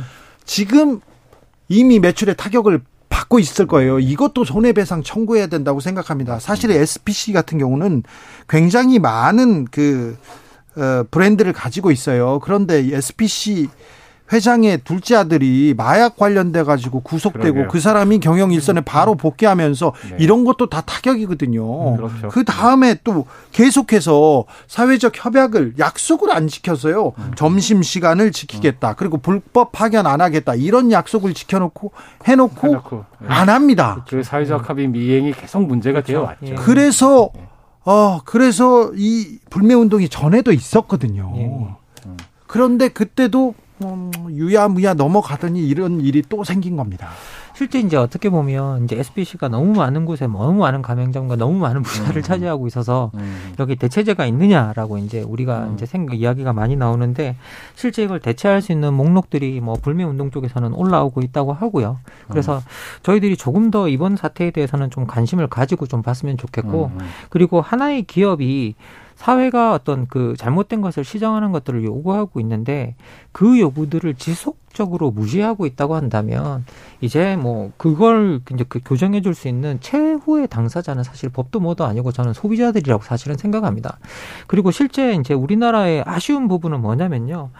지금 0.46 1.00
이미 1.68 1.98
매출에 2.00 2.32
타격을 2.32 2.80
받고 3.18 3.40
있을 3.40 3.66
거예요. 3.66 3.98
이것도 3.98 4.44
손해배상 4.44 5.02
청구해야 5.02 5.48
된다고 5.48 5.80
생각합니다. 5.80 6.38
사실 6.38 6.70
SPC 6.70 7.32
같은 7.32 7.58
경우는 7.58 8.04
굉장히 8.48 9.00
많은 9.00 9.64
그 9.64 10.16
어, 10.76 11.04
브랜드를 11.10 11.52
가지고 11.52 11.90
있어요. 11.90 12.38
그런데 12.40 12.78
SPC 12.78 13.68
회장의 14.32 14.82
둘째 14.84 15.16
아들이 15.16 15.74
마약 15.76 16.16
관련돼 16.16 16.64
가지고 16.64 17.00
구속되고 17.00 17.42
그러게요. 17.42 17.68
그 17.68 17.80
사람이 17.80 18.20
경영 18.20 18.52
일선에 18.52 18.82
바로 18.82 19.14
복귀하면서 19.14 19.92
네. 20.10 20.16
이런 20.20 20.44
것도 20.44 20.68
다 20.68 20.82
타격이거든요. 20.82 21.92
음, 21.92 21.96
그렇죠. 21.96 22.28
그 22.28 22.44
다음에 22.44 22.96
또 23.04 23.26
계속해서 23.52 24.44
사회적 24.66 25.12
협약을 25.14 25.74
약속을 25.78 26.30
안 26.30 26.48
지켰어요. 26.48 27.12
음. 27.16 27.32
점심 27.36 27.82
시간을 27.82 28.32
지키겠다. 28.32 28.94
그리고 28.94 29.18
불법 29.18 29.72
파견 29.72 30.06
안 30.06 30.20
하겠다. 30.20 30.54
이런 30.54 30.92
약속을 30.92 31.34
지켜놓고 31.34 31.92
해놓고, 32.24 32.66
해놓고 32.66 33.04
네. 33.20 33.28
안 33.28 33.48
합니다. 33.48 34.04
그 34.08 34.22
사회적 34.22 34.68
합의 34.68 34.88
미행이 34.88 35.32
계속 35.32 35.62
문제가 35.66 36.02
그렇죠. 36.02 36.12
되어 36.12 36.22
왔죠. 36.22 36.46
예. 36.46 36.54
그래서 36.54 37.30
어 37.84 38.20
그래서 38.24 38.90
이 38.94 39.38
불매 39.48 39.74
운동이 39.74 40.08
전에도 40.08 40.52
있었거든요. 40.52 41.32
예. 41.36 41.78
그런데 42.46 42.88
그때도 42.88 43.54
음, 43.82 44.10
유야무야 44.30 44.94
넘어가더니 44.94 45.66
이런 45.66 46.00
일이 46.00 46.22
또 46.28 46.44
생긴 46.44 46.76
겁니다. 46.76 47.08
실제 47.58 47.80
이제 47.80 47.96
어떻게 47.96 48.30
보면 48.30 48.84
이제 48.84 48.96
SBC가 48.96 49.48
너무 49.48 49.72
많은 49.72 50.04
곳에 50.04 50.28
너무 50.28 50.60
많은 50.60 50.80
가맹점과 50.80 51.34
너무 51.34 51.58
많은 51.58 51.82
부자를 51.82 52.18
음. 52.18 52.22
차지하고 52.22 52.68
있어서 52.68 53.10
음. 53.14 53.52
여기 53.58 53.74
대체제가 53.74 54.26
있느냐라고 54.26 54.98
이제 54.98 55.22
우리가 55.22 55.64
음. 55.64 55.74
이제 55.74 55.84
생각 55.84 56.20
이야기가 56.20 56.52
많이 56.52 56.76
나오는데 56.76 57.34
실제 57.74 58.04
이걸 58.04 58.20
대체할 58.20 58.62
수 58.62 58.70
있는 58.70 58.94
목록들이 58.94 59.60
뭐 59.60 59.74
불매 59.74 60.04
운동 60.04 60.30
쪽에서는 60.30 60.72
올라오고 60.72 61.20
있다고 61.20 61.52
하고요. 61.52 61.98
그래서 62.28 62.58
음. 62.58 62.62
저희들이 63.02 63.36
조금 63.36 63.72
더 63.72 63.88
이번 63.88 64.14
사태에 64.14 64.52
대해서는 64.52 64.90
좀 64.90 65.08
관심을 65.08 65.48
가지고 65.48 65.86
좀 65.86 66.00
봤으면 66.00 66.36
좋겠고 66.36 66.92
음. 66.94 66.98
그리고 67.28 67.60
하나의 67.60 68.04
기업이 68.04 68.76
사회가 69.18 69.74
어떤 69.74 70.06
그 70.06 70.34
잘못된 70.38 70.80
것을 70.80 71.02
시정하는 71.02 71.50
것들을 71.50 71.84
요구하고 71.84 72.38
있는데 72.38 72.94
그 73.32 73.58
요구들을 73.58 74.14
지속적으로 74.14 75.10
무시하고 75.10 75.66
있다고 75.66 75.96
한다면 75.96 76.64
이제 77.00 77.34
뭐 77.36 77.72
그걸 77.76 78.40
이제 78.52 78.64
그 78.68 78.78
교정해 78.84 79.20
줄 79.20 79.34
수 79.34 79.48
있는 79.48 79.80
최후의 79.80 80.46
당사자는 80.46 81.02
사실 81.02 81.30
법도 81.30 81.58
뭐도 81.58 81.84
아니고 81.84 82.12
저는 82.12 82.32
소비자들이라고 82.32 83.02
사실은 83.02 83.36
생각합니다. 83.36 83.98
그리고 84.46 84.70
실제 84.70 85.14
이제 85.14 85.34
우리나라의 85.34 86.04
아쉬운 86.06 86.46
부분은 86.46 86.80
뭐냐면요. 86.80 87.50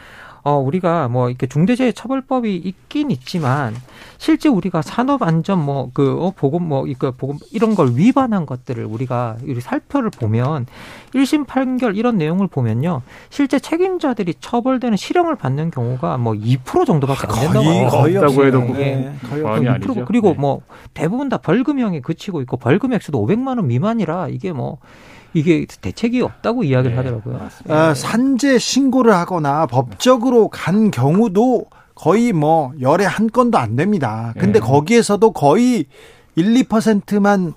어, 0.48 0.58
우리가 0.58 1.08
뭐 1.08 1.28
이렇게 1.28 1.46
중대재해 1.46 1.92
처벌법이 1.92 2.56
있긴 2.56 3.10
있지만 3.10 3.74
실제 4.16 4.48
우리가 4.48 4.80
산업 4.80 5.22
안전 5.22 5.62
뭐그 5.62 6.18
어, 6.22 6.32
보건 6.34 6.62
뭐 6.66 6.86
이거 6.86 7.10
보건 7.10 7.38
이런 7.52 7.74
걸 7.74 7.90
위반한 7.94 8.46
것들을 8.46 8.82
우리가 8.82 9.36
우리 9.42 9.60
살펴를 9.60 10.08
보면 10.08 10.66
1심 11.14 11.46
판결 11.46 11.96
이런 11.96 12.16
내용을 12.16 12.46
보면요. 12.46 13.02
실제 13.28 13.58
책임자들이 13.58 14.34
처벌되는 14.40 14.96
실형을 14.96 15.36
받는 15.36 15.70
경우가 15.70 16.16
뭐 16.16 16.32
2% 16.32 16.86
정도밖에 16.86 17.26
안 17.28 17.40
된다고 17.40 17.64
거의, 17.64 17.88
거의 17.90 18.16
없다고 18.16 18.46
해도 18.46 18.62
예. 18.78 19.12
거의 19.28 19.44
2% 19.44 19.68
아니죠. 19.68 20.04
그리고 20.06 20.28
네. 20.28 20.34
뭐 20.38 20.62
대부분 20.94 21.28
다 21.28 21.36
벌금형에 21.36 22.00
그치고 22.00 22.40
있고 22.40 22.56
벌금 22.56 22.94
액수도 22.94 23.24
500만 23.26 23.58
원 23.58 23.66
미만이라 23.66 24.28
이게 24.28 24.52
뭐 24.52 24.78
이게 25.34 25.66
대책이 25.80 26.22
없다고 26.22 26.64
이야기를 26.64 26.92
네, 26.92 26.96
하더라고요. 26.96 27.48
아, 27.68 27.94
산재 27.94 28.58
신고를 28.58 29.12
하거나 29.14 29.66
법적으로 29.66 30.48
간 30.48 30.90
경우도 30.90 31.66
거의 31.94 32.32
뭐 32.32 32.72
열에 32.80 33.04
한 33.04 33.28
건도 33.28 33.58
안 33.58 33.76
됩니다. 33.76 34.32
근데 34.38 34.60
네. 34.60 34.66
거기에서도 34.66 35.32
거의 35.32 35.86
1, 36.36 36.54
2%만 36.64 37.54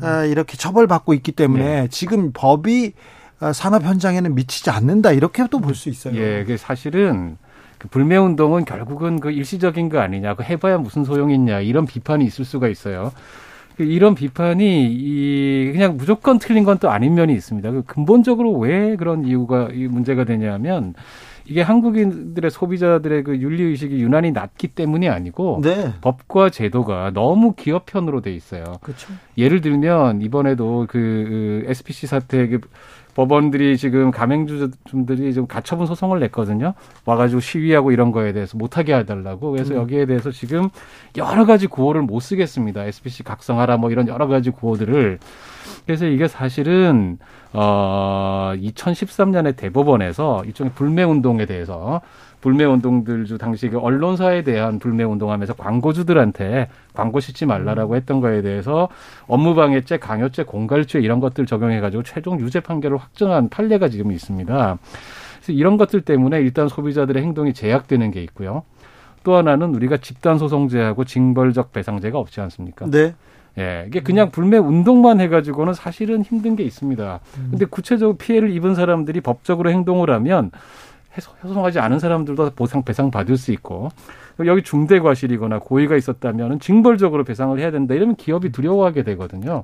아, 0.00 0.24
이렇게 0.24 0.56
처벌받고 0.56 1.12
있기 1.14 1.32
때문에 1.32 1.82
네. 1.82 1.88
지금 1.90 2.32
법이 2.32 2.92
아, 3.40 3.52
산업 3.52 3.82
현장에는 3.82 4.34
미치지 4.34 4.70
않는다 4.70 5.12
이렇게도 5.12 5.60
볼 5.60 5.74
수 5.74 5.88
있어요. 5.88 6.16
예, 6.16 6.44
그 6.44 6.56
사실은 6.56 7.36
그 7.78 7.88
불매 7.88 8.16
운동은 8.16 8.64
결국은 8.64 9.18
그 9.20 9.30
일시적인 9.32 9.88
거 9.88 9.98
아니냐, 9.98 10.34
그 10.36 10.44
해봐야 10.44 10.78
무슨 10.78 11.04
소용이 11.04 11.34
있냐 11.34 11.60
이런 11.60 11.84
비판이 11.84 12.24
있을 12.24 12.44
수가 12.44 12.68
있어요. 12.68 13.12
그 13.76 13.84
이런 13.84 14.14
비판이 14.14 14.86
이 14.92 15.70
그냥 15.72 15.96
무조건 15.96 16.38
틀린 16.38 16.64
건 16.64 16.78
또 16.82 16.90
아닌 16.90 17.14
면이 17.14 17.32
있습니다. 17.34 17.70
그 17.70 17.82
근본적으로 17.82 18.52
왜 18.58 18.96
그런 18.96 19.24
이유가 19.24 19.68
이 19.72 19.86
문제가 19.86 20.24
되냐면 20.24 20.94
이게 21.44 21.60
한국인들의 21.60 22.50
소비자들의 22.50 23.24
그 23.24 23.36
윤리 23.38 23.62
의식이 23.64 24.00
유난히 24.00 24.30
낮기 24.32 24.68
때문이 24.68 25.08
아니고 25.08 25.60
네. 25.62 25.92
법과 26.00 26.50
제도가 26.50 27.10
너무 27.14 27.54
기업 27.54 27.86
편으로 27.86 28.20
돼 28.20 28.32
있어요. 28.32 28.64
그렇죠. 28.80 29.12
예를 29.36 29.60
들면 29.60 30.22
이번에도 30.22 30.86
그, 30.88 31.62
그 31.64 31.70
SPC 31.70 32.06
사태 32.06 32.48
그 32.48 32.60
법원들이 33.14 33.76
지금 33.76 34.10
가맹주들이 34.10 35.34
좀 35.34 35.46
가처분 35.46 35.86
소송을 35.86 36.20
냈거든요. 36.20 36.74
와가지고 37.04 37.40
시위하고 37.40 37.92
이런 37.92 38.10
거에 38.10 38.32
대해서 38.32 38.56
못하게 38.56 38.94
해달라고. 38.94 39.50
그래서 39.50 39.74
음. 39.74 39.80
여기에 39.80 40.06
대해서 40.06 40.30
지금 40.30 40.70
여러 41.16 41.44
가지 41.44 41.66
구호를 41.66 42.02
못 42.02 42.20
쓰겠습니다. 42.20 42.84
SBC 42.84 43.22
각성하라 43.24 43.76
뭐 43.76 43.90
이런 43.90 44.08
여러 44.08 44.26
가지 44.26 44.50
구호들을. 44.50 45.18
그래서 45.84 46.06
이게 46.06 46.28
사실은 46.28 47.18
어 47.52 48.52
2013년에 48.56 49.56
대법원에서 49.56 50.44
일종의 50.46 50.72
불매 50.74 51.02
운동에 51.02 51.44
대해서 51.44 52.00
불매 52.42 52.64
운동들 52.64 53.24
주 53.24 53.38
당시 53.38 53.68
그 53.68 53.78
언론사에 53.78 54.42
대한 54.42 54.78
불매 54.80 55.04
운동하면서 55.04 55.54
광고주들한테 55.54 56.68
광고 56.92 57.20
싣지 57.20 57.46
말라라고 57.46 57.96
했던 57.96 58.20
거에 58.20 58.42
대해서 58.42 58.88
업무방해죄, 59.28 59.98
강요죄, 59.98 60.42
공갈죄 60.42 61.00
이런 61.00 61.20
것들 61.20 61.46
적용해가지고 61.46 62.02
최종 62.02 62.40
유죄 62.40 62.60
판결을 62.60 62.98
확정한 62.98 63.48
판례가 63.48 63.88
지금 63.88 64.10
있습니다. 64.10 64.78
그래서 65.36 65.52
이런 65.52 65.76
것들 65.76 66.02
때문에 66.02 66.40
일단 66.40 66.68
소비자들의 66.68 67.22
행동이 67.22 67.54
제약되는 67.54 68.10
게 68.10 68.22
있고요. 68.24 68.64
또 69.22 69.36
하나는 69.36 69.72
우리가 69.76 69.98
집단 69.98 70.36
소송제하고 70.36 71.04
징벌적 71.04 71.72
배상제가 71.72 72.18
없지 72.18 72.40
않습니까? 72.40 72.86
네. 72.90 73.14
예, 73.58 73.84
이게 73.86 74.00
그냥 74.00 74.30
불매 74.30 74.56
운동만 74.56 75.20
해가지고는 75.20 75.74
사실은 75.74 76.22
힘든 76.22 76.56
게 76.56 76.62
있습니다. 76.64 77.20
근데 77.50 77.66
구체적으로 77.66 78.16
피해를 78.16 78.50
입은 78.50 78.74
사람들이 78.74 79.20
법적으로 79.20 79.70
행동을 79.70 80.10
하면 80.10 80.50
소송하지 81.20 81.78
않은 81.78 81.98
사람들도 81.98 82.50
보상 82.50 82.82
배상 82.82 83.10
받을 83.10 83.36
수 83.36 83.52
있고 83.52 83.90
여기 84.46 84.62
중대 84.62 84.98
과실이거나 84.98 85.58
고의가 85.58 85.96
있었다면 85.96 86.60
징벌적으로 86.60 87.24
배상을 87.24 87.58
해야 87.58 87.70
된다 87.70 87.94
이러면 87.94 88.16
기업이 88.16 88.50
두려워하게 88.50 89.02
되거든요. 89.02 89.62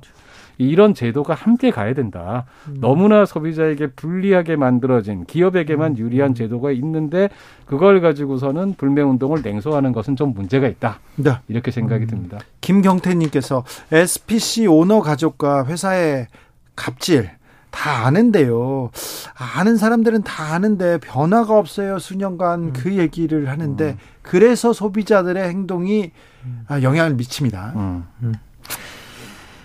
이런 0.59 0.93
제도가 0.93 1.33
함께 1.33 1.71
가야 1.71 1.93
된다. 1.93 2.45
음. 2.67 2.77
너무나 2.81 3.25
소비자에게 3.25 3.87
불리하게 3.91 4.57
만들어진 4.57 5.25
기업에게만 5.25 5.93
음. 5.93 5.97
유리한 5.97 6.35
제도가 6.35 6.71
있는데 6.71 7.29
그걸 7.65 8.01
가지고서는 8.01 8.73
불매 8.73 9.01
운동을 9.01 9.41
냉소하는 9.41 9.93
것은 9.93 10.17
좀 10.17 10.33
문제가 10.33 10.67
있다. 10.67 10.99
네. 11.15 11.31
이렇게 11.47 11.71
생각이 11.71 12.03
음. 12.03 12.07
듭니다. 12.07 12.39
김경태 12.59 13.15
님께서 13.15 13.63
SPC 13.91 14.67
오너 14.67 14.99
가족과 15.01 15.65
회사의 15.65 16.27
갑질 16.75 17.29
다 17.71 18.05
아는데요. 18.05 18.89
아는 19.35 19.77
사람들은 19.77 20.23
다 20.23 20.53
아는데 20.53 20.97
변화가 20.99 21.57
없어요. 21.57 21.99
수년간 21.99 22.59
음. 22.59 22.73
그 22.73 22.97
얘기를 22.97 23.49
하는데 23.49 23.85
음. 23.91 23.97
그래서 24.21 24.73
소비자들의 24.73 25.47
행동이 25.47 26.11
음. 26.45 26.65
영향을 26.81 27.13
미칩니다. 27.15 27.73
음. 27.75 28.33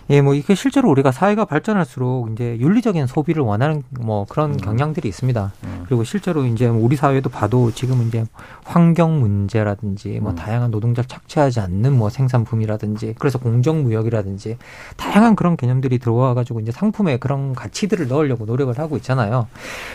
음. 0.09 0.13
예, 0.13 0.21
뭐 0.21 0.35
이게 0.35 0.55
실제로 0.55 0.91
우리가 0.91 1.13
사회가 1.13 1.45
발전할수록 1.45 2.33
이제 2.33 2.57
윤리적인 2.59 3.07
소비를 3.07 3.43
원하는 3.43 3.83
뭐 4.01 4.27
그런 4.29 4.53
음. 4.53 4.57
경향들이 4.57 5.09
있습니다. 5.09 5.53
음. 5.65 5.85
그리고 5.87 6.05
실제로 6.05 6.45
이제 6.45 6.67
우리 6.67 6.97
사회도 6.97 7.31
봐도 7.31 7.71
지금 7.71 8.07
이제 8.07 8.25
환경 8.65 9.21
문제라든지 9.21 10.21
뭐 10.21 10.33
음. 10.33 10.37
다양한 10.37 10.71
노동자를 10.71 11.09
착취하지 11.09 11.61
않는 11.61 11.97
뭐 11.97 12.11
생산품이라든지 12.11 13.15
그래서 13.19 13.39
공정 13.39 13.83
무역이라든지 13.83 14.59
다양한 14.97 15.37
그런 15.37 15.57
개념들이 15.57 15.99
들어와 15.99 16.35
가지고 16.35 16.61
이제 16.61 16.73
상품에 16.73 17.19
그런 17.19 17.55
가치들을 17.55 18.09
넣으려고 18.09 18.45
노력을 18.45 18.77
하고 18.79 18.97
있잖아요. 18.97 19.47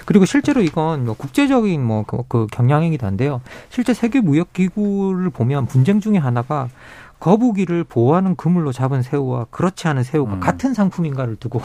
그리고 0.06 0.26
실제로 0.26 0.62
이건 0.62 1.06
뭐 1.06 1.16
국제적인 1.16 1.84
뭐그 1.84 2.24
그 2.28 2.48
경향이기도 2.52 3.06
한데요. 3.06 3.42
실제 3.70 3.94
세계 3.94 4.22
무역 4.22 4.54
기구를 4.54 5.30
보면 5.30 5.66
분쟁 5.66 6.00
중에 6.00 6.18
하나가 6.18 6.70
거북이를 7.20 7.84
보호하는 7.84 8.36
그물로 8.36 8.72
잡은 8.72 9.02
새우와 9.02 9.46
그렇지 9.52 9.88
않은 9.88 10.04
새우가 10.04 10.36
음. 10.36 10.40
같은 10.40 10.74
상품인가를 10.74 11.36
두고 11.36 11.62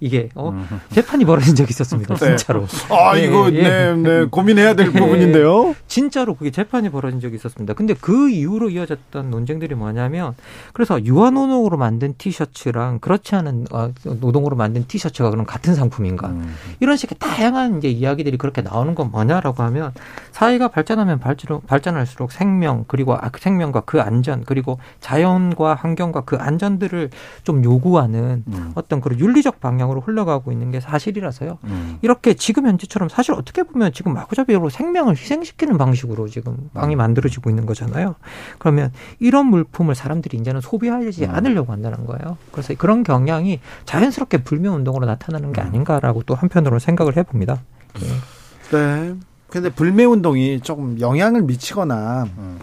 이게 0.00 0.28
어 0.34 0.50
음. 0.50 0.80
재판이 0.90 1.24
벌어진 1.24 1.54
적이 1.54 1.70
있었습니다. 1.70 2.14
네. 2.16 2.36
진짜로. 2.36 2.66
아 2.90 3.14
네, 3.14 3.24
이거 3.24 3.50
예. 3.52 3.62
네, 3.62 3.94
네 3.94 4.24
고민해야 4.24 4.74
될 4.74 4.92
네. 4.92 5.00
부분인데요. 5.00 5.74
진짜로 5.86 6.34
그게 6.34 6.50
재판이 6.50 6.90
벌어진 6.90 7.20
적이 7.20 7.36
있었습니다. 7.36 7.74
근데 7.74 7.94
그 7.94 8.30
이후로 8.30 8.70
이어졌던 8.70 9.30
논쟁들이 9.30 9.74
뭐냐면 9.74 10.34
그래서 10.72 11.02
유아노동으로 11.04 11.76
만든 11.76 12.14
티셔츠랑 12.16 12.98
그렇지 13.00 13.34
않은 13.34 13.66
어, 13.72 13.92
노동으로 14.04 14.56
만든 14.56 14.86
티셔츠가 14.86 15.30
그럼 15.30 15.44
같은 15.46 15.74
상품인가? 15.74 16.28
음. 16.28 16.54
이런 16.80 16.96
식의 16.96 17.18
다양한 17.18 17.78
이제 17.78 17.88
이야기들이 17.88 18.38
그렇게 18.38 18.62
나오는 18.62 18.94
건 18.94 19.10
뭐냐라고 19.10 19.62
하면 19.64 19.92
사회가 20.32 20.68
발전하면 20.68 21.20
발전할수록 21.66 22.32
생명 22.32 22.84
그리고 22.88 23.14
아, 23.14 23.28
그 23.30 23.40
생명과 23.40 23.82
그 23.82 24.00
안전 24.00 24.44
그리고 24.44 24.78
자연과 25.00 25.74
환경과 25.74 26.22
그 26.22 26.36
안전들을 26.36 27.10
좀 27.44 27.64
요구하는 27.64 28.44
음. 28.46 28.72
어떤 28.74 29.00
그런 29.00 29.18
윤리적 29.18 29.60
방 29.60 29.71
향으로 29.80 30.00
흘러가고 30.00 30.52
있는 30.52 30.70
게 30.70 30.80
사실이라서요. 30.80 31.58
음. 31.64 31.98
이렇게 32.02 32.34
지금 32.34 32.66
현재처럼 32.66 33.08
사실 33.08 33.34
어떻게 33.34 33.62
보면 33.62 33.92
지금 33.92 34.14
마구잡이로 34.14 34.68
생명을 34.68 35.16
희생시키는 35.16 35.78
방식으로 35.78 36.28
지금 36.28 36.70
빵이 36.74 36.94
음. 36.94 36.98
만들어지고 36.98 37.50
있는 37.50 37.66
거잖아요. 37.66 38.14
그러면 38.58 38.92
이런 39.18 39.46
물품을 39.46 39.94
사람들이 39.94 40.38
이제는 40.38 40.60
소비하지 40.60 41.24
음. 41.24 41.30
않으려고 41.34 41.72
한다는 41.72 42.06
거예요. 42.06 42.36
그래서 42.50 42.74
그런 42.74 43.02
경향이 43.02 43.60
자연스럽게 43.84 44.44
불매 44.44 44.68
운동으로 44.68 45.06
나타나는 45.06 45.52
게 45.52 45.60
음. 45.60 45.66
아닌가라고 45.66 46.22
또 46.24 46.34
한편으로 46.34 46.78
생각을 46.78 47.16
해봅니다. 47.16 47.62
네. 48.00 48.76
네. 48.76 49.14
근데 49.48 49.68
불매 49.68 50.04
운동이 50.04 50.60
조금 50.60 50.98
영향을 50.98 51.42
미치거나 51.42 52.24
음. 52.38 52.58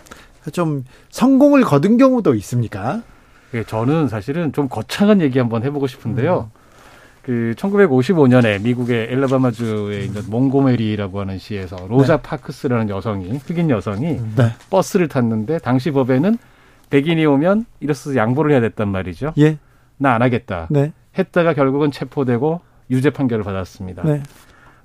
좀 0.51 0.83
성공을 1.09 1.63
거둔 1.63 1.97
경우도 1.97 2.33
있습니까? 2.35 3.03
예, 3.53 3.63
저는 3.63 4.07
사실은 4.07 4.53
좀 4.53 4.67
거창한 4.69 5.21
얘기 5.21 5.39
한번 5.39 5.63
해보고 5.63 5.87
싶은데요. 5.87 6.51
음. 6.53 6.58
그 7.23 7.53
1955년에 7.57 8.61
미국의 8.61 9.07
엘라바마주에 9.11 9.99
있는 10.01 10.21
몽고메리라고 10.29 11.19
하는 11.19 11.37
시에서 11.37 11.75
로자 11.89 12.17
네. 12.17 12.23
파크스라는 12.23 12.89
여성이 12.89 13.29
흑인 13.45 13.69
여성이 13.69 14.19
네. 14.35 14.53
버스를 14.69 15.07
탔는데 15.07 15.59
당시 15.59 15.91
법에는 15.91 16.37
백인이 16.89 17.23
오면 17.25 17.65
이로써 17.81 18.15
양보를 18.15 18.51
해야 18.51 18.61
됐단 18.61 18.87
말이죠. 18.87 19.33
예. 19.37 19.57
나 19.97 20.13
안 20.15 20.21
하겠다. 20.21 20.67
네. 20.69 20.93
했다가 21.17 21.53
결국은 21.53 21.91
체포되고 21.91 22.61
유죄 22.89 23.09
판결을 23.09 23.43
받았습니다. 23.43 24.03
네. 24.03 24.23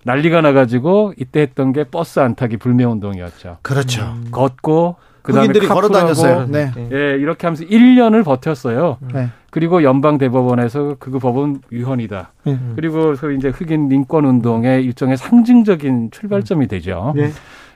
난리가 0.02 0.42
나가지고 0.42 1.14
이때 1.16 1.40
했던 1.40 1.72
게 1.72 1.84
버스 1.84 2.18
안 2.20 2.34
타기 2.34 2.58
불매 2.58 2.84
운동이었죠. 2.84 3.58
그렇죠. 3.62 4.02
음. 4.02 4.28
걷고 4.32 4.96
그다음에 5.22 5.52
걸어 5.60 5.88
다녔어요. 5.88 6.46
네. 6.48 6.70
예, 6.92 7.16
이렇게 7.18 7.46
하면서 7.46 7.64
1년을 7.64 8.22
버텼어요. 8.24 8.98
네. 9.14 9.30
그리고 9.54 9.84
연방 9.84 10.18
대법원에서 10.18 10.96
그 10.98 11.16
법은 11.16 11.60
위헌이다. 11.70 12.32
네. 12.42 12.58
그리고 12.74 13.14
그 13.14 13.34
이제 13.34 13.50
흑인 13.50 13.88
인권 13.92 14.24
운동의 14.24 14.82
일종의 14.82 15.16
상징적인 15.16 16.10
출발점이 16.10 16.66
되죠. 16.66 17.12
네. 17.14 17.30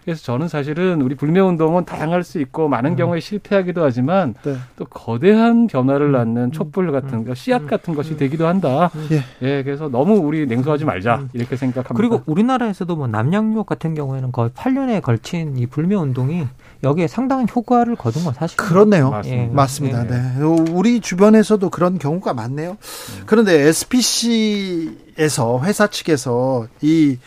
그래서 0.04 0.22
저는 0.22 0.48
사실은 0.48 1.02
우리 1.02 1.14
불매 1.14 1.38
운동은 1.38 1.84
다양할 1.84 2.24
수 2.24 2.40
있고 2.40 2.66
많은 2.66 2.92
음. 2.92 2.96
경우에 2.96 3.20
실패하기도 3.20 3.84
하지만 3.84 4.34
네. 4.42 4.56
또 4.74 4.86
거대한 4.86 5.68
변화를 5.68 6.10
낳는 6.10 6.44
음. 6.44 6.50
촛불 6.50 6.90
같은 6.90 7.24
거 7.24 7.34
씨앗 7.34 7.68
같은 7.68 7.94
것이 7.94 8.16
되기도 8.16 8.48
한다. 8.48 8.90
예. 9.12 9.22
예, 9.46 9.62
그래서 9.62 9.88
너무 9.88 10.14
우리 10.14 10.46
냉소하지 10.46 10.84
말자 10.84 11.28
이렇게 11.32 11.54
생각합니다. 11.54 11.94
그리고 11.94 12.22
우리나라에서도 12.26 12.96
뭐 12.96 13.06
남양유업 13.06 13.66
같은 13.66 13.94
경우에는 13.94 14.32
거의 14.32 14.50
8년에 14.50 15.00
걸친 15.00 15.56
이 15.56 15.66
불매 15.66 15.94
운동이 15.94 16.44
여기에 16.84 17.08
상당한 17.08 17.46
효과를 17.54 17.96
거둔 17.96 18.24
건 18.24 18.34
사실 18.34 18.56
그렇네요. 18.56 19.10
맞습니다. 19.10 19.42
예. 19.42 19.46
맞습니다. 19.48 20.04
예. 20.04 20.08
네. 20.08 20.42
우리 20.72 21.00
주변에서도 21.00 21.68
그런 21.70 21.98
경우가 21.98 22.34
많네요. 22.34 22.72
음. 22.72 23.22
그런데 23.26 23.60
SPC에서 23.68 25.60
회사 25.64 25.86
측에서 25.88 26.66
이, 26.80 27.18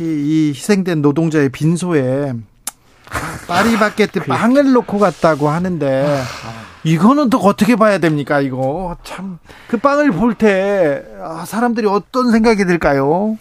이 0.00 0.52
희생된 0.54 1.02
노동자의 1.02 1.48
빈소에 1.48 2.34
파리바게트 3.48 4.20
빵을 4.24 4.72
놓고 4.72 4.98
갔다고 4.98 5.48
하는데 5.48 6.22
이거는 6.84 7.30
또 7.30 7.38
어떻게 7.38 7.74
봐야 7.76 7.98
됩니까? 7.98 8.40
이거 8.40 8.96
참 9.04 9.38
그 9.68 9.76
빵을 9.78 10.12
볼때 10.12 11.02
아, 11.20 11.44
사람들이 11.44 11.86
어떤 11.88 12.30
생각이 12.30 12.64
들까요? 12.64 13.36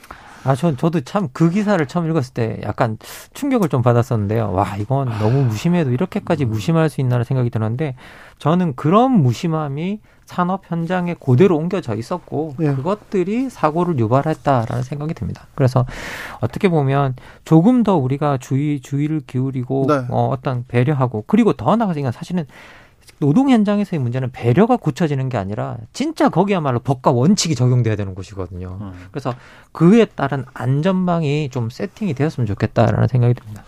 아, 0.46 0.56
전, 0.56 0.78
저도 0.78 1.02
참 1.02 1.30
그 1.34 1.50
기사를 1.50 1.84
처음 1.88 2.10
읽었을 2.10 2.34
때 2.34 2.60
약간 2.64 2.98
충격을 3.34 3.68
좀 3.70 3.82
받았었는데요. 3.82 4.52
와, 4.54 4.78
이건 4.78 5.10
너무 5.20 5.44
무심해도 5.46 5.92
이렇게까지 5.92 6.46
무심할 6.46 6.90
수 6.90 7.02
있나라는 7.02 7.24
생각이 7.26 7.50
들었는데 7.50 7.96
저는 8.38 8.76
그런 8.76 9.12
무심함이 9.12 10.00
산업 10.26 10.62
현장에 10.72 11.16
그대로 11.20 11.58
옮겨져 11.58 11.96
있었고 11.96 12.56
네. 12.58 12.74
그것들이 12.76 13.50
사고를 13.50 14.00
유발했다라는 14.00 14.84
생각이 14.84 15.14
듭니다. 15.14 15.46
그래서 15.56 15.86
어떻게 16.42 16.68
보면 16.68 17.16
조금 17.44 17.84
더 17.84 17.96
우리가 17.96 18.38
주의 18.38 18.80
주의를 18.80 19.22
기울이고 19.28 19.86
네. 19.88 20.06
어, 20.10 20.30
어떤 20.32 20.66
배려하고 20.68 21.26
그리고 21.28 21.54
더 21.54 21.76
나아가서 21.76 22.12
사실은 22.12 22.46
노동 23.20 23.50
현장에서의 23.50 24.00
문제는 24.00 24.32
배려가 24.32 24.76
굳혀지는 24.78 25.30
게 25.30 25.38
아니라 25.38 25.78
진짜 25.94 26.30
거기야말로 26.30 26.80
법과 26.80 27.12
원칙이 27.12 27.56
적용돼야 27.56 27.96
되는 27.96 28.14
곳이거든요. 28.14 28.78
음. 28.82 28.94
그래서 29.12 29.34
그에 29.72 30.06
따른 30.06 30.46
안전망이 30.54 31.50
좀 31.50 31.70
세팅이 31.70 32.14
되었으면 32.14 32.46
좋겠다라는 32.48 33.08
생각이 33.08 33.34
듭니다. 33.34 33.64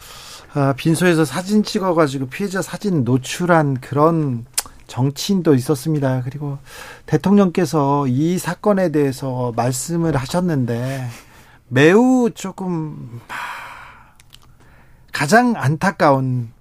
아, 0.53 0.73
빈소에서 0.75 1.23
사진 1.23 1.63
찍어가지고 1.63 2.27
피해자 2.27 2.61
사진 2.61 3.03
노출한 3.03 3.79
그런 3.79 4.45
정치인도 4.87 5.53
있었습니다. 5.53 6.21
그리고 6.23 6.57
대통령께서 7.05 8.07
이 8.07 8.37
사건에 8.37 8.91
대해서 8.91 9.53
말씀을 9.55 10.15
하셨는데 10.15 11.07
매우 11.67 12.31
조금 12.33 13.21
가장 15.11 15.53
안타까운 15.57 16.51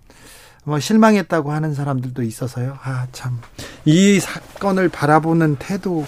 뭐 0.66 0.80
실망했다고 0.80 1.52
하는 1.52 1.74
사람들도 1.74 2.22
있어서요. 2.24 2.76
아, 2.82 3.06
참. 3.12 3.38
이 3.84 4.18
사건을 4.18 4.88
바라보는 4.88 5.56
태도, 5.60 6.04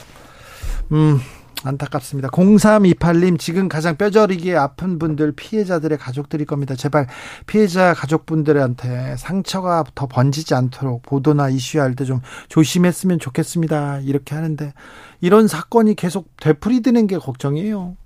음, 0.91 1.21
안타깝습니다. 1.63 2.29
0328님, 2.31 3.39
지금 3.39 3.69
가장 3.69 3.97
뼈저리게 3.97 4.57
아픈 4.57 4.99
분들, 4.99 5.31
피해자들의 5.37 5.97
가족들일 5.99 6.45
겁니다. 6.47 6.75
제발 6.75 7.07
피해자 7.47 7.95
가족분들한테 7.95 9.15
상처가 9.17 9.85
더 9.95 10.07
번지지 10.09 10.55
않도록 10.55 11.03
보도나 11.03 11.49
이슈할 11.51 11.95
때 11.95 12.05
좀 12.05 12.21
조심했으면 12.49 13.21
좋겠습니다. 13.21 14.01
이렇게 14.01 14.35
하는데, 14.35 14.73
이런 15.21 15.47
사건이 15.47 15.95
계속 15.95 16.37
되풀이되는 16.41 17.07
게 17.07 17.17
걱정이에요. 17.19 17.97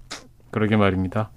그러게 0.51 0.77
말입니다. 0.77 1.31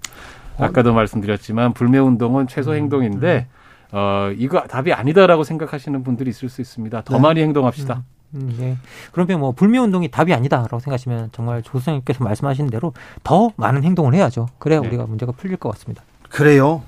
아까도 0.58 0.92
말씀드렸지만, 0.92 1.72
불매운동은 1.72 2.48
최소 2.48 2.74
행동인데, 2.74 3.48
음. 3.50 3.56
어, 3.92 4.30
이거 4.36 4.60
답이 4.62 4.92
아니다라고 4.92 5.44
생각하시는 5.44 6.02
분들이 6.02 6.30
있을 6.30 6.48
수 6.48 6.60
있습니다. 6.60 7.02
더 7.02 7.14
네. 7.14 7.20
많이 7.20 7.40
행동합시다. 7.42 8.02
음, 8.34 8.40
음, 8.40 8.56
예. 8.60 8.76
그러면 9.12 9.40
뭐 9.40 9.52
불매 9.52 9.78
운동이 9.78 10.10
답이 10.10 10.34
아니다라고 10.34 10.80
생각하시면 10.80 11.30
정말 11.32 11.62
조수님께서 11.62 12.24
말씀하신 12.24 12.68
대로 12.68 12.92
더 13.22 13.50
많은 13.56 13.84
행동을 13.84 14.14
해야죠. 14.14 14.48
그래야 14.58 14.80
네. 14.80 14.88
우리가 14.88 15.06
문제가 15.06 15.32
풀릴 15.32 15.56
것 15.56 15.70
같습니다. 15.72 16.02
그래요. 16.28 16.82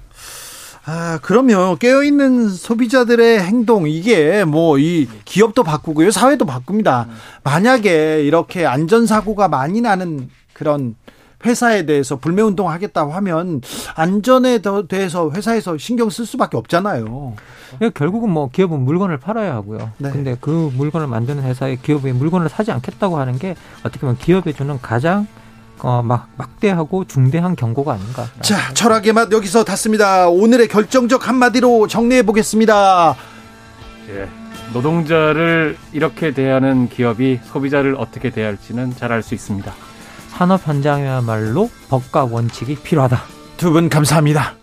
아, 0.84 1.18
그러면 1.22 1.76
깨어있는 1.78 2.48
소비자들의 2.48 3.40
행동, 3.42 3.86
이게 3.88 4.44
뭐 4.44 4.78
이 4.78 5.06
기업도 5.26 5.62
바꾸고요, 5.62 6.10
사회도 6.10 6.46
바꿉니다. 6.46 7.06
만약에 7.44 8.22
이렇게 8.22 8.64
안전사고가 8.64 9.48
많이 9.48 9.80
나는 9.82 10.30
그런 10.54 10.94
회사에 11.44 11.86
대해서 11.86 12.16
불매 12.16 12.42
운동 12.42 12.68
하겠다고 12.70 13.12
하면 13.12 13.60
안전에 13.94 14.60
대해서 14.88 15.30
회사에서 15.30 15.78
신경 15.78 16.10
쓸 16.10 16.26
수밖에 16.26 16.56
없잖아요. 16.56 17.34
결국은 17.94 18.30
뭐 18.30 18.48
기업은 18.50 18.80
물건을 18.80 19.18
팔아야 19.18 19.54
하고요. 19.54 19.90
네. 19.98 20.10
근데 20.10 20.36
그 20.40 20.70
물건을 20.74 21.06
만드는 21.06 21.42
회사에 21.44 21.76
기업이 21.76 22.12
물건을 22.12 22.48
사지 22.48 22.72
않겠다고 22.72 23.18
하는 23.18 23.38
게 23.38 23.54
어떻게 23.80 24.00
보면 24.00 24.16
기업에 24.18 24.52
주는 24.52 24.78
가장 24.80 25.26
어, 25.80 26.02
막, 26.02 26.28
막대하고 26.36 27.04
중대한 27.04 27.54
경고가 27.54 27.92
아닌가. 27.92 28.26
자, 28.40 28.74
철학의 28.74 29.12
맛 29.12 29.30
여기서 29.30 29.62
닿습니다. 29.62 30.28
오늘의 30.28 30.66
결정적 30.66 31.28
한마디로 31.28 31.86
정리해 31.86 32.22
보겠습니다. 32.24 33.14
예. 34.10 34.28
노동자를 34.72 35.76
이렇게 35.92 36.32
대하는 36.32 36.88
기업이 36.88 37.38
소비자를 37.44 37.94
어떻게 37.96 38.30
대할지는 38.30 38.94
잘 38.96 39.12
알 39.12 39.22
수 39.22 39.34
있습니다. 39.34 39.72
산업 40.38 40.68
현장이야말로 40.68 41.68
법과 41.88 42.26
원칙이 42.26 42.76
필요하다. 42.76 43.20
두 43.56 43.72
분 43.72 43.88
감사합니다. 43.88 44.54